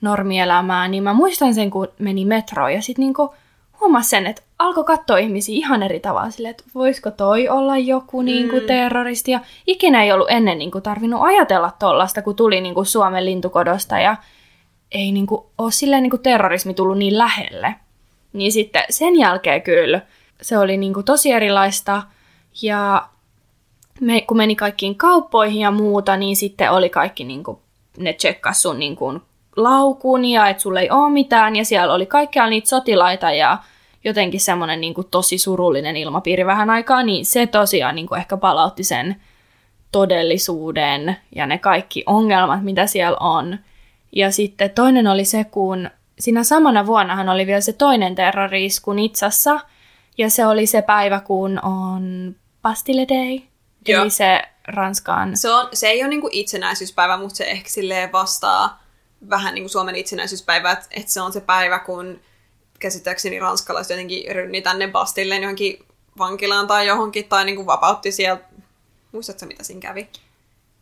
normielämään, 0.00 0.90
niin 0.90 1.02
mä 1.02 1.12
muistan 1.14 1.54
sen, 1.54 1.70
kun 1.70 1.88
meni 1.98 2.24
metroon, 2.24 2.72
ja 2.72 2.82
sitten 2.82 3.02
niinku 3.02 3.34
huomasi 3.80 4.08
sen, 4.08 4.26
että 4.26 4.42
alkoi 4.58 4.84
katsoa 4.84 5.18
ihmisiä 5.18 5.54
ihan 5.54 5.82
eri 5.82 6.00
tavalla, 6.00 6.30
silleen, 6.30 6.50
että 6.50 6.64
voisiko 6.74 7.10
toi 7.10 7.48
olla 7.48 7.78
joku 7.78 8.22
Mm. 8.22 8.28
terroristi, 8.66 9.30
ja 9.30 9.40
ikinä 9.66 10.02
ei 10.04 10.12
ollut 10.12 10.30
ennen 10.30 10.58
niinku 10.58 10.80
tarvinnut 10.80 11.20
ajatella 11.22 11.72
tollasta, 11.78 12.22
kun 12.22 12.36
tuli 12.36 12.60
niinku 12.60 12.84
Suomen 12.84 13.24
lintukodosta, 13.24 13.98
ja 13.98 14.16
ei 14.92 15.12
niinku 15.12 15.50
ole 15.58 15.72
silleen 15.72 16.02
niinku 16.02 16.18
terrorismi 16.18 16.74
tullut 16.74 16.98
niin 16.98 17.18
lähelle. 17.18 17.74
Niin 18.32 18.52
sitten 18.52 18.82
sen 18.90 19.16
jälkeen 19.18 19.62
kyllä 19.62 20.00
se 20.42 20.58
oli 20.58 20.76
niinku 20.76 21.02
tosi 21.02 21.32
erilaista. 21.32 22.02
Ja 22.62 23.08
me, 24.00 24.20
kun 24.20 24.36
meni 24.36 24.56
kaikkiin 24.56 24.96
kauppoihin 24.96 25.60
ja 25.60 25.70
muuta, 25.70 26.16
niin 26.16 26.36
sitten 26.36 26.70
oli 26.70 26.90
kaikki 26.90 27.24
niinku, 27.24 27.62
ne 27.96 28.12
tsekkas 28.12 28.62
sun 28.62 28.78
niinku 28.78 29.20
laukun 29.56 30.24
ja 30.24 30.48
että 30.48 30.62
sulla 30.62 30.80
ei 30.80 30.90
ole 30.90 31.10
mitään. 31.10 31.56
Ja 31.56 31.64
siellä 31.64 31.94
oli 31.94 32.06
kaikkialla 32.06 32.50
niitä 32.50 32.68
sotilaita 32.68 33.30
ja 33.30 33.58
jotenkin 34.04 34.40
semmoinen 34.40 34.80
niinku 34.80 35.04
tosi 35.04 35.38
surullinen 35.38 35.96
ilmapiiri 35.96 36.46
vähän 36.46 36.70
aikaa, 36.70 37.02
niin 37.02 37.26
se 37.26 37.46
tosiaan 37.46 37.94
niinku 37.94 38.14
ehkä 38.14 38.36
palautti 38.36 38.84
sen 38.84 39.16
todellisuuden 39.92 41.16
ja 41.34 41.46
ne 41.46 41.58
kaikki 41.58 42.02
ongelmat, 42.06 42.62
mitä 42.62 42.86
siellä 42.86 43.16
on. 43.20 43.58
Ja 44.12 44.30
sitten 44.30 44.70
toinen 44.70 45.06
oli 45.06 45.24
se, 45.24 45.44
kun 45.44 45.90
siinä 46.18 46.44
samana 46.44 46.86
vuonnahan 46.86 47.28
oli 47.28 47.46
vielä 47.46 47.60
se 47.60 47.72
toinen 47.72 48.14
terroriisku 48.14 48.92
Nitsassa, 48.92 49.60
ja 50.18 50.30
se 50.30 50.46
oli 50.46 50.66
se 50.66 50.82
päivä, 50.82 51.20
kun 51.20 51.60
on 51.64 52.34
Bastille 52.62 53.06
Day, 53.08 53.40
Joo. 53.88 54.02
eli 54.02 54.10
se 54.10 54.42
Ranskan... 54.68 55.36
Se, 55.36 55.50
on, 55.50 55.68
se 55.72 55.88
ei 55.88 56.02
ole 56.02 56.08
niinku 56.08 56.28
itsenäisyyspäivä, 56.32 57.16
mutta 57.16 57.36
se 57.36 57.44
ehkä 57.44 57.68
silleen 57.68 58.12
vastaa 58.12 58.83
vähän 59.30 59.54
niinku 59.54 59.68
Suomen 59.68 59.96
itsenäisyyspäivä, 59.96 60.72
että 60.72 60.86
et 60.90 61.08
se 61.08 61.20
on 61.20 61.32
se 61.32 61.40
päivä, 61.40 61.78
kun 61.78 62.20
käsittääkseni 62.78 63.38
ranskalaiset 63.38 63.90
jotenkin 63.90 64.34
rynni 64.34 64.62
tänne 64.62 64.88
Bastilleen 64.88 65.42
johonkin 65.42 65.86
vankilaan 66.18 66.66
tai 66.66 66.86
johonkin, 66.86 67.24
tai 67.24 67.44
niinku 67.44 67.66
vapautti 67.66 68.12
sieltä. 68.12 68.44
Muistatko 69.12 69.46
mitä 69.46 69.64
siinä 69.64 69.80
kävi? 69.80 70.08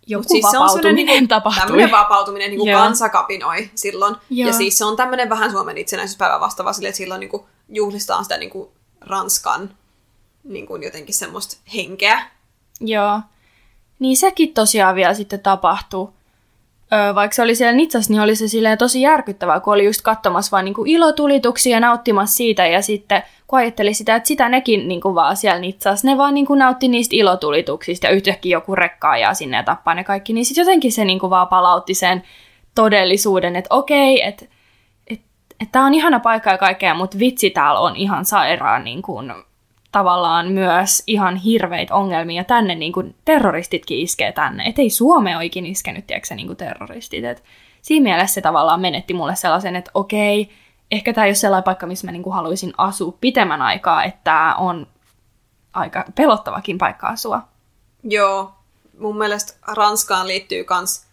Joku 0.07 0.23
Mut 0.23 0.29
siis 0.29 0.47
se 0.51 0.59
on 0.59 0.65
vapautuminen 0.65 1.07
niinku, 1.07 1.29
tapahtui. 1.35 1.67
Tämmöinen 1.67 1.91
vapautuminen 1.91 2.51
niinku 2.51 2.67
Joo. 2.67 2.81
kansa 2.81 3.09
kapinoi 3.09 3.71
silloin. 3.75 4.17
Joo. 4.31 4.49
Ja 4.49 4.55
siis 4.55 4.79
se 4.79 4.85
on 4.85 4.97
tämmöinen 4.97 5.29
vähän 5.29 5.51
Suomen 5.51 5.79
itsenäisyyspäivä 5.79 6.41
vastaava 6.41 6.73
sille, 6.73 6.89
että 6.89 6.97
silloin 6.97 7.21
niinku 7.21 7.47
juhlistaan 7.69 8.25
sitä 8.25 8.37
niinku 8.37 8.73
Ranskan 9.01 9.77
niinku 10.45 10.77
jotenkin 10.77 11.15
semmoista 11.15 11.57
henkeä. 11.75 12.31
Joo. 12.81 13.21
Niin 13.99 14.17
sekin 14.17 14.55
tosiaan 14.55 14.95
vielä 14.95 15.15
sitten 15.15 15.41
tapahtui. 15.41 16.09
Vaikka 17.15 17.35
se 17.35 17.43
oli 17.43 17.55
siellä 17.55 17.77
Nitsassa, 17.77 18.13
niin 18.13 18.23
oli 18.23 18.37
se 18.37 18.49
silleen 18.49 18.79
tosi 18.79 19.01
järkyttävää, 19.01 19.61
kun 19.61 19.75
oli 19.75 19.85
just 19.85 20.03
katsomassa 20.03 20.51
vaan 20.51 20.65
niinku 20.65 20.85
ilotulituksia 20.87 21.77
ja 21.77 21.81
nauttimassa 21.81 22.37
siitä. 22.37 22.67
Ja 22.67 22.83
sitten 22.83 23.23
kun 23.47 23.59
ajatteli 23.59 23.95
sitä, 23.95 24.17
että 24.17 24.27
sitä 24.27 24.49
nekin 24.49 24.89
niinku 24.89 25.15
vaan 25.15 25.37
siellä 25.37 25.59
Nitsassa, 25.59 26.09
ne 26.09 26.17
vaan 26.17 26.35
niinku 26.35 26.55
nautti 26.55 26.89
niistä 26.89 27.17
ilotulituksista 27.17 28.07
ja 28.07 28.13
yhtäkkiä 28.13 28.57
joku 28.57 28.75
rekka 28.75 29.11
ajaa 29.11 29.35
sinne 29.35 29.57
ja 29.57 29.63
tappaa 29.63 29.95
ne 29.95 30.05
kaikki. 30.05 30.33
Niin 30.33 30.45
sitten 30.45 30.63
jotenkin 30.63 30.93
se 30.93 31.05
niinku 31.05 31.31
vaan 31.31 31.49
palautti 31.49 31.95
sen 31.95 32.23
todellisuuden, 32.75 33.57
että 33.57 33.75
okei, 33.75 34.27
että 34.27 34.47
et, 35.07 35.21
et 35.61 35.69
tämä 35.73 35.87
on 35.87 35.95
ihana 35.95 36.21
paikka 36.21 36.51
ja 36.51 36.59
kaikkea, 36.59 36.95
mutta 36.95 37.19
vitsi 37.19 37.51
täällä 37.51 37.81
on 37.81 37.97
ihan 37.97 38.25
sairaan 38.25 38.85
niin 38.85 39.03
kuin, 39.03 39.33
tavallaan 39.93 40.49
myös 40.49 41.03
ihan 41.07 41.37
hirveitä 41.37 41.95
ongelmia. 41.95 42.45
Tänne 42.45 42.75
niin 42.75 42.93
kuin, 42.93 43.15
terroristitkin 43.25 43.99
iskee 43.99 44.33
tänne. 44.33 44.65
Et 44.65 44.79
ei 44.79 44.91
Suome 44.91 45.37
ole 45.37 45.45
ikinä 45.45 45.69
iskenyt, 45.69 46.07
tiedätkö, 46.07 46.35
niin 46.35 46.47
kuin 46.47 46.57
terroristit. 46.57 47.25
Et 47.25 47.43
siinä 47.83 48.05
mielessä 48.05 48.35
se 48.35 48.41
tavallaan 48.41 48.81
menetti 48.81 49.15
mulle 49.15 49.37
sellaisen, 49.37 49.77
että 49.77 49.91
okei, 49.95 50.51
ehkä 50.91 51.13
tämä 51.13 51.25
ei 51.25 51.29
ole 51.29 51.35
sellainen 51.35 51.65
paikka, 51.65 51.87
missä 51.87 52.07
mä 52.07 52.13
niin 52.13 52.23
kuin, 52.23 52.35
haluaisin 52.35 52.73
asua 52.79 53.17
pitemmän 53.21 53.63
aikaa, 53.63 54.05
että 54.05 54.21
tämä 54.25 54.55
on 54.55 54.87
aika 55.73 56.05
pelottavakin 56.15 56.79
paikka 56.79 57.07
asua. 57.07 57.43
Joo, 58.05 58.55
mun 58.99 59.19
mielestä 59.19 59.53
Ranskaan 59.75 60.29
liittyy 60.29 60.65
kans 60.65 61.07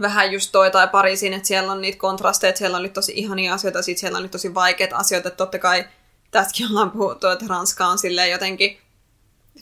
vähän 0.00 0.32
just 0.32 0.52
toi 0.52 0.70
tai 0.70 0.88
Pariisiin, 0.88 1.32
että 1.32 1.48
siellä 1.48 1.72
on 1.72 1.80
niitä 1.80 1.98
kontrasteja, 1.98 2.48
että 2.48 2.58
siellä 2.58 2.76
on 2.76 2.82
nyt 2.82 2.92
tosi 2.92 3.12
ihania 3.16 3.54
asioita, 3.54 3.82
sitten 3.82 4.00
siellä 4.00 4.16
on 4.16 4.22
nyt 4.22 4.32
tosi 4.32 4.54
vaikeita 4.54 4.96
asioita, 4.96 5.28
että 5.28 5.36
totta 5.36 5.58
kai 5.58 5.84
tästäkin 6.30 6.66
ollaan 6.70 6.90
puhuttu, 6.90 7.26
että 7.26 7.44
Ranska 7.48 7.86
on 7.86 7.98
silleen 7.98 8.30
jotenkin 8.30 8.78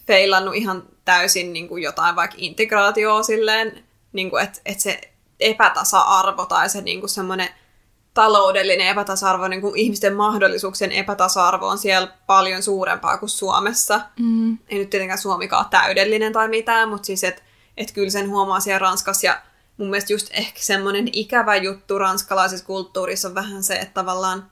feilannut 0.07 0.55
ihan 0.55 0.83
täysin 1.05 1.53
niin 1.53 1.69
kuin 1.69 1.83
jotain 1.83 2.17
vaikka 2.17 2.37
integraatioa 2.41 3.23
silleen, 3.23 3.85
niin 4.13 4.31
kuin, 4.31 4.43
että, 4.43 4.61
että 4.65 4.83
se 4.83 5.01
epätasa-arvo 5.41 6.47
tai 6.47 6.69
se 6.69 6.81
niin 6.81 7.01
kuin 7.01 7.11
semmoinen 7.11 7.49
taloudellinen 8.15 8.89
epätasa-arvo, 8.89 9.49
niin 9.49 9.61
kuin 9.61 9.77
ihmisten 9.77 10.15
mahdollisuuksien 10.15 10.93
epätasa-arvo 10.93 11.69
on 11.69 11.79
siellä 11.79 12.09
paljon 12.27 12.63
suurempaa 12.63 13.19
kuin 13.19 13.29
Suomessa. 13.29 14.01
Mm. 14.19 14.59
Ei 14.69 14.79
nyt 14.79 14.91
tietenkään 14.91 15.19
Suomikaan 15.19 15.67
täydellinen 15.71 16.33
tai 16.33 16.49
mitään, 16.49 16.89
mutta 16.89 17.07
siis, 17.07 17.25
että 17.25 17.43
et 17.77 17.93
kyllä 17.93 18.11
sen 18.11 18.31
huomaa 18.31 18.61
siellä 18.61 18.79
Ranskassa. 18.79 19.27
Ja 19.27 19.41
mun 19.77 19.91
mielestä 19.91 20.13
just 20.13 20.29
ehkä 20.31 20.61
semmoinen 20.61 21.09
ikävä 21.13 21.57
juttu 21.57 21.99
ranskalaisessa 21.99 22.67
kulttuurissa 22.67 23.29
on 23.29 23.35
vähän 23.35 23.63
se, 23.63 23.75
että 23.75 23.95
tavallaan 23.95 24.51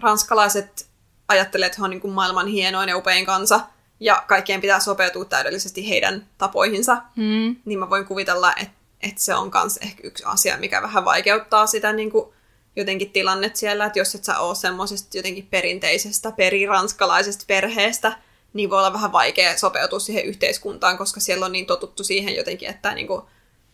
ranskalaiset 0.00 0.88
ajattelee, 1.28 1.66
että 1.66 1.78
he 1.78 1.84
on 1.84 1.90
niin 1.90 2.00
kuin 2.00 2.14
maailman 2.14 2.46
hienoin 2.46 2.88
ja 2.88 2.96
upein 2.96 3.26
kansa, 3.26 3.60
ja 4.00 4.24
kaikkien 4.26 4.60
pitää 4.60 4.80
sopeutua 4.80 5.24
täydellisesti 5.24 5.88
heidän 5.88 6.26
tapoihinsa. 6.38 6.96
Mm. 7.16 7.56
Niin 7.64 7.78
mä 7.78 7.90
voin 7.90 8.06
kuvitella, 8.06 8.52
että, 8.52 8.74
että 9.02 9.22
se 9.22 9.34
on 9.34 9.50
myös 9.54 9.78
ehkä 9.82 10.00
yksi 10.04 10.24
asia, 10.26 10.58
mikä 10.58 10.82
vähän 10.82 11.04
vaikeuttaa 11.04 11.66
sitä 11.66 11.92
niin 11.92 12.10
kuin 12.10 12.32
jotenkin 12.76 13.10
tilannet 13.10 13.56
siellä, 13.56 13.86
että 13.86 13.98
jos 13.98 14.14
et 14.14 14.24
sä 14.24 14.38
ole 14.38 14.54
semmoisesta 14.54 15.16
jotenkin 15.16 15.46
perinteisestä, 15.46 16.32
periranskalaisesta 16.32 17.44
perheestä, 17.46 18.12
niin 18.52 18.70
voi 18.70 18.78
olla 18.78 18.92
vähän 18.92 19.12
vaikea 19.12 19.58
sopeutua 19.58 19.98
siihen 19.98 20.24
yhteiskuntaan, 20.24 20.98
koska 20.98 21.20
siellä 21.20 21.46
on 21.46 21.52
niin 21.52 21.66
totuttu 21.66 22.04
siihen 22.04 22.36
jotenkin, 22.36 22.68
että 22.68 22.94
niin 22.94 23.06
kuin 23.06 23.22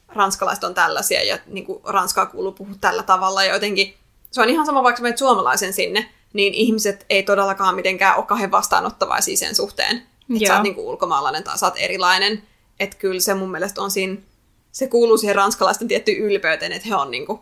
ranskalaiset 0.09 0.65
on 0.65 0.75
tällaisia 0.75 1.23
ja 1.23 1.39
niin 1.47 1.67
kuin 1.67 1.81
ranskaa 1.85 2.27
kuuluu 2.27 2.53
puhua 2.53 2.75
tällä 2.81 3.03
tavalla 3.03 3.45
ja 3.45 3.55
jotenkin 3.55 3.95
se 4.33 4.41
on 4.41 4.49
ihan 4.49 4.67
sama, 4.67 4.83
vaikka 4.83 5.03
menet 5.03 5.19
suomalaisen 5.19 5.73
sinne, 5.73 6.11
niin 6.33 6.55
ihmiset 6.55 7.07
ei 7.11 7.23
todellakaan 7.23 7.75
mitenkään 7.75 8.17
ole 8.17 8.27
kahden 8.27 8.51
vastaanottavaisia 8.51 9.37
sen 9.37 9.55
suhteen, 9.55 10.03
että 10.35 10.47
sä 10.47 10.55
oot 10.55 10.63
niin 10.63 10.75
kuin 10.75 10.87
ulkomaalainen 10.87 11.45
tai 11.45 11.59
sä 11.59 11.67
oot 11.67 11.75
erilainen. 11.77 12.43
Että 12.81 12.97
kyllä 12.97 13.21
se 13.21 13.35
mun 13.35 13.51
mielestä 13.51 13.83
on 13.83 13.91
siinä, 13.91 14.17
se 14.73 14.87
kuuluu 14.87 15.19
siihen 15.19 15.37
ranskalaisten 15.37 15.89
tiettyyn 15.89 16.19
ylpeyteen, 16.19 16.73
että 16.73 16.89
he 16.89 16.95
on 16.95 17.11
niin 17.11 17.27
kuin, 17.27 17.41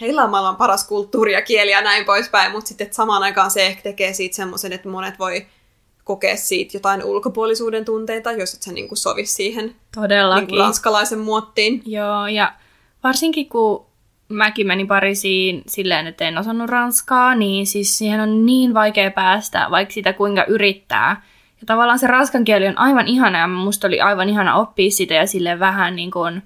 heillä 0.00 0.24
on 0.24 0.30
maailman 0.30 0.56
paras 0.56 0.86
kulttuuri 0.86 1.32
ja 1.32 1.42
kieli 1.42 1.70
ja 1.70 1.82
näin 1.82 2.04
poispäin, 2.04 2.52
mutta 2.52 2.68
sitten 2.68 2.94
samaan 2.94 3.22
aikaan 3.22 3.50
se 3.50 3.66
ehkä 3.66 3.82
tekee 3.82 4.12
siitä 4.12 4.36
semmoisen, 4.36 4.72
että 4.72 4.88
monet 4.88 5.18
voi 5.18 5.46
kokea 6.04 6.36
siitä 6.36 6.76
jotain 6.76 7.04
ulkopuolisuuden 7.04 7.84
tunteita, 7.84 8.32
jos 8.32 8.54
et 8.54 8.62
sä 8.62 8.72
niin 8.72 8.88
kuin 8.88 8.98
sovi 8.98 9.26
siihen 9.26 9.66
niin 9.66 9.76
Todellakin. 9.94 10.48
kuin 10.48 10.58
ranskalaisen 10.58 11.18
muottiin. 11.18 11.82
Joo, 11.86 12.26
ja 12.26 12.52
varsinkin 13.04 13.48
kun 13.48 13.87
mäkin 14.28 14.66
menin 14.66 14.88
Pariisiin 14.88 15.62
silleen, 15.66 16.06
että 16.06 16.24
en 16.24 16.38
osannut 16.38 16.70
ranskaa, 16.70 17.34
niin 17.34 17.66
siis 17.66 17.98
siihen 17.98 18.20
on 18.20 18.46
niin 18.46 18.74
vaikea 18.74 19.10
päästä, 19.10 19.66
vaikka 19.70 19.94
sitä 19.94 20.12
kuinka 20.12 20.44
yrittää. 20.44 21.22
Ja 21.60 21.66
tavallaan 21.66 21.98
se 21.98 22.06
ranskan 22.06 22.44
kieli 22.44 22.68
on 22.68 22.78
aivan 22.78 23.08
ihana, 23.08 23.38
ja 23.38 23.46
musta 23.46 23.86
oli 23.86 24.00
aivan 24.00 24.28
ihana 24.28 24.54
oppia 24.54 24.90
sitä 24.90 25.14
ja 25.14 25.26
sille 25.26 25.58
vähän 25.58 25.96
niin 25.96 26.10
kuin 26.10 26.42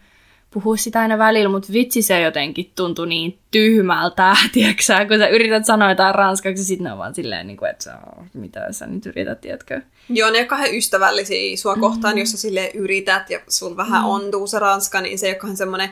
puhua 0.50 0.76
sitä 0.76 1.00
aina 1.00 1.18
välillä, 1.18 1.48
mutta 1.48 1.72
vitsi 1.72 2.02
se 2.02 2.20
jotenkin 2.20 2.72
tuntui 2.76 3.06
niin 3.06 3.38
tyhmältä, 3.50 4.36
tiedätkö 4.52 4.82
kun 5.08 5.18
sä 5.18 5.28
yrität 5.28 5.64
sanoa 5.64 5.90
jotain 5.90 6.14
ranskaksi, 6.14 6.64
sitten 6.64 6.84
ne 6.84 6.92
on 6.92 6.98
vaan 6.98 7.14
silleen, 7.14 7.46
niin 7.46 7.56
kuin, 7.56 7.70
että 7.70 7.98
mitä 8.34 8.72
sä 8.72 8.86
nyt 8.86 9.06
yrität, 9.06 9.40
tiedätkö? 9.40 9.80
Joo, 10.08 10.30
ne 10.30 10.48
on 10.50 10.74
ystävällisiä 10.74 11.56
sua 11.56 11.76
kohtaan, 11.76 12.14
mm. 12.14 12.18
jos 12.18 12.30
sä 12.30 12.38
sille 12.38 12.70
yrität 12.74 13.30
ja 13.30 13.40
sul 13.48 13.76
vähän 13.76 14.02
mm. 14.02 14.08
ontuu 14.08 14.46
se 14.46 14.58
ranska, 14.58 15.00
niin 15.00 15.18
se 15.18 15.26
ei 15.26 15.38
ole 15.44 15.56
semmoinen 15.56 15.90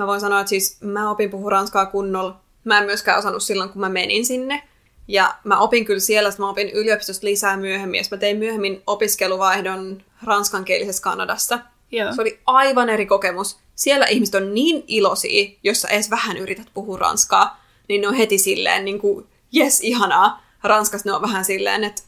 Mä 0.00 0.06
voin 0.06 0.20
sanoa, 0.20 0.40
että 0.40 0.48
siis 0.48 0.80
mä 0.80 1.10
opin 1.10 1.30
puhua 1.30 1.50
ranskaa 1.50 1.86
kunnolla. 1.86 2.40
Mä 2.64 2.78
en 2.78 2.84
myöskään 2.84 3.18
osannut 3.18 3.42
silloin, 3.42 3.70
kun 3.70 3.80
mä 3.80 3.88
menin 3.88 4.26
sinne. 4.26 4.62
Ja 5.08 5.34
mä 5.44 5.58
opin 5.58 5.84
kyllä 5.84 6.00
siellä, 6.00 6.28
että 6.28 6.42
mä 6.42 6.48
opin 6.48 6.70
yliopistosta 6.70 7.26
lisää 7.26 7.56
myöhemmin. 7.56 7.98
Ja 7.98 8.04
mä 8.10 8.16
tein 8.16 8.36
myöhemmin 8.36 8.82
opiskeluvaihdon 8.86 10.02
ranskankielisessä 10.22 11.02
Kanadassa. 11.02 11.58
Joo. 11.92 12.12
Se 12.12 12.22
oli 12.22 12.38
aivan 12.46 12.88
eri 12.88 13.06
kokemus. 13.06 13.58
Siellä 13.74 14.06
ihmiset 14.06 14.34
on 14.34 14.54
niin 14.54 14.84
iloisia, 14.86 15.50
jos 15.62 15.80
sä 15.82 15.88
edes 15.88 16.10
vähän 16.10 16.36
yrität 16.36 16.66
puhua 16.74 16.98
ranskaa, 16.98 17.64
niin 17.88 18.00
ne 18.00 18.08
on 18.08 18.14
heti 18.14 18.38
silleen 18.38 18.84
niin 18.84 18.98
kuin, 18.98 19.26
jes, 19.52 19.80
ihanaa. 19.80 20.42
Ranskassa 20.62 21.08
ne 21.08 21.14
on 21.14 21.22
vähän 21.22 21.44
silleen, 21.44 21.84
että 21.84 22.02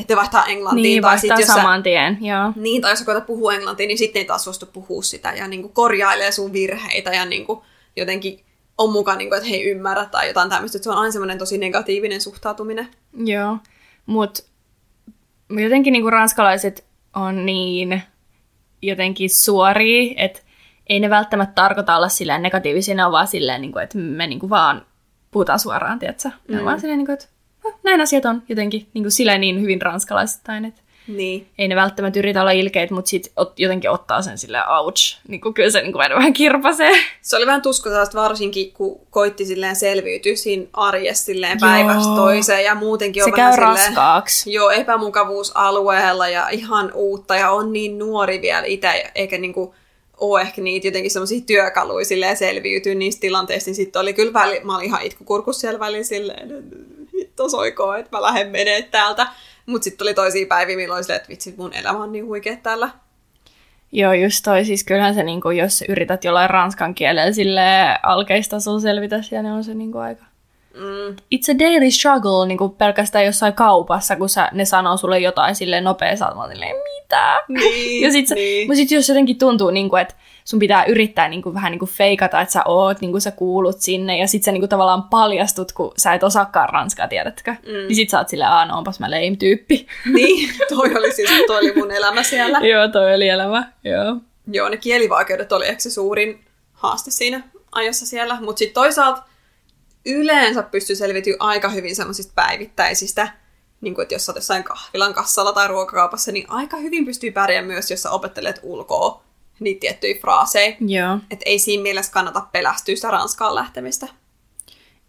että 0.00 0.16
vaihtaa 0.16 0.46
englantiin. 0.46 0.82
Niin, 0.82 1.02
tai 1.02 1.10
vaihtaa 1.10 1.36
sit, 1.36 1.46
jos 1.46 1.54
saman 1.54 1.82
tien, 1.82 2.18
joo. 2.20 2.52
Niin, 2.56 2.82
tai 2.82 2.92
jos 2.92 3.02
koetat 3.02 3.26
puhua 3.26 3.54
englantia, 3.54 3.86
niin 3.86 3.98
sitten 3.98 4.20
ei 4.20 4.26
taas 4.26 4.44
suostu 4.44 4.66
puhua 4.66 5.02
sitä 5.02 5.32
ja 5.32 5.48
niin 5.48 5.62
kuin 5.62 5.72
korjailee 5.72 6.32
sun 6.32 6.52
virheitä 6.52 7.10
ja 7.10 7.24
niin 7.24 7.46
kuin 7.46 7.60
jotenkin 7.96 8.44
on 8.78 8.92
mukaan, 8.92 9.18
niin 9.18 9.28
kuin, 9.28 9.36
että 9.36 9.48
he 9.48 9.56
ei 9.56 9.70
ymmärrä 9.70 10.04
tai 10.04 10.28
jotain 10.28 10.50
tämmöistä. 10.50 10.78
Että 10.78 10.84
se 10.84 10.90
on 10.90 10.98
aina 10.98 11.12
semmoinen 11.12 11.38
tosi 11.38 11.58
negatiivinen 11.58 12.20
suhtautuminen. 12.20 12.88
Joo, 13.24 13.58
mutta 14.06 14.42
jotenkin 15.50 15.92
niin 15.92 16.02
kuin 16.02 16.12
ranskalaiset 16.12 16.84
on 17.14 17.46
niin 17.46 18.02
jotenkin 18.82 19.30
suoria, 19.30 20.14
että 20.16 20.40
ei 20.88 21.00
ne 21.00 21.10
välttämättä 21.10 21.54
tarkoita 21.54 21.96
olla 21.96 22.08
silleen 22.08 22.42
negatiivisia, 22.42 22.94
ne 22.94 23.04
on 23.04 23.12
vaan 23.12 23.26
silleen, 23.26 23.60
niin 23.60 23.72
kuin, 23.72 23.82
että 23.82 23.98
me 23.98 24.26
niin 24.26 24.38
kuin 24.38 24.50
vaan 24.50 24.86
puhutaan 25.30 25.58
suoraan, 25.58 25.98
tiedätkö? 25.98 26.28
Ne 26.28 26.54
mm. 26.54 26.58
on 26.58 26.64
vaan 26.64 26.80
silleen, 26.80 26.98
niin 26.98 27.06
kuin, 27.06 27.14
että 27.14 27.26
näin 27.82 28.00
asiat 28.00 28.24
on 28.24 28.42
jotenkin 28.48 28.86
niin 28.94 29.04
kuin 29.04 29.12
sillä 29.12 29.38
niin 29.38 29.60
hyvin 29.60 29.82
ranskalaisittain, 29.82 30.64
että 30.64 30.80
niin. 31.08 31.46
ei 31.58 31.68
ne 31.68 31.76
välttämättä 31.76 32.18
yritä 32.18 32.40
olla 32.40 32.50
ilkeitä, 32.50 32.94
mutta 32.94 33.08
sitten 33.08 33.32
ot, 33.36 33.60
jotenkin 33.60 33.90
ottaa 33.90 34.22
sen 34.22 34.38
sille 34.38 34.58
ouch. 34.68 35.18
Niin 35.28 35.40
kuin 35.40 35.54
kyllä 35.54 35.70
se 35.70 35.82
niin 35.82 35.92
kuin 35.92 36.08
vähän 36.08 36.32
kirpasee. 36.32 36.92
Se 37.22 37.36
oli 37.36 37.46
vähän 37.46 37.62
tuskoisasta 37.62 38.18
varsinkin, 38.18 38.72
kun 38.72 39.00
koitti 39.10 39.44
silleen 39.44 39.76
selviytyä 39.76 40.36
siinä 40.36 40.66
arjessa 40.72 41.24
silleen 41.24 41.58
päivästä 41.60 42.14
toiseen 42.16 42.64
ja 42.64 42.74
muutenkin 42.74 43.22
on 43.22 43.30
se 43.30 43.36
vähän 43.36 43.56
käy 43.56 43.66
silleen, 43.66 43.86
raskaaksi. 43.86 44.52
Joo, 44.52 44.70
epämukavuusalueella 44.70 46.28
ja 46.28 46.48
ihan 46.48 46.92
uutta 46.94 47.36
ja 47.36 47.50
on 47.50 47.72
niin 47.72 47.98
nuori 47.98 48.42
vielä 48.42 48.66
itse, 48.66 49.10
eikä 49.14 49.38
niin 49.38 49.52
kuin 49.52 49.70
ole 50.16 50.40
ehkä 50.40 50.62
niitä 50.62 50.86
jotenkin 50.86 51.10
semmoisia 51.10 51.40
työkaluja 51.46 52.04
silleen 52.04 52.36
selviytyä 52.36 52.94
niistä 52.94 53.20
tilanteista, 53.20 53.68
niin 53.68 53.74
sitten 53.74 54.02
oli 54.02 54.12
kyllä 54.12 54.32
väli, 54.32 54.60
mä 54.64 54.74
olin 54.74 54.86
ihan 54.86 55.02
itkukurkus 55.02 55.60
siellä 55.60 55.80
välillä 55.80 56.04
silleen, 56.04 56.64
hitto 57.18 57.48
soikoo, 57.48 57.94
että 57.94 58.16
mä 58.16 58.22
lähden 58.22 58.50
menee 58.50 58.82
täältä. 58.82 59.26
Mutta 59.66 59.84
sitten 59.84 59.98
tuli 59.98 60.14
toisia 60.14 60.46
päiviä, 60.46 60.76
milloin 60.76 61.04
silleen, 61.04 61.16
että 61.16 61.28
vitsi, 61.28 61.54
mun 61.56 61.74
elämä 61.74 61.98
on 61.98 62.12
niin 62.12 62.26
huikea 62.26 62.56
täällä. 62.56 62.90
Joo, 63.92 64.12
just 64.12 64.44
toi. 64.44 64.64
Siis 64.64 64.84
kyllähän 64.84 65.14
se, 65.14 65.22
niin 65.22 65.40
kuin, 65.40 65.56
jos 65.56 65.84
yrität 65.88 66.24
jollain 66.24 66.50
ranskan 66.50 66.94
kielellä 66.94 67.32
sille 67.32 67.60
alkeistasolla 68.02 68.80
selvitä, 68.80 69.20
ja 69.30 69.42
ne 69.42 69.52
on 69.52 69.64
se 69.64 69.74
niin 69.74 69.92
kuin, 69.92 70.02
aika 70.02 70.24
Mm. 70.74 71.16
It's 71.34 71.54
a 71.54 71.58
daily 71.58 71.90
struggle 71.90 72.46
niin 72.46 72.58
kuin 72.58 72.72
pelkästään 72.72 73.24
jossain 73.24 73.52
kaupassa, 73.52 74.16
kun 74.16 74.28
sä, 74.28 74.48
ne 74.52 74.64
sanoo 74.64 74.96
sulle 74.96 75.18
jotain 75.18 75.54
silleen 75.54 75.84
nopea, 75.84 76.16
sä 76.16 76.26
silleen, 76.50 76.76
mitä? 76.76 77.40
Niin, 77.48 78.02
ja 78.04 78.12
sit, 78.12 78.30
niin. 78.30 78.68
Mutta 78.68 78.76
sit 78.76 78.90
jos 78.90 79.08
jotenkin 79.08 79.38
tuntuu, 79.38 79.70
niin 79.70 79.88
kuin, 79.88 80.02
että 80.02 80.14
sun 80.44 80.58
pitää 80.58 80.84
yrittää 80.84 81.28
niin 81.28 81.42
kuin, 81.42 81.54
vähän 81.54 81.70
niin 81.72 81.78
kuin 81.78 81.88
feikata, 81.88 82.40
että 82.40 82.52
sä 82.52 82.62
oot, 82.64 83.00
niin 83.00 83.10
kuin 83.10 83.20
sä 83.20 83.30
kuulut 83.30 83.80
sinne, 83.80 84.18
ja 84.18 84.28
sit 84.28 84.42
sä 84.42 84.52
niin 84.52 84.60
kuin, 84.60 84.70
tavallaan 84.70 85.02
paljastut, 85.02 85.72
kun 85.72 85.92
sä 85.96 86.14
et 86.14 86.22
osaakaan 86.22 86.68
ranskaa, 86.68 87.08
tiedätkö? 87.08 87.50
Mm. 87.50 87.72
Niin 87.72 87.94
sit 87.96 88.10
sä 88.10 88.18
oot 88.18 88.28
silleen, 88.28 88.50
aah, 88.50 88.68
no 88.68 88.78
onpas 88.78 89.00
mä 89.00 89.10
lame-tyyppi. 89.10 89.86
Niin, 90.14 90.50
toi 90.68 90.96
oli 90.96 91.12
siis, 91.12 91.30
toi 91.46 91.58
oli 91.58 91.72
mun 91.74 91.90
elämä 91.90 92.22
siellä. 92.22 92.58
joo, 92.58 92.88
toi 92.88 93.14
oli 93.14 93.28
elämä, 93.28 93.72
joo. 93.84 94.16
Joo, 94.52 94.68
ne 94.68 94.76
kielivaikeudet 94.76 95.52
oli 95.52 95.66
ehkä 95.66 95.80
se 95.80 95.90
suurin 95.90 96.40
haaste 96.72 97.10
siinä 97.10 97.42
ajassa 97.72 98.06
siellä, 98.06 98.38
mutta 98.40 98.58
sitten 98.58 98.74
toisaalta 98.74 99.22
yleensä 100.08 100.62
pystyy 100.62 100.96
selviytymään 100.96 101.40
aika 101.40 101.68
hyvin 101.68 101.96
semmoisista 101.96 102.32
päivittäisistä, 102.34 103.28
niin 103.80 103.94
kuin, 103.94 104.02
että 104.02 104.14
jos 104.14 104.26
sä 104.26 104.32
oot 104.32 104.36
jossain 104.36 104.64
kahvilan 104.64 105.14
kassalla 105.14 105.52
tai 105.52 105.68
ruokakaupassa, 105.68 106.32
niin 106.32 106.50
aika 106.50 106.76
hyvin 106.76 107.04
pystyy 107.04 107.30
pärjäämään 107.30 107.72
myös, 107.72 107.90
jos 107.90 108.02
sä 108.02 108.10
opettelet 108.10 108.60
ulkoa 108.62 109.22
niitä 109.60 109.80
tiettyjä 109.80 110.20
fraaseja. 110.20 110.76
Joo. 110.80 111.18
Että 111.30 111.42
ei 111.46 111.58
siinä 111.58 111.82
mielessä 111.82 112.12
kannata 112.12 112.46
pelästyä 112.52 112.96
sitä 112.96 113.10
Ranskaan 113.10 113.54
lähtemistä. 113.54 114.08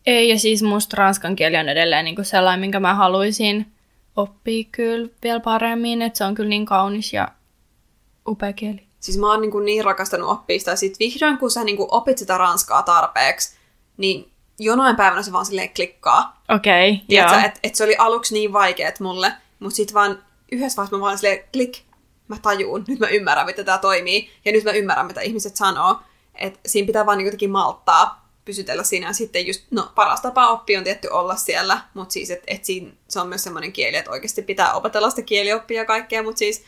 Ei, 0.06 0.30
ja 0.30 0.40
siis 0.40 0.64
musta 0.64 0.98
ranskan 0.98 1.36
kieli 1.36 1.58
on 1.58 1.70
edelleen 1.70 2.06
niin 2.06 2.16
kuin 2.16 2.26
sellainen, 2.26 2.60
minkä 2.60 2.80
mä 2.80 2.94
haluaisin 2.94 3.66
oppia 4.16 4.64
kyllä 4.72 5.10
vielä 5.24 5.40
paremmin, 5.40 6.02
että 6.02 6.18
se 6.18 6.24
on 6.24 6.36
kyllä 6.36 6.50
niin 6.50 6.66
kaunis 6.66 7.14
ja 7.14 7.28
upea 8.28 8.54
kieli. 8.54 8.84
Siis 9.00 9.18
mä 9.18 9.32
oon 9.32 9.42
niin, 9.42 9.52
kuin 9.52 9.66
niin 9.66 9.86
rakastanut 9.86 10.30
oppia 10.30 10.60
sitä, 10.60 10.72
ja 10.72 10.78
sit 10.78 11.00
vihdoin 11.00 11.38
kun 11.38 11.52
sä 11.52 11.64
niin 11.64 11.78
kuin 11.78 11.90
opit 11.92 12.18
sitä 12.18 12.38
ranskaa 12.38 12.84
tarpeeksi, 12.84 13.56
niin 13.98 14.32
jonain 14.60 14.96
päivänä 14.96 15.24
se 15.24 15.32
vaan 15.32 15.46
silleen 15.46 15.74
klikkaa. 15.74 16.42
Okei, 16.50 16.92
okay, 16.92 17.06
joo. 17.10 17.46
Että 17.46 17.60
et 17.64 17.76
se 17.76 17.84
oli 17.84 17.96
aluksi 17.96 18.34
niin 18.34 18.54
vaikeet 18.54 19.00
mulle, 19.00 19.34
mutta 19.60 19.76
sitten 19.76 19.94
vaan 19.94 20.24
yhdessä 20.52 20.78
vaiheessa 20.78 20.98
mä 20.98 21.02
vaan 21.02 21.18
silleen 21.18 21.44
klik, 21.54 21.78
mä 22.28 22.38
tajuun, 22.42 22.84
nyt 22.88 23.00
mä 23.00 23.08
ymmärrän, 23.08 23.46
miten 23.46 23.66
tämä 23.66 23.78
toimii, 23.78 24.30
ja 24.46 24.52
nyt 24.52 24.64
mä 24.64 24.72
ymmärrän, 24.72 25.06
mitä 25.06 25.22
ihmiset 25.22 25.56
sanoo. 25.56 26.00
Että 26.36 26.60
siinä 26.66 26.88
pitää 26.88 27.06
vaan 27.06 27.22
jotenkin 27.22 27.52
malttaa 27.52 28.30
pysytellä 28.46 28.84
siinä, 28.84 29.08
ja 29.08 29.14
sitten 29.14 29.48
just, 29.48 29.64
no 29.72 29.92
paras 29.96 30.22
tapa 30.22 30.48
oppia 30.48 30.78
on 30.78 30.84
tietty 30.84 31.08
olla 31.08 31.36
siellä, 31.36 31.82
mutta 31.94 32.14
siis, 32.14 32.32
että 32.32 32.46
et 32.48 32.66
siinä, 32.66 32.92
se 33.08 33.20
on 33.20 33.28
myös 33.28 33.44
semmoinen 33.44 33.74
kieli, 33.74 33.98
että 33.98 34.12
oikeasti 34.12 34.42
pitää 34.42 34.74
opetella 34.74 35.10
sitä 35.10 35.22
kielioppia 35.22 35.82
ja 35.82 35.86
kaikkea, 35.86 36.24
mutta 36.24 36.40
siis 36.40 36.64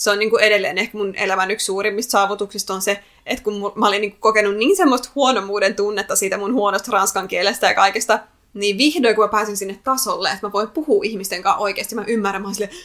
se 0.00 0.10
on 0.10 0.18
niin 0.18 0.30
kuin 0.30 0.42
edelleen 0.42 0.78
ehkä 0.78 0.98
mun 0.98 1.14
elämän 1.16 1.50
yksi 1.50 1.66
suurimmista 1.66 2.10
saavutuksista 2.10 2.74
on 2.74 2.82
se, 2.82 3.04
että 3.26 3.44
kun 3.44 3.72
mä 3.74 3.88
olin 3.88 4.00
niin 4.00 4.10
kuin 4.10 4.20
kokenut 4.20 4.56
niin 4.56 4.76
semmoista 4.76 5.10
huonomuuden 5.14 5.74
tunnetta 5.74 6.16
siitä 6.16 6.38
mun 6.38 6.54
huonosta 6.54 6.92
ranskan 6.92 7.28
kielestä 7.28 7.66
ja 7.66 7.74
kaikesta, 7.74 8.18
niin 8.54 8.78
vihdoin 8.78 9.14
kun 9.14 9.24
mä 9.24 9.28
pääsin 9.28 9.56
sinne 9.56 9.78
tasolle, 9.84 10.28
että 10.28 10.46
mä 10.46 10.52
voin 10.52 10.70
puhua 10.70 11.04
ihmisten 11.04 11.42
kanssa 11.42 11.60
oikeasti, 11.60 11.94
mä 11.94 12.04
ymmärrän, 12.06 12.42
mä 12.42 12.48
oon 12.48 12.54
silleen, 12.54 12.76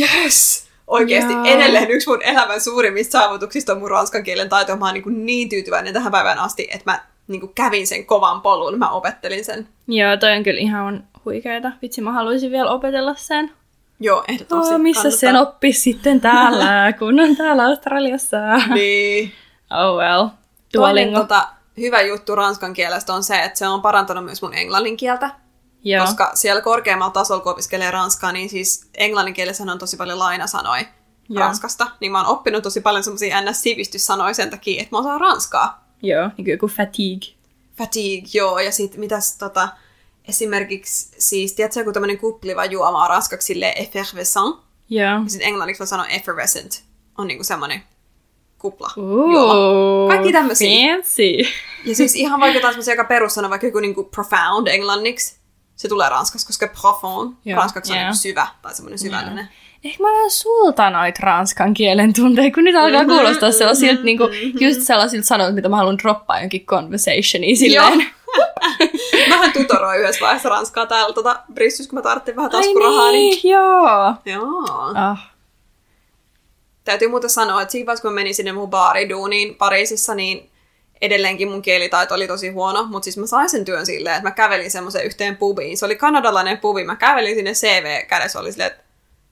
yes! 0.00 0.64
Oikeasti 0.86 1.32
Jaa. 1.32 1.46
edelleen 1.46 1.90
yksi 1.90 2.08
mun 2.08 2.22
elämän 2.22 2.60
suurimmista 2.60 3.18
saavutuksista 3.18 3.72
on 3.72 3.78
mun 3.78 3.90
ranskan 3.90 4.22
kielen 4.22 4.48
taito. 4.48 4.76
Mä 4.76 4.84
oon 4.86 4.94
niin, 4.94 5.26
niin 5.26 5.48
tyytyväinen 5.48 5.94
tähän 5.94 6.12
päivään 6.12 6.38
asti, 6.38 6.68
että 6.70 6.90
mä 6.90 7.02
niin 7.28 7.40
kuin 7.40 7.54
kävin 7.54 7.86
sen 7.86 8.06
kovan 8.06 8.40
polun, 8.40 8.78
mä 8.78 8.90
opettelin 8.90 9.44
sen. 9.44 9.68
Joo, 9.88 10.16
toi 10.16 10.36
on 10.36 10.42
kyllä 10.42 10.60
ihan 10.60 11.04
huikeeta. 11.24 11.72
Vitsi, 11.82 12.00
mä 12.00 12.12
haluaisin 12.12 12.50
vielä 12.50 12.70
opetella 12.70 13.14
sen. 13.14 13.50
Joo, 14.00 14.24
ehdottomasti. 14.28 14.74
Oh, 14.74 14.80
missä 14.80 15.10
sen 15.10 15.36
oppisi 15.36 15.80
sitten 15.80 16.20
täällä, 16.20 16.92
kun 16.98 17.20
on 17.20 17.36
täällä 17.36 17.64
Australiassa? 17.64 18.36
Niin. 18.74 19.32
Oh 19.70 19.98
well. 19.98 20.28
Toinen 20.72 21.14
tota, 21.14 21.48
hyvä 21.76 22.00
juttu 22.00 22.34
ranskan 22.34 22.72
kielestä 22.72 23.14
on 23.14 23.24
se, 23.24 23.42
että 23.42 23.58
se 23.58 23.68
on 23.68 23.82
parantanut 23.82 24.24
myös 24.24 24.42
mun 24.42 24.54
englannin 24.54 24.96
kieltä. 24.96 25.30
Joo. 25.84 26.06
Koska 26.06 26.30
siellä 26.34 26.62
korkeammalla 26.62 27.12
tasolla, 27.12 27.42
kun 27.42 27.52
opiskelee 27.52 27.90
ranskaa, 27.90 28.32
niin 28.32 28.48
siis 28.48 28.90
englannin 28.94 29.34
kielessä 29.34 29.64
on 29.64 29.78
tosi 29.78 29.96
paljon 29.96 30.18
lainasanoja 30.18 30.84
Joo. 31.28 31.40
ranskasta. 31.40 31.86
Niin 32.00 32.12
mä 32.12 32.18
oon 32.18 32.36
oppinut 32.36 32.62
tosi 32.62 32.80
paljon 32.80 33.04
semmoisia 33.04 33.40
ns-sivistyssanoja 33.40 34.34
sen 34.34 34.50
takia, 34.50 34.82
että 34.82 34.96
mä 34.96 34.98
osaan 34.98 35.20
ranskaa. 35.20 35.84
Joo, 36.02 36.30
niin 36.36 36.58
kuin 36.58 36.72
fatigue. 36.72 37.34
Fatigue, 37.78 38.28
joo. 38.34 38.58
Ja 38.58 38.72
sitten 38.72 39.00
mitäs 39.00 39.38
tota, 39.38 39.68
esimerkiksi 40.28 41.16
siis, 41.18 41.52
tiedätkö, 41.52 41.80
joku 41.80 41.92
tämmöinen 41.92 42.18
kupliva 42.18 42.64
juoma 42.64 43.02
on 43.02 43.10
ranskaksi 43.10 43.46
silleen 43.46 43.78
effervescent. 43.78 44.56
Joo. 44.90 45.04
Ja 45.04 45.22
sitten 45.26 45.48
englanniksi 45.48 45.82
mä 45.82 45.86
sanon 45.86 46.10
effervescent. 46.10 46.84
On 47.18 47.26
niinku 47.26 47.44
semmoinen 47.44 47.82
kupla 48.58 48.90
Ooh, 48.96 49.32
juoma. 49.32 50.08
Kaikki 50.08 50.32
tämmöisiä. 50.32 50.94
Fancy. 50.94 51.50
Ja 51.84 51.94
siis 51.94 52.14
ihan 52.14 52.40
vaikka 52.40 52.60
taas 52.60 52.88
aika 52.88 53.04
perussana, 53.04 53.50
vaikka 53.50 53.66
joku 53.66 53.80
niinku 53.80 54.04
profound 54.04 54.66
englanniksi. 54.66 55.40
Se 55.76 55.88
tulee 55.88 56.08
ranskaksi, 56.08 56.46
koska 56.46 56.68
profond 56.80 57.34
yeah, 57.46 57.58
ranskaksi 57.58 57.92
on 57.92 57.96
yeah. 57.96 58.06
niinku 58.08 58.20
syvä 58.20 58.46
tai 58.62 58.74
semmoinen 58.74 58.98
syvällinen. 58.98 59.36
Yeah. 59.36 59.50
Ehkä 59.84 60.02
mä 60.02 60.08
olen 60.08 60.30
sulta 60.30 60.90
noit 60.90 61.18
ranskan 61.18 61.74
kielen 61.74 62.12
tunteja, 62.12 62.50
kun 62.52 62.64
nyt 62.64 62.76
alkaa 62.76 63.04
kuulostaa 63.04 63.52
sellaisilta, 63.52 63.94
mm-hmm, 63.94 64.04
niinku, 64.04 64.28
just 64.60 64.80
sellaisilta 64.80 65.26
sanoilta, 65.26 65.54
mitä 65.54 65.68
mä 65.68 65.76
haluan 65.76 65.98
droppaa 65.98 66.40
jonkin 66.40 66.66
conversationiin 66.66 67.56
silleen. 67.56 68.06
Mähän 69.28 69.52
tutoroin 69.52 70.00
yhdessä 70.00 70.20
vaiheessa 70.20 70.48
ranskaa 70.48 70.86
täällä 70.86 71.14
tota, 71.14 71.42
Brissys, 71.54 71.88
kun 71.88 71.98
mä 71.98 72.02
tarvitsin 72.02 72.36
vähän 72.36 72.50
taskurahaa. 72.50 73.10
Niin, 73.10 73.38
niin... 73.42 73.52
joo. 73.52 74.14
Joo. 74.24 74.92
Ah. 74.94 75.30
Täytyy 76.84 77.08
muuten 77.08 77.30
sanoa, 77.30 77.62
että 77.62 77.72
siinä 77.72 77.86
vaiheessa, 77.86 78.02
kun 78.02 78.12
mä 78.12 78.14
menin 78.14 78.34
sinne 78.34 78.52
mun 78.52 78.70
baariduuniin 78.70 79.54
Pariisissa, 79.54 80.14
niin 80.14 80.50
edelleenkin 81.00 81.48
mun 81.48 81.62
kielitaito 81.62 82.14
oli 82.14 82.26
tosi 82.26 82.48
huono, 82.48 82.84
mutta 82.84 83.04
siis 83.04 83.18
mä 83.18 83.26
sain 83.26 83.48
sen 83.48 83.64
työn 83.64 83.86
silleen, 83.86 84.16
että 84.16 84.28
mä 84.28 84.34
kävelin 84.34 84.70
semmoisen 84.70 85.04
yhteen 85.04 85.36
pubiin. 85.36 85.76
Se 85.78 85.84
oli 85.84 85.96
kanadalainen 85.96 86.58
pubi, 86.58 86.84
mä 86.84 86.96
kävelin 86.96 87.34
sinne 87.34 87.52
CV 87.52 88.06
kädessä, 88.06 88.40
oli 88.40 88.52
silleen, 88.52 88.70
että, 88.70 88.82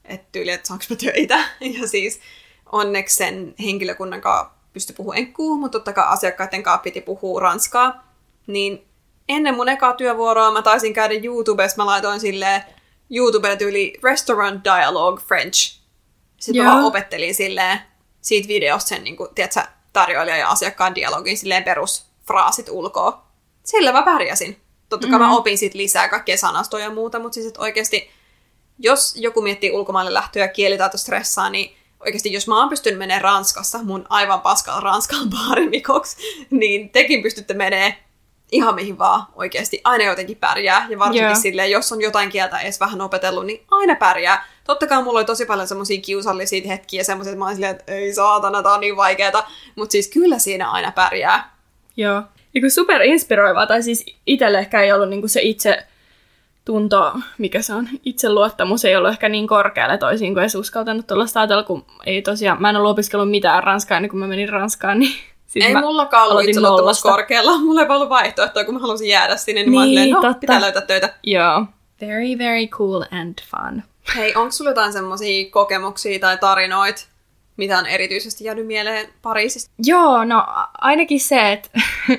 että 0.05 0.27
tyyli, 0.33 0.51
että 0.51 0.69
saanko 0.69 0.85
mä 0.91 0.97
töitä. 0.97 1.39
Ja 1.81 1.89
siis 1.89 2.21
onneksi 2.73 3.17
sen 3.17 3.55
henkilökunnan 3.65 4.21
kanssa 4.21 4.51
pystyi 4.73 4.97
puhumaan 4.97 5.19
enkkuu, 5.19 5.57
mutta 5.57 5.79
totta 5.79 5.93
kai 5.93 6.05
asiakkaiden 6.09 6.63
kanssa 6.63 6.83
piti 6.83 7.01
puhua 7.01 7.41
ranskaa. 7.41 8.09
Niin 8.47 8.88
ennen 9.29 9.55
mun 9.55 9.69
ekaa 9.69 9.93
työvuoroa 9.93 10.53
mä 10.53 10.63
taisin 10.63 10.95
käydä 10.95 11.15
YouTubessa, 11.23 11.77
mä 11.77 11.87
laitoin 11.87 12.21
silleen 12.21 12.63
YouTubelle 13.11 13.57
tyyli 13.57 13.93
Restaurant 14.03 14.65
Dialogue 14.65 15.25
French. 15.25 15.79
Sitten 16.37 16.65
mä 16.65 16.69
Joo. 16.69 16.75
vaan 16.75 16.85
opettelin 16.85 17.35
silleen 17.35 17.81
siitä 18.21 18.49
videosta 18.49 18.89
sen, 18.89 19.05
niin 19.05 19.17
kuin, 19.17 19.35
tiedätkö, 19.35 19.61
tarjoilija 19.93 20.37
ja 20.37 20.49
asiakkaan 20.49 20.95
dialogin 20.95 21.39
silleen 21.39 21.65
perusfraasit 21.65 22.69
ulkoa. 22.69 23.27
Sillä 23.65 23.93
mä 23.93 24.03
pärjäsin. 24.03 24.61
Totta 24.89 25.07
kai 25.07 25.19
mm-hmm. 25.19 25.33
mä 25.33 25.37
opin 25.37 25.59
sit 25.59 25.75
lisää 25.75 26.09
kaikkea 26.09 26.37
sanastoja 26.37 26.85
ja 26.85 26.91
muuta, 26.91 27.19
mutta 27.19 27.35
siis 27.35 27.47
että 27.47 27.61
oikeasti, 27.61 28.11
jos 28.79 29.17
joku 29.17 29.43
miettii 29.43 29.73
ulkomaille 29.73 30.15
lähtöä 30.15 30.43
ja 30.43 30.49
kielitaito 30.49 30.99
stressaa, 30.99 31.51
niin 31.51 31.77
oikeasti 32.01 32.33
jos 32.33 32.49
mä 32.49 32.61
oon 32.61 32.69
pystynyt 32.69 32.99
menemään 32.99 33.23
Ranskassa 33.23 33.83
mun 33.83 34.07
aivan 34.09 34.41
paskalla 34.41 34.81
Ranskan 34.81 35.31
baarimikoksi, 35.31 36.17
niin 36.51 36.91
tekin 36.91 37.23
pystytte 37.23 37.55
menemään 37.55 37.95
ihan 38.53 38.75
mihin 38.75 38.99
vaan 38.99 39.23
oikeasti. 39.35 39.81
Aina 39.85 40.05
jotenkin 40.05 40.37
pärjää. 40.37 40.87
Ja 40.89 40.99
varsinkin 40.99 41.29
Joo. 41.29 41.35
silleen, 41.35 41.71
jos 41.71 41.93
on 41.93 42.01
jotain 42.01 42.31
kieltä 42.31 42.59
edes 42.59 42.81
vähän 42.81 43.01
opetellut, 43.01 43.47
niin 43.47 43.63
aina 43.71 43.95
pärjää. 43.95 44.47
Totta 44.65 44.87
kai 44.87 45.03
mulla 45.03 45.19
oli 45.19 45.25
tosi 45.25 45.47
paljon 45.47 45.69
semmoisia 45.69 46.01
kiusallisia 46.01 46.69
hetkiä, 46.69 47.05
semmoisia, 47.05 47.31
että 47.31 47.39
mä 47.39 47.45
olin 47.45 47.57
silleen, 47.57 47.77
että 47.77 47.93
ei 47.93 48.15
saatana, 48.15 48.63
tää 48.63 48.73
on 48.73 48.81
niin 48.81 48.97
vaikeeta. 48.97 49.45
Mutta 49.77 49.93
siis 49.93 50.09
kyllä 50.09 50.39
siinä 50.39 50.71
aina 50.71 50.93
pärjää. 50.93 51.55
Joo. 51.97 52.23
Niinku 52.55 52.71
super 52.71 53.03
inspiroivaa, 53.03 53.67
tai 53.67 53.83
siis 53.83 54.07
itselle 54.27 54.59
ehkä 54.59 54.83
ei 54.83 54.93
ollut 54.93 55.09
niinku 55.09 55.29
se 55.29 55.41
itse 55.43 55.87
tunto, 56.65 57.13
mikä 57.39 57.63
se 57.63 57.75
on, 57.75 57.89
itseluottamus 58.05 58.85
ei 58.85 58.97
ollut 58.97 59.11
ehkä 59.11 59.29
niin 59.29 59.47
korkealle 59.47 59.99
toisin 59.99 60.35
kuin 60.35 60.43
edes 60.43 60.55
uskaltanut 60.55 61.07
tuollaista 61.07 61.41
ajatella, 61.41 61.63
kun 61.63 61.85
ei 62.07 62.23
tosiaan, 62.23 62.63
mä 62.63 62.71
en 62.71 62.77
ollut 62.77 62.91
opiskellut 62.91 63.31
mitään 63.31 63.63
ranskaa 63.63 63.97
ennen 63.97 64.11
kuin 64.11 64.21
mä 64.21 64.27
menin 64.27 64.49
Ranskaan, 64.49 64.99
niin 64.99 65.15
siis 65.49 65.65
ei 65.65 65.73
mä 65.73 65.81
mullakaan 65.81 66.29
ollut 66.29 66.45
itseluottamus 66.45 66.81
nollasta. 66.81 67.09
korkealla. 67.09 67.59
Mulla 67.65 67.81
ei 67.83 67.89
ollut 67.89 68.09
vaihtoehtoa, 68.09 68.65
kun 68.65 68.75
mä 68.75 68.81
halusin 68.81 69.09
jäädä 69.09 69.37
sinne, 69.37 69.61
niin, 69.63 69.73
mä 69.75 69.83
olin 69.83 69.95
Niin, 69.95 70.15
no, 70.15 70.21
totta. 70.23 70.39
pitää 70.41 70.61
löytää 70.61 70.83
töitä. 70.83 71.15
Joo. 71.23 71.65
Very, 72.01 72.39
very 72.39 72.67
cool 72.67 73.03
and 73.11 73.39
fun. 73.51 73.83
Hei, 74.17 74.35
onko 74.35 74.53
sulla 74.53 74.71
jotain 74.71 74.93
semmoisia 74.93 75.51
kokemuksia 75.51 76.19
tai 76.19 76.39
tarinoita, 76.39 77.03
mitä 77.57 77.79
on 77.79 77.87
erityisesti 77.87 78.45
jäänyt 78.45 78.67
mieleen 78.67 79.09
Pariisista? 79.23 79.71
Joo, 79.85 80.25
no 80.25 80.47
ainakin 80.81 81.21
se, 81.21 81.53
että 81.53 81.69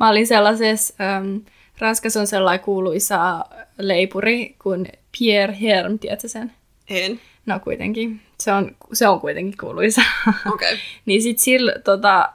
mä 0.00 0.08
olin 0.08 0.26
sellaisessa, 0.26 0.94
ähm, 1.00 1.36
Ranskassa 1.78 2.20
on 2.20 2.26
sellainen 2.26 2.64
kuuluisa 2.64 3.44
leipuri 3.78 4.56
kuin 4.62 4.88
Pierre 5.18 5.56
Herm, 5.60 5.98
tiedätkö 5.98 6.28
sen? 6.28 6.52
En. 6.88 7.20
No 7.46 7.60
kuitenkin, 7.60 8.20
se 8.40 8.52
on, 8.52 8.76
se 8.92 9.08
on 9.08 9.20
kuitenkin 9.20 9.58
kuuluisa. 9.60 10.02
Okei. 10.52 10.68
Okay. 10.68 10.78
niin 11.06 11.22
sit 11.22 11.38
sillä, 11.38 11.72
tota, 11.84 12.32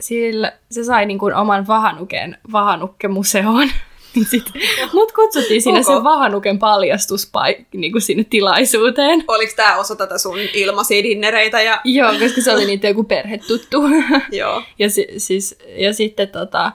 sillä, 0.00 0.52
se 0.70 0.84
sai 0.84 1.06
niin 1.06 1.18
kuin 1.18 1.34
oman 1.34 1.66
vahanuken 1.66 2.38
vahanukkemuseoon. 2.52 3.68
niin 4.14 4.26
sit, 4.26 4.44
mut 4.92 5.12
kutsuttiin 5.12 5.62
sinne 5.62 5.82
sen 5.82 6.04
vahanuken 6.04 6.58
paljastuspaik 6.58 7.66
niin 7.74 7.92
kuin 7.92 8.02
sinne 8.02 8.24
tilaisuuteen. 8.30 9.24
Oliko 9.28 9.52
tämä 9.56 9.76
osa 9.76 9.96
tätä 9.96 10.18
sun 10.18 10.38
ilmaisia 10.54 11.02
dinnereitä? 11.02 11.62
Ja... 11.62 11.80
Joo, 11.84 12.12
koska 12.20 12.40
se 12.40 12.52
oli 12.52 12.64
niitä 12.64 12.88
joku 12.88 13.04
perhetuttu. 13.04 13.82
Joo. 14.32 14.62
ja, 14.78 14.90
si, 14.90 15.08
siis, 15.16 15.58
ja 15.76 15.92
sitten 15.92 16.28
tota, 16.28 16.72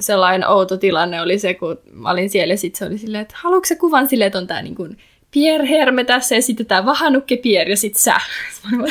sellainen 0.00 0.48
outo 0.48 0.76
tilanne 0.76 1.22
oli 1.22 1.38
se, 1.38 1.54
kun 1.54 1.78
mä 1.92 2.10
olin 2.10 2.30
siellä 2.30 2.52
ja 2.52 2.58
sitten 2.58 2.78
se 2.78 2.84
oli 2.84 2.98
silleen, 2.98 3.22
että 3.22 3.34
haluatko 3.38 3.74
kuvan 3.78 4.08
silleen, 4.08 4.26
että 4.26 4.38
on 4.38 4.46
tää 4.46 4.62
niin 4.62 4.74
kuin 4.74 4.98
Pierre 5.30 5.68
Herme 5.68 6.04
tässä 6.04 6.34
ja 6.34 6.42
sitten 6.42 6.66
tää 6.66 6.86
vahanukke 6.86 7.36
Pierre 7.36 7.70
ja 7.70 7.76
sitten 7.76 8.02
sä. 8.02 8.20
Mä 8.70 8.84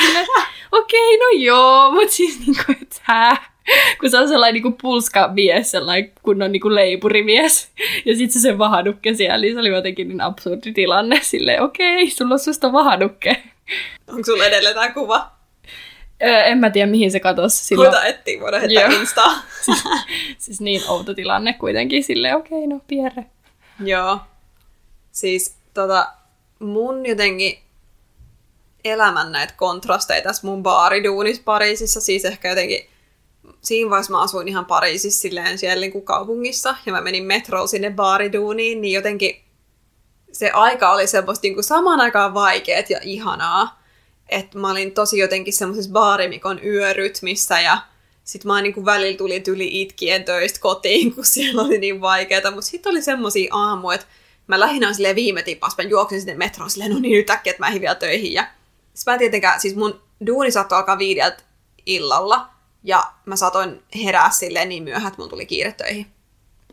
okei, 0.72 1.16
okay, 1.16 1.18
no 1.18 1.44
joo, 1.44 1.92
mutta 1.92 2.14
siis 2.14 2.40
niin 2.40 2.56
kuin, 2.66 2.78
että 2.82 2.98
hää. 3.02 3.58
Kun 4.00 4.10
se 4.10 4.18
on 4.18 4.28
sellainen 4.28 4.54
niin 4.54 4.64
kuin 4.64 4.78
pulska 4.82 5.30
mies, 5.34 5.72
sellainen 5.72 6.12
kunnon 6.24 6.52
niin 6.52 6.62
kuin 6.62 6.76
leipurimies. 6.76 7.72
Ja 8.06 8.16
sitten 8.16 8.34
se 8.34 8.40
sen 8.40 8.58
vahanukke 8.58 9.14
siellä, 9.14 9.38
niin 9.38 9.54
se 9.54 9.60
oli 9.60 9.70
jotenkin 9.70 10.08
niin 10.08 10.22
absurdi 10.22 10.74
tilanne. 10.74 11.20
Silleen, 11.22 11.64
okei, 11.64 12.04
okay, 12.04 12.10
sulla 12.10 12.34
on 12.34 12.40
susta 12.40 12.72
vahanukke. 12.72 13.44
Onko 14.08 14.24
sulla 14.26 14.46
edelleen 14.46 14.76
tämä 14.76 14.92
kuva? 14.92 15.32
Öö, 16.24 16.44
en 16.44 16.58
mä 16.58 16.70
tiedä, 16.70 16.92
mihin 16.92 17.12
se 17.12 17.20
katosi 17.20 17.66
silloin. 17.66 17.86
Voidaan 17.92 18.08
etsiä, 18.08 18.40
voidaan 18.40 18.62
heittää 18.62 18.84
Joo. 18.84 19.00
Instaa. 19.00 19.34
Siis 20.38 20.62
niin 20.62 20.82
outo 20.88 21.14
tilanne 21.14 21.54
kuitenkin, 21.54 22.04
silleen 22.04 22.36
okei, 22.36 22.58
okay, 22.58 22.68
no 22.68 22.82
Pierre. 22.88 23.26
Joo. 23.86 24.20
Siis 25.12 25.56
tota, 25.74 26.08
mun 26.60 27.06
jotenkin 27.06 27.60
elämän 28.86 29.32
näitä 29.32 29.54
kontrasteja 29.58 30.22
tässä 30.22 30.48
mun 30.48 30.64
baariduunissa 30.64 31.42
Pariisissa, 31.46 32.02
siis 32.02 32.26
ehkä 32.26 32.50
jotenkin 32.50 32.90
siinä 33.62 33.90
vaiheessa 33.90 34.12
mä 34.12 34.22
asuin 34.22 34.48
ihan 34.48 34.66
Pariisissa 34.66 35.22
silleen 35.22 35.58
siellä 35.58 35.82
niin 35.82 35.92
kuin 35.92 36.06
kaupungissa, 36.06 36.76
ja 36.86 36.92
mä 36.92 37.02
menin 37.02 37.24
metrolla 37.24 37.68
sinne 37.68 37.92
baariduuniin, 37.92 38.82
niin 38.82 38.94
jotenkin 38.94 39.42
se 40.32 40.52
aika 40.52 40.92
oli 40.92 41.08
semmoista 41.08 41.44
niin 41.44 41.54
kuin 41.54 41.64
samaan 41.64 42.02
aikaan 42.02 42.34
vaikeet 42.34 42.90
ja 42.90 43.00
ihanaa. 43.02 43.84
Että 44.30 44.60
mä 44.60 44.72
olin 44.72 44.92
tosi 44.92 45.18
jotenkin 45.18 45.54
semmoisessa 45.54 45.92
baarimikon 45.92 46.66
yörytmissä, 46.66 47.60
ja 47.60 47.78
sit 48.24 48.46
mä 48.46 48.62
niin 48.62 48.74
kuin 48.74 48.86
välillä 48.86 49.18
tuli 49.18 49.40
tyli 49.40 49.82
itkien 49.82 50.24
töistä 50.24 50.60
kotiin, 50.60 51.16
kun 51.16 51.26
siellä 51.26 51.62
oli 51.62 51.78
niin 51.78 52.02
vaikeeta. 52.02 52.52
Mutta 52.52 52.70
sitten 52.70 52.90
oli 52.90 53.02
semmoisia 53.02 53.54
aamuja, 53.56 53.96
että 53.96 54.08
mä 54.48 54.60
lähinnä 54.60 54.94
silleen 54.94 55.16
viime 55.16 55.44
tippas, 55.44 55.78
mä 55.78 55.84
juoksin 55.84 56.22
sinne 56.22 56.34
metroon 56.34 56.70
silleen, 56.70 56.92
no 56.92 57.00
niin 57.00 57.18
nyt 57.18 57.30
äkkiä, 57.30 57.52
että 57.52 57.64
mä 57.64 57.68
ehdin 57.68 57.82
vielä 57.82 57.96
töihin. 57.96 58.34
Ja 58.34 58.48
sit 58.94 59.06
mä 59.06 59.14
en 59.14 59.20
tietenkään, 59.20 59.60
siis 59.60 59.76
mun 59.76 60.02
duuni 60.28 60.52
saattoi 60.52 60.78
alkaa 60.78 60.98
viideltä 60.98 61.44
illalla, 61.86 62.50
ja 62.84 63.04
mä 63.26 63.36
saatoin 63.36 63.84
herää 64.04 64.30
silleen 64.30 64.70
niin 64.70 64.84
myöhään, 64.84 65.08
että 65.08 65.22
mun 65.22 65.30
tuli 65.30 65.46
kiire 65.46 65.72
töihin. 65.72 66.06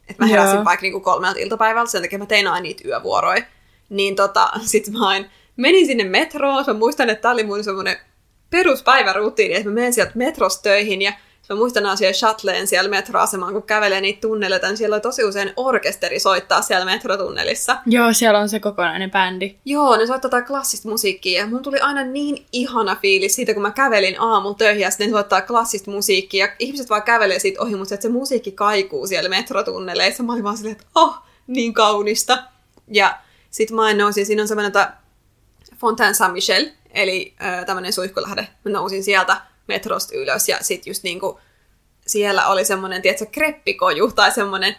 Että 0.08 0.22
mä 0.22 0.26
heräsin 0.26 0.54
Joo. 0.54 0.64
vaikka 0.64 0.82
niinku 0.82 1.00
kolmelta 1.00 1.40
iltapäivältä, 1.40 1.90
sen 1.90 2.02
takia 2.02 2.18
mä 2.18 2.26
tein 2.26 2.46
aina 2.46 2.62
niitä 2.62 2.88
yövuoroja. 2.88 3.42
Niin 3.88 4.16
tota, 4.16 4.50
sit 4.64 4.88
mä 4.88 5.08
aina 5.08 5.28
menin 5.56 5.86
sinne 5.86 6.04
metroon, 6.04 6.64
mä 6.66 6.74
muistan, 6.74 7.10
että 7.10 7.22
tää 7.22 7.30
oli 7.30 7.44
mun 7.44 7.64
semmonen 7.64 7.96
peruspäivärutiini, 8.50 9.54
että 9.54 9.68
mä 9.68 9.74
menen 9.74 9.92
sieltä 9.92 10.12
metrosta 10.14 10.62
töihin 10.62 11.02
ja 11.02 11.12
mä 11.48 11.56
muistan 11.56 11.96
siellä 11.98 12.12
shuttleen 12.12 12.66
siellä 12.66 12.90
metroasemaan, 12.90 13.52
kun 13.52 13.62
kävelee 13.62 14.00
niitä 14.00 14.20
tunneleita, 14.20 14.66
niin 14.66 14.76
siellä 14.76 14.94
oli 14.94 15.00
tosi 15.00 15.24
usein 15.24 15.52
orkesteri 15.56 16.18
soittaa 16.18 16.62
siellä 16.62 16.84
metrotunnelissa. 16.84 17.76
Joo, 17.86 18.12
siellä 18.12 18.38
on 18.38 18.48
se 18.48 18.60
kokonainen 18.60 19.10
bändi. 19.10 19.56
Joo, 19.64 19.96
ne 19.96 20.06
soittaa 20.06 20.42
klassista 20.42 20.88
musiikkia 20.88 21.40
ja 21.40 21.46
mun 21.46 21.62
tuli 21.62 21.80
aina 21.80 22.04
niin 22.04 22.46
ihana 22.52 22.96
fiilis 22.96 23.34
siitä, 23.34 23.54
kun 23.54 23.62
mä 23.62 23.70
kävelin 23.70 24.20
aamulla 24.20 24.54
töihin 24.54 24.82
ja 24.82 24.90
sitten 24.90 25.06
ne 25.06 25.12
soittaa 25.12 25.40
klassista 25.40 25.90
musiikkia 25.90 26.46
ja 26.46 26.52
ihmiset 26.58 26.90
vaan 26.90 27.02
kävelee 27.02 27.38
siitä 27.38 27.62
ohi, 27.62 27.76
mutta 27.76 27.96
se 28.00 28.08
musiikki 28.08 28.52
kaikuu 28.52 29.06
siellä 29.06 29.28
metrotunneleissa. 29.28 30.22
Mä 30.22 30.32
olin 30.32 30.44
vaan 30.44 30.56
silleen, 30.56 30.76
että 30.76 30.86
oh, 30.94 31.18
niin 31.46 31.74
kaunista. 31.74 32.42
Ja 32.88 33.18
sit 33.50 33.70
mä 33.70 33.90
en 33.90 33.98
nousin, 33.98 34.26
siinä 34.26 34.42
on 34.42 34.48
semmoinen 34.48 34.72
tota 34.72 34.90
Fontaine 35.76 36.14
Saint-Michel, 36.14 36.70
eli 36.90 37.34
äh, 37.42 37.64
tämmöinen 37.64 37.92
suihkulähde. 37.92 38.48
Mä 38.64 38.72
nousin 38.72 39.04
sieltä 39.04 39.36
metrosta 39.68 40.16
ylös 40.16 40.48
ja 40.48 40.58
sit 40.60 40.86
just 40.86 41.02
niinku 41.02 41.40
siellä 42.06 42.46
oli 42.48 42.64
semmoinen, 42.64 43.02
tiedätkö, 43.02 43.26
kreppikoju 43.26 44.12
tai 44.12 44.32
semmoinen, 44.32 44.76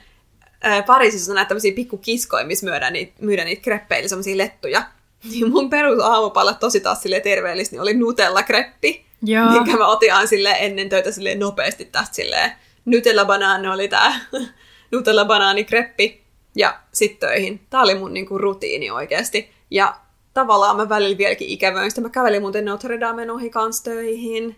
ää, 0.62 0.84
Pariisissa 0.84 1.32
on 1.32 1.36
näitä 1.36 1.50
tämmöisiä 1.50 1.74
pikkukiskoja, 1.74 2.46
missä 2.46 2.66
myydään 2.66 2.94
niitä, 2.94 3.14
myydään 3.22 3.46
niitä 3.46 3.62
kreppejä, 3.62 4.00
eli 4.00 4.10
semmoisia 4.10 4.38
lettuja. 4.38 4.84
Niin 5.32 5.52
mun 5.52 5.70
perus 5.70 6.00
aamupalat 6.04 6.60
tosi 6.60 6.80
taas 6.80 7.02
sille 7.02 7.20
terveellistä, 7.20 7.74
niin 7.74 7.82
oli 7.82 7.94
Nutella-kreppi, 7.94 9.06
Joo. 9.24 9.52
minkä 9.52 9.78
mä 9.78 9.88
otin 9.88 10.14
aina 10.14 10.28
silleen 10.28 10.56
ennen 10.60 10.90
töitä 10.90 11.12
silleen 11.12 11.40
nopeasti 11.40 11.86
tästä 11.86 12.16
silleen. 12.16 12.52
Nutella 12.86 13.26
banaani 13.26 13.68
oli 13.68 13.88
tää 13.88 14.20
Nutella 14.92 15.26
banaani 15.26 15.64
kreppi 15.64 16.24
ja 16.56 16.80
sitten 16.92 17.30
töihin. 17.30 17.60
Tää 17.70 17.82
oli 17.82 17.96
mun 17.96 18.14
niinku 18.14 18.38
rutiini 18.38 18.92
oikeasti. 18.92 19.50
Ja 19.72 19.96
tavallaan 20.34 20.78
mä 20.78 20.90
välillä 20.90 21.18
vieläkin 21.18 21.50
ikävöin 21.50 21.92
sitä. 21.92 22.02
Mä 22.02 22.10
kävelin 22.10 22.42
muuten 22.42 22.66
Notre 22.66 23.00
Damen 23.00 23.32
ohi 23.32 23.50
kans 23.50 23.82
töihin. 23.82 24.56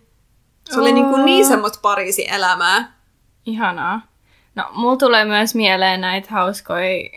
Se 0.73 0.79
oli 0.79 0.89
Oo. 0.89 0.95
niinku 0.95 1.17
niin 1.17 1.45
semmoista 1.45 1.79
Pariisin 1.81 2.33
elämää. 2.33 2.91
Ihanaa. 3.45 4.01
No, 4.55 4.63
mulla 4.73 4.97
tulee 4.97 5.25
myös 5.25 5.55
mieleen 5.55 6.01
näitä 6.01 6.27
hauskoja 6.31 7.09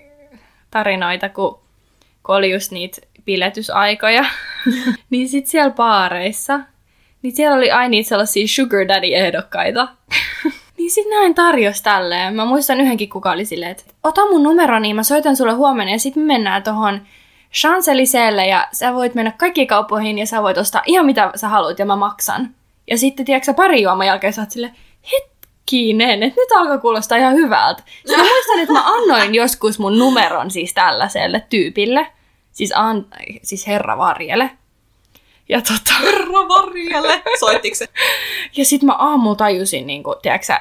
tarinoita, 0.71 1.29
kun, 1.29 1.61
kun 2.23 2.35
oli 2.35 2.53
just 2.53 2.73
niitä 2.73 3.01
biletysaikoja. 3.25 4.25
niin 5.11 5.29
sit 5.29 5.47
siellä 5.47 5.71
baareissa, 5.71 6.61
niin 7.23 7.37
siellä 7.37 7.57
oli 7.57 7.71
aina 7.71 7.89
niitä 7.89 8.09
sellaisia 8.09 8.49
sugar 8.49 8.81
daddy-ehdokkaita. 8.81 9.89
niin 10.79 10.91
sit 10.91 11.07
näin 11.11 11.35
tarjos 11.35 11.83
tälleen. 11.83 12.35
Mä 12.35 12.45
muistan 12.45 12.81
yhdenkin, 12.81 13.09
kuka 13.09 13.31
oli 13.31 13.45
silleen, 13.45 13.71
että 13.71 13.85
ota 14.03 14.27
mun 14.27 14.43
numero, 14.43 14.79
niin 14.79 14.97
mä 14.97 15.03
soitan 15.03 15.37
sulle 15.37 15.53
huomenna 15.53 15.93
ja 15.93 15.99
sit 15.99 16.17
me 16.17 16.23
mennään 16.23 16.63
tohon 16.63 17.01
Champs-Élysées'lle 17.53 18.47
ja 18.49 18.69
sä 18.73 18.95
voit 18.95 19.15
mennä 19.15 19.33
kaikkiin 19.33 19.67
kauppoihin 19.67 20.19
ja 20.19 20.27
sä 20.27 20.43
voit 20.43 20.59
ostaa 20.59 20.83
ihan 20.87 21.07
mitä 21.07 21.31
sä 21.35 21.49
haluat 21.49 21.79
ja 21.79 21.87
mä 21.87 21.97
maksan. 21.97 22.55
Ja 22.91 22.99
sitten, 22.99 23.27
tiedätkö 23.27 23.55
pari 23.55 23.83
juoman 23.83 24.07
jälkeen 24.07 24.33
sä 24.33 24.43
oot 24.43 24.51
silleen, 24.51 24.77
hetkinen, 25.13 26.23
että 26.23 26.41
nyt 26.41 26.53
alkaa 26.53 26.79
kuulostaa 26.79 27.19
ihan 27.19 27.35
hyvältä. 27.35 27.83
Sitten 27.97 28.19
mä 28.19 28.25
muistan, 28.25 28.59
että 28.59 28.73
mä 28.73 28.95
annoin 28.95 29.35
joskus 29.35 29.79
mun 29.79 29.99
numeron 29.99 30.51
siis 30.51 30.75
tällaiselle 30.75 31.47
tyypille, 31.51 32.07
siis, 32.53 32.73
an, 32.77 33.07
siis 33.43 33.67
herra 33.67 33.99
Varjelle. 33.99 34.51
Ja 35.49 35.61
tota, 35.61 36.01
Herra 36.03 36.49
Varjelle! 36.49 37.23
Soittiko 37.41 37.77
se? 37.77 37.87
ja 38.57 38.65
sit 38.65 38.83
mä 38.83 38.93
aamulla 38.93 39.37
tajusin, 39.37 39.87
niin 39.87 40.03
kuin, 40.03 40.17
tiedätkö 40.23 40.55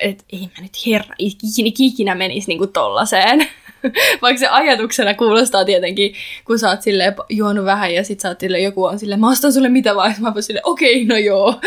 että 0.00 0.24
ei 0.32 0.40
mä 0.40 0.62
nyt 0.62 0.86
herra 0.86 1.14
ikinä, 1.18 1.70
ikinä 1.78 2.14
menisi 2.14 2.48
niin 2.48 2.58
kuin 2.58 2.72
tollaseen. 2.72 3.48
Vaikka 4.22 4.40
se 4.40 4.48
ajatuksena 4.48 5.14
kuulostaa 5.14 5.64
tietenkin, 5.64 6.14
kun 6.44 6.58
sä 6.58 6.68
oot 6.68 6.82
silleen 6.82 7.14
juonut 7.28 7.64
vähän 7.64 7.94
ja 7.94 8.04
sit 8.04 8.20
sä 8.20 8.28
oot 8.28 8.40
silleen, 8.40 8.64
joku 8.64 8.84
on 8.84 8.98
silleen, 8.98 9.20
mä 9.20 9.30
ostan 9.30 9.52
sulle 9.52 9.68
mitä 9.68 9.94
vaan, 9.94 10.14
mä 10.18 10.28
oon 10.28 10.42
silleen, 10.42 10.66
okei, 10.66 11.04
okay, 11.04 11.06
no 11.06 11.16
joo. 11.16 11.60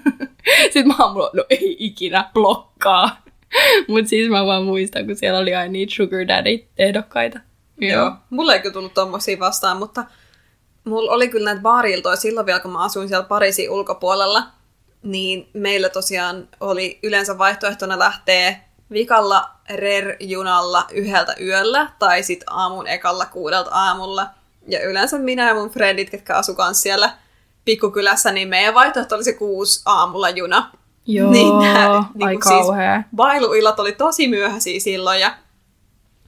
Sitten 0.72 0.88
mä 0.88 0.94
aamulla, 0.98 1.30
no 1.34 1.44
ei 1.50 1.76
ikinä, 1.78 2.30
blokkaa. 2.34 3.22
Mut 3.88 4.06
siis 4.06 4.30
mä 4.30 4.46
vaan 4.46 4.64
muistan, 4.64 5.06
kun 5.06 5.16
siellä 5.16 5.38
oli 5.38 5.54
aina 5.54 5.72
niitä 5.72 5.94
sugar 5.94 6.20
daddy-ehdokkaita. 6.20 7.40
Joo. 7.80 8.12
Mulla 8.30 8.54
ei 8.54 8.60
kyllä 8.60 8.72
tullut 8.72 8.94
tommosia 8.94 9.38
vastaan, 9.38 9.76
mutta 9.76 10.04
mulla 10.84 11.12
oli 11.12 11.28
kyllä 11.28 11.44
näitä 11.44 11.62
baariltoja 11.62 12.16
silloin 12.16 12.46
vielä, 12.46 12.60
kun 12.60 12.72
mä 12.72 12.84
asuin 12.84 13.08
siellä 13.08 13.26
Pariisin 13.26 13.70
ulkopuolella. 13.70 14.46
Niin 15.02 15.48
meillä 15.52 15.88
tosiaan 15.88 16.48
oli 16.60 16.98
yleensä 17.02 17.38
vaihtoehtona 17.38 17.98
lähteä 17.98 18.56
vikalla 18.92 19.50
RER-junalla 19.70 20.84
yhdeltä 20.92 21.34
yöllä 21.40 21.90
tai 21.98 22.22
sitten 22.22 22.52
aamun 22.52 22.86
ekalla 22.86 23.26
kuudelta 23.26 23.70
aamulla. 23.72 24.26
Ja 24.68 24.82
yleensä 24.82 25.18
minä 25.18 25.48
ja 25.48 25.54
mun 25.54 25.70
frendit, 25.70 26.10
ketkä 26.10 26.36
asu 26.36 26.54
kanssa 26.54 26.82
siellä 26.82 27.12
pikkukylässä, 27.64 28.32
niin 28.32 28.48
meidän 28.48 28.74
vaihtoehto 28.74 29.14
oli 29.14 29.24
se 29.24 29.32
kuusi 29.32 29.82
aamulla 29.86 30.30
juna. 30.30 30.70
Joo, 31.06 31.30
niin 31.30 31.58
nää, 31.58 32.04
niin 32.14 32.28
ai 32.28 32.34
kuin 32.34 32.42
siis 32.42 32.66
kauhea. 32.66 33.02
bailuillat 33.16 33.80
oli 33.80 33.92
tosi 33.92 34.28
myöhäisiä 34.28 34.80
silloin 34.80 35.20
ja 35.20 35.34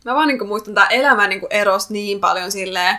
mä 0.05 0.15
vaan 0.15 0.29
niin 0.29 0.47
muistan, 0.47 0.71
että 0.71 0.87
elämä 0.87 1.27
niin 1.27 1.41
erosi 1.51 1.93
niin 1.93 2.21
paljon 2.21 2.53
silleen 2.53 2.99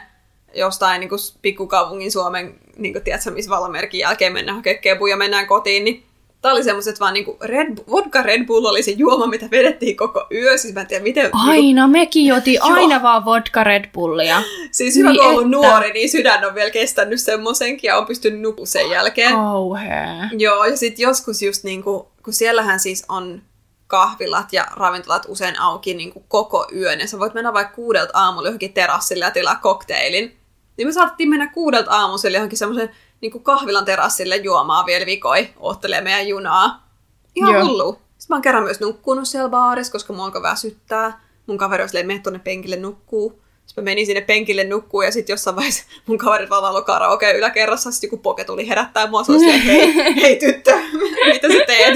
jostain 0.53 0.99
niin 0.99 1.09
pikkukaupungin 1.41 2.11
Suomen, 2.11 2.59
niin 2.77 2.93
kuin, 2.93 3.03
tiedätkö, 3.03 3.31
missä 3.31 3.51
valamerkin 3.51 3.99
jälkeen 3.99 4.33
mennään 4.33 4.55
hakemaan 4.55 5.09
ja 5.09 5.17
mennään 5.17 5.47
kotiin, 5.47 5.83
niin 5.83 6.05
Tää 6.41 6.51
oli 6.51 6.63
semmoiset 6.63 6.99
vaan 6.99 7.13
niinku 7.13 7.37
Red, 7.41 7.77
vodka 7.91 8.21
Red 8.21 8.45
Bull 8.45 8.65
oli 8.65 8.83
se 8.83 8.91
juoma, 8.91 9.27
mitä 9.27 9.45
vedettiin 9.51 9.97
koko 9.97 10.27
yö. 10.31 10.57
Siis 10.57 10.73
mä 10.73 10.81
en 10.81 10.87
tiedä, 10.87 11.03
miten... 11.03 11.23
Niinku, 11.23 11.37
Aina, 11.49 11.87
mekin 11.87 12.25
joti 12.35 12.57
aina 12.59 13.01
vaan 13.01 13.25
vodka 13.25 13.63
Red 13.63 13.89
Bullia. 13.93 14.41
siis 14.71 14.95
hyvä, 14.95 15.09
Niin 15.09 15.21
kun 15.23 15.33
että. 15.33 15.47
nuori, 15.49 15.91
niin 15.93 16.09
sydän 16.09 16.45
on 16.45 16.55
vielä 16.55 16.69
kestänyt 16.71 17.21
semmoisenkin 17.21 17.87
ja 17.87 17.97
on 17.97 18.05
pystynyt 18.05 18.41
nukkumaan 18.41 18.67
sen 18.67 18.89
jälkeen. 18.89 19.35
Kauhea. 19.35 20.29
Joo, 20.37 20.65
ja 20.65 20.77
sitten 20.77 21.03
joskus 21.03 21.41
just 21.41 21.63
niinku, 21.63 22.07
kun 22.23 22.33
siellähän 22.33 22.79
siis 22.79 23.05
on 23.09 23.41
kahvilat 23.87 24.53
ja 24.53 24.65
ravintolat 24.75 25.25
usein 25.27 25.59
auki 25.59 25.93
niinku 25.93 26.23
koko 26.27 26.67
yön, 26.75 26.99
ja 26.99 27.07
sä 27.07 27.19
voit 27.19 27.33
mennä 27.33 27.53
vaikka 27.53 27.75
kuudelta 27.75 28.11
aamulla 28.13 28.47
johonkin 28.47 28.73
terassille 28.73 29.25
ja 29.25 29.31
tilaa 29.31 29.55
kokteilin. 29.55 30.37
Niin 30.77 30.87
me 30.87 30.91
saatettiin 30.91 31.29
mennä 31.29 31.47
kuudelta 31.47 31.91
aamusella 31.91 32.37
johonkin 32.37 32.57
semmoisen 32.57 32.89
niinku 33.21 33.39
kahvilan 33.39 33.85
terassille 33.85 34.35
juomaan 34.35 34.85
vielä 34.85 35.05
vikoi, 35.05 35.49
oottelee 35.57 36.01
meidän 36.01 36.27
junaa. 36.27 36.89
Ihan 37.35 37.53
Joo. 37.53 37.65
hullu. 37.65 37.93
Sitten 37.93 38.25
mä 38.29 38.35
oon 38.35 38.41
kerran 38.41 38.63
myös 38.63 38.79
nukkunut 38.79 39.27
siellä 39.27 39.49
baarissa, 39.49 39.91
koska 39.91 40.13
mua 40.13 40.25
alkoi 40.25 40.41
väsyttää. 40.41 41.25
Mun 41.47 41.57
kaveri 41.57 41.83
oli 41.83 41.89
silleen, 41.89 42.23
tuonne 42.23 42.39
penkille 42.39 42.75
nukkuu. 42.75 43.41
Sitten 43.65 43.83
mä 43.83 43.85
menin 43.85 44.05
sinne 44.05 44.21
penkille 44.21 44.63
nukkuu 44.63 45.01
ja 45.01 45.11
sitten 45.11 45.33
jossain 45.33 45.55
vaiheessa 45.55 45.83
mun 46.07 46.17
kaverit 46.17 46.49
vaan 46.49 46.63
valoi 46.63 46.83
karaoke 46.83 47.37
yläkerrassa. 47.37 47.91
Sitten 47.91 48.07
joku 48.07 48.17
poke 48.17 48.43
tuli 48.43 48.67
herättää 48.69 49.07
mua. 49.07 49.23
Se 49.23 49.31
oli 49.31 49.39
silleen, 49.39 49.61
hei, 49.61 50.15
hei 50.21 50.35
tyttö, 50.35 50.71
mitä 51.33 51.47
sä 51.47 51.65
teet? 51.67 51.95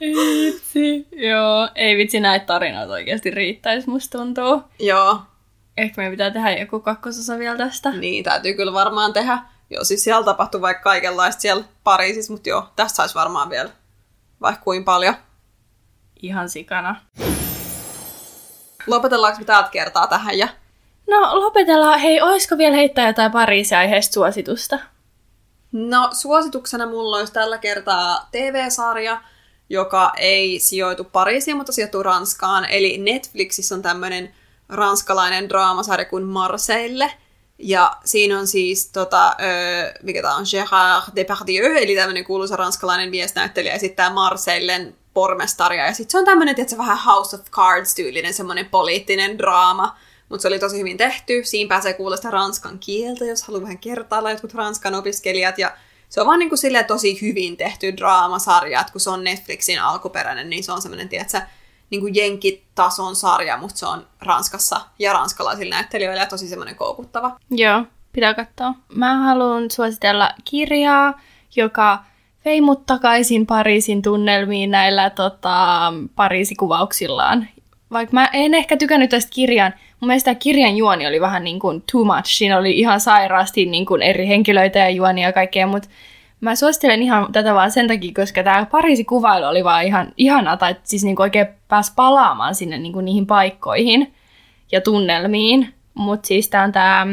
Ei 0.00 0.14
vitsi. 0.14 1.06
Joo, 1.12 1.68
ei 1.74 1.96
vitsi 1.96 2.20
näitä 2.20 2.46
tarinoita 2.46 2.92
oikeasti 2.92 3.30
riittäisi, 3.30 3.90
musta 3.90 4.18
tuntuu. 4.18 4.62
Joo, 4.78 5.20
Ehkä 5.76 6.00
meidän 6.00 6.12
pitää 6.12 6.30
tehdä 6.30 6.52
joku 6.52 6.80
kakkososa 6.80 7.38
vielä 7.38 7.56
tästä. 7.56 7.90
niin 7.90 8.24
täytyy 8.24 8.54
kyllä 8.54 8.72
varmaan 8.72 9.12
tehdä. 9.12 9.38
Joo, 9.72 9.84
siis 9.84 10.04
siellä 10.04 10.24
tapahtui 10.24 10.60
vaikka 10.60 10.82
kaikenlaista 10.82 11.40
siellä 11.40 11.64
Pariisissa, 11.84 12.32
mutta 12.32 12.48
joo, 12.48 12.68
tästä 12.76 12.96
saisi 12.96 13.14
varmaan 13.14 13.50
vielä 13.50 13.70
vaikka 14.40 14.64
kuin 14.64 14.84
paljon. 14.84 15.14
Ihan 16.22 16.48
sikana. 16.48 16.96
Lopetellaanko 18.86 19.38
me 19.38 19.44
täältä 19.44 19.70
kertaa 19.70 20.06
tähän 20.06 20.38
ja 20.38 20.48
No 21.10 21.40
lopetellaan. 21.40 22.00
Hei, 22.00 22.20
oisko 22.20 22.58
vielä 22.58 22.76
heittää 22.76 23.06
jotain 23.06 23.32
Pariisin 23.32 23.78
aiheesta 23.78 24.14
suositusta? 24.14 24.78
No, 25.72 26.08
suosituksena 26.12 26.86
mulla 26.86 27.16
olisi 27.16 27.32
tällä 27.32 27.58
kertaa 27.58 28.28
TV-sarja, 28.32 29.20
joka 29.68 30.12
ei 30.16 30.58
sijoitu 30.58 31.04
Pariisiin, 31.04 31.56
mutta 31.56 31.72
sijoittuu 31.72 32.02
Ranskaan. 32.02 32.64
Eli 32.64 32.98
Netflixissä 32.98 33.74
on 33.74 33.82
tämmöinen 33.82 34.34
ranskalainen 34.68 35.48
draamasarja 35.48 36.04
kuin 36.04 36.24
Marseille. 36.24 37.12
Ja 37.64 37.96
siinä 38.04 38.38
on 38.38 38.46
siis, 38.46 38.90
tota, 38.90 39.28
ö, 39.28 39.94
mikä 40.02 40.22
tämä 40.22 40.36
on, 40.36 40.44
Gérard 40.44 41.12
Depardieu, 41.16 41.76
eli 41.76 41.96
tämmöinen 41.96 42.24
kuuluisa 42.24 42.56
ranskalainen 42.56 43.10
miesnäyttelijä, 43.10 43.74
esittää 43.74 44.12
Marseillen 44.12 44.96
pormestaria. 45.14 45.86
Ja 45.86 45.92
sitten 45.92 46.10
se 46.10 46.18
on 46.18 46.24
tämmöinen, 46.24 46.54
tietysti 46.54 46.78
vähän 46.78 46.98
House 46.98 47.36
of 47.36 47.42
Cards-tyylinen 47.50 48.32
semmoinen 48.32 48.66
poliittinen 48.66 49.38
draama. 49.38 49.96
Mutta 50.28 50.42
se 50.42 50.48
oli 50.48 50.58
tosi 50.58 50.78
hyvin 50.78 50.96
tehty. 50.96 51.44
Siinä 51.44 51.68
pääsee 51.68 51.92
kuulla 51.92 52.16
sitä 52.16 52.30
ranskan 52.30 52.78
kieltä, 52.78 53.24
jos 53.24 53.42
haluaa 53.42 53.62
vähän 53.62 53.78
kertailla 53.78 54.30
jotkut 54.30 54.54
ranskan 54.54 54.94
opiskelijat. 54.94 55.58
Ja 55.58 55.76
se 56.08 56.20
on 56.20 56.26
vaan 56.26 56.38
niin 56.38 56.48
kuin 56.48 56.86
tosi 56.86 57.20
hyvin 57.22 57.56
tehty 57.56 57.96
draamasarja, 57.96 58.80
että 58.80 58.92
kun 58.92 59.00
se 59.00 59.10
on 59.10 59.24
Netflixin 59.24 59.80
alkuperäinen, 59.80 60.50
niin 60.50 60.64
se 60.64 60.72
on 60.72 60.82
semmoinen, 60.82 61.08
tiedätkö, 61.08 61.40
niin 61.92 62.00
kuin 62.00 62.14
jenkitason 62.14 63.16
sarja, 63.16 63.56
mutta 63.56 63.76
se 63.76 63.86
on 63.86 64.06
Ranskassa 64.20 64.80
ja 64.98 65.12
ranskalaisilla 65.12 65.74
näyttelijöillä 65.74 66.22
ja 66.22 66.26
tosi 66.26 66.48
semmoinen 66.48 66.76
koukuttava. 66.76 67.36
Joo, 67.50 67.84
pitää 68.12 68.34
katsoa. 68.34 68.74
Mä 68.94 69.16
haluan 69.16 69.70
suositella 69.70 70.30
kirjaa, 70.44 71.20
joka 71.56 71.98
vei 72.44 72.60
mut 72.60 72.86
takaisin 72.86 73.46
Pariisin 73.46 74.02
tunnelmiin 74.02 74.70
näillä 74.70 75.10
tota, 75.10 75.92
Pariisikuvauksillaan. 76.16 77.48
Vaikka 77.92 78.14
mä 78.14 78.30
en 78.32 78.54
ehkä 78.54 78.76
tykännyt 78.76 79.10
tästä 79.10 79.30
kirjan, 79.34 79.74
mun 80.00 80.06
mielestä 80.06 80.24
tämä 80.24 80.34
kirjan 80.34 80.76
juoni 80.76 81.06
oli 81.06 81.20
vähän 81.20 81.44
niin 81.44 81.60
kuin 81.60 81.84
too 81.92 82.04
much. 82.04 82.26
Siinä 82.26 82.58
oli 82.58 82.78
ihan 82.78 83.00
sairaasti 83.00 83.66
niin 83.66 83.86
kuin 83.86 84.02
eri 84.02 84.28
henkilöitä 84.28 84.78
ja 84.78 84.90
juonia 84.90 85.28
ja 85.28 85.32
kaikkea, 85.32 85.66
mutta 85.66 85.88
mä 86.42 86.56
suosittelen 86.56 87.02
ihan 87.02 87.32
tätä 87.32 87.54
vaan 87.54 87.70
sen 87.70 87.88
takia, 87.88 88.12
koska 88.14 88.42
tämä 88.42 88.66
Pariisin 88.70 89.06
kuvailu 89.06 89.46
oli 89.46 89.64
vaan 89.64 89.84
ihan 89.84 90.12
ihana, 90.16 90.56
tai 90.56 90.76
siis 90.82 91.04
niin 91.04 91.16
kuin 91.16 91.24
oikein 91.24 91.46
pääsi 91.68 91.92
palaamaan 91.96 92.54
sinne 92.54 92.78
niin 92.78 92.92
kuin 92.92 93.04
niihin 93.04 93.26
paikkoihin 93.26 94.14
ja 94.72 94.80
tunnelmiin. 94.80 95.74
Mutta 95.94 96.26
siis 96.26 96.48
tää 96.48 96.64
on 96.64 96.72
tää 96.72 97.06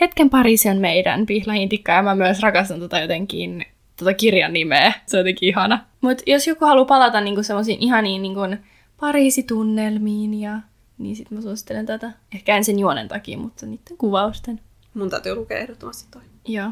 Hetken 0.00 0.30
Pariisi 0.30 0.68
on 0.68 0.76
meidän 0.76 1.26
pihlahintikka, 1.26 1.92
ja 1.92 2.02
mä 2.02 2.14
myös 2.14 2.40
rakastan 2.40 2.80
tota 2.80 2.98
jotenkin 2.98 3.66
tota 3.96 4.14
kirjan 4.14 4.52
nimeä. 4.52 4.92
Se 5.06 5.16
on 5.16 5.20
jotenkin 5.20 5.48
ihana. 5.48 5.84
Mutta 6.00 6.22
jos 6.26 6.46
joku 6.46 6.64
haluaa 6.64 6.84
palata 6.84 7.20
niinku 7.20 7.42
semmoisiin 7.42 7.78
ihaniin 7.80 8.22
niinku 8.22 8.40
Pariisi-tunnelmiin, 9.00 10.40
ja, 10.40 10.58
niin 10.98 11.16
sit 11.16 11.30
mä 11.30 11.40
suosittelen 11.40 11.86
tätä. 11.86 12.12
Ehkä 12.34 12.56
en 12.56 12.64
sen 12.64 12.78
juonen 12.78 13.08
takia, 13.08 13.38
mutta 13.38 13.66
niiden 13.66 13.96
kuvausten. 13.98 14.60
Mun 14.94 15.10
täytyy 15.10 15.34
lukea 15.34 15.58
ehdottomasti 15.58 16.08
toi. 16.10 16.22
Joo. 16.48 16.70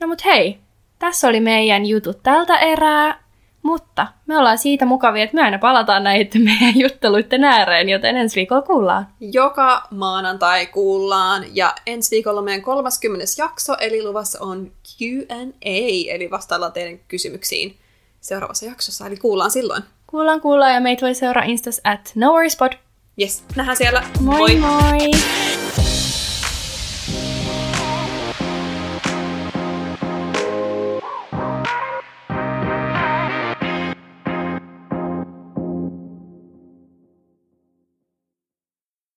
No 0.00 0.06
mut 0.06 0.24
hei, 0.24 0.58
tässä 0.98 1.28
oli 1.28 1.40
meidän 1.40 1.86
jutut 1.86 2.22
tältä 2.22 2.58
erää. 2.58 3.26
Mutta 3.62 4.06
me 4.26 4.38
ollaan 4.38 4.58
siitä 4.58 4.86
mukavia, 4.86 5.24
että 5.24 5.34
me 5.34 5.42
aina 5.42 5.58
palataan 5.58 6.04
näiden 6.04 6.42
meidän 6.42 6.78
jutteluiden 6.78 7.44
ääreen, 7.44 7.88
joten 7.88 8.16
ensi 8.16 8.36
viikolla 8.36 8.62
kuullaan. 8.62 9.06
Joka 9.20 9.82
maanantai 9.90 10.66
kuullaan 10.66 11.44
ja 11.52 11.74
ensi 11.86 12.10
viikolla 12.10 12.42
meidän 12.42 12.62
30. 12.62 13.24
jakso, 13.38 13.76
eli 13.80 14.02
luvassa 14.02 14.38
on 14.40 14.72
Q&A, 14.98 16.14
eli 16.14 16.30
vastaillaan 16.30 16.72
teidän 16.72 16.98
kysymyksiin 17.08 17.76
seuraavassa 18.20 18.66
jaksossa, 18.66 19.06
eli 19.06 19.16
kuullaan 19.16 19.50
silloin. 19.50 19.82
Kuullaan 20.06 20.40
kuullaan 20.40 20.74
ja 20.74 20.80
meitä 20.80 21.06
voi 21.06 21.14
seuraa 21.14 21.44
Instas 21.44 21.80
at 21.84 22.12
nowherespot. 22.14 22.72
Yes, 23.20 23.44
nähdään 23.56 23.76
siellä. 23.76 24.02
moi! 24.20 24.56
moi. 24.56 25.10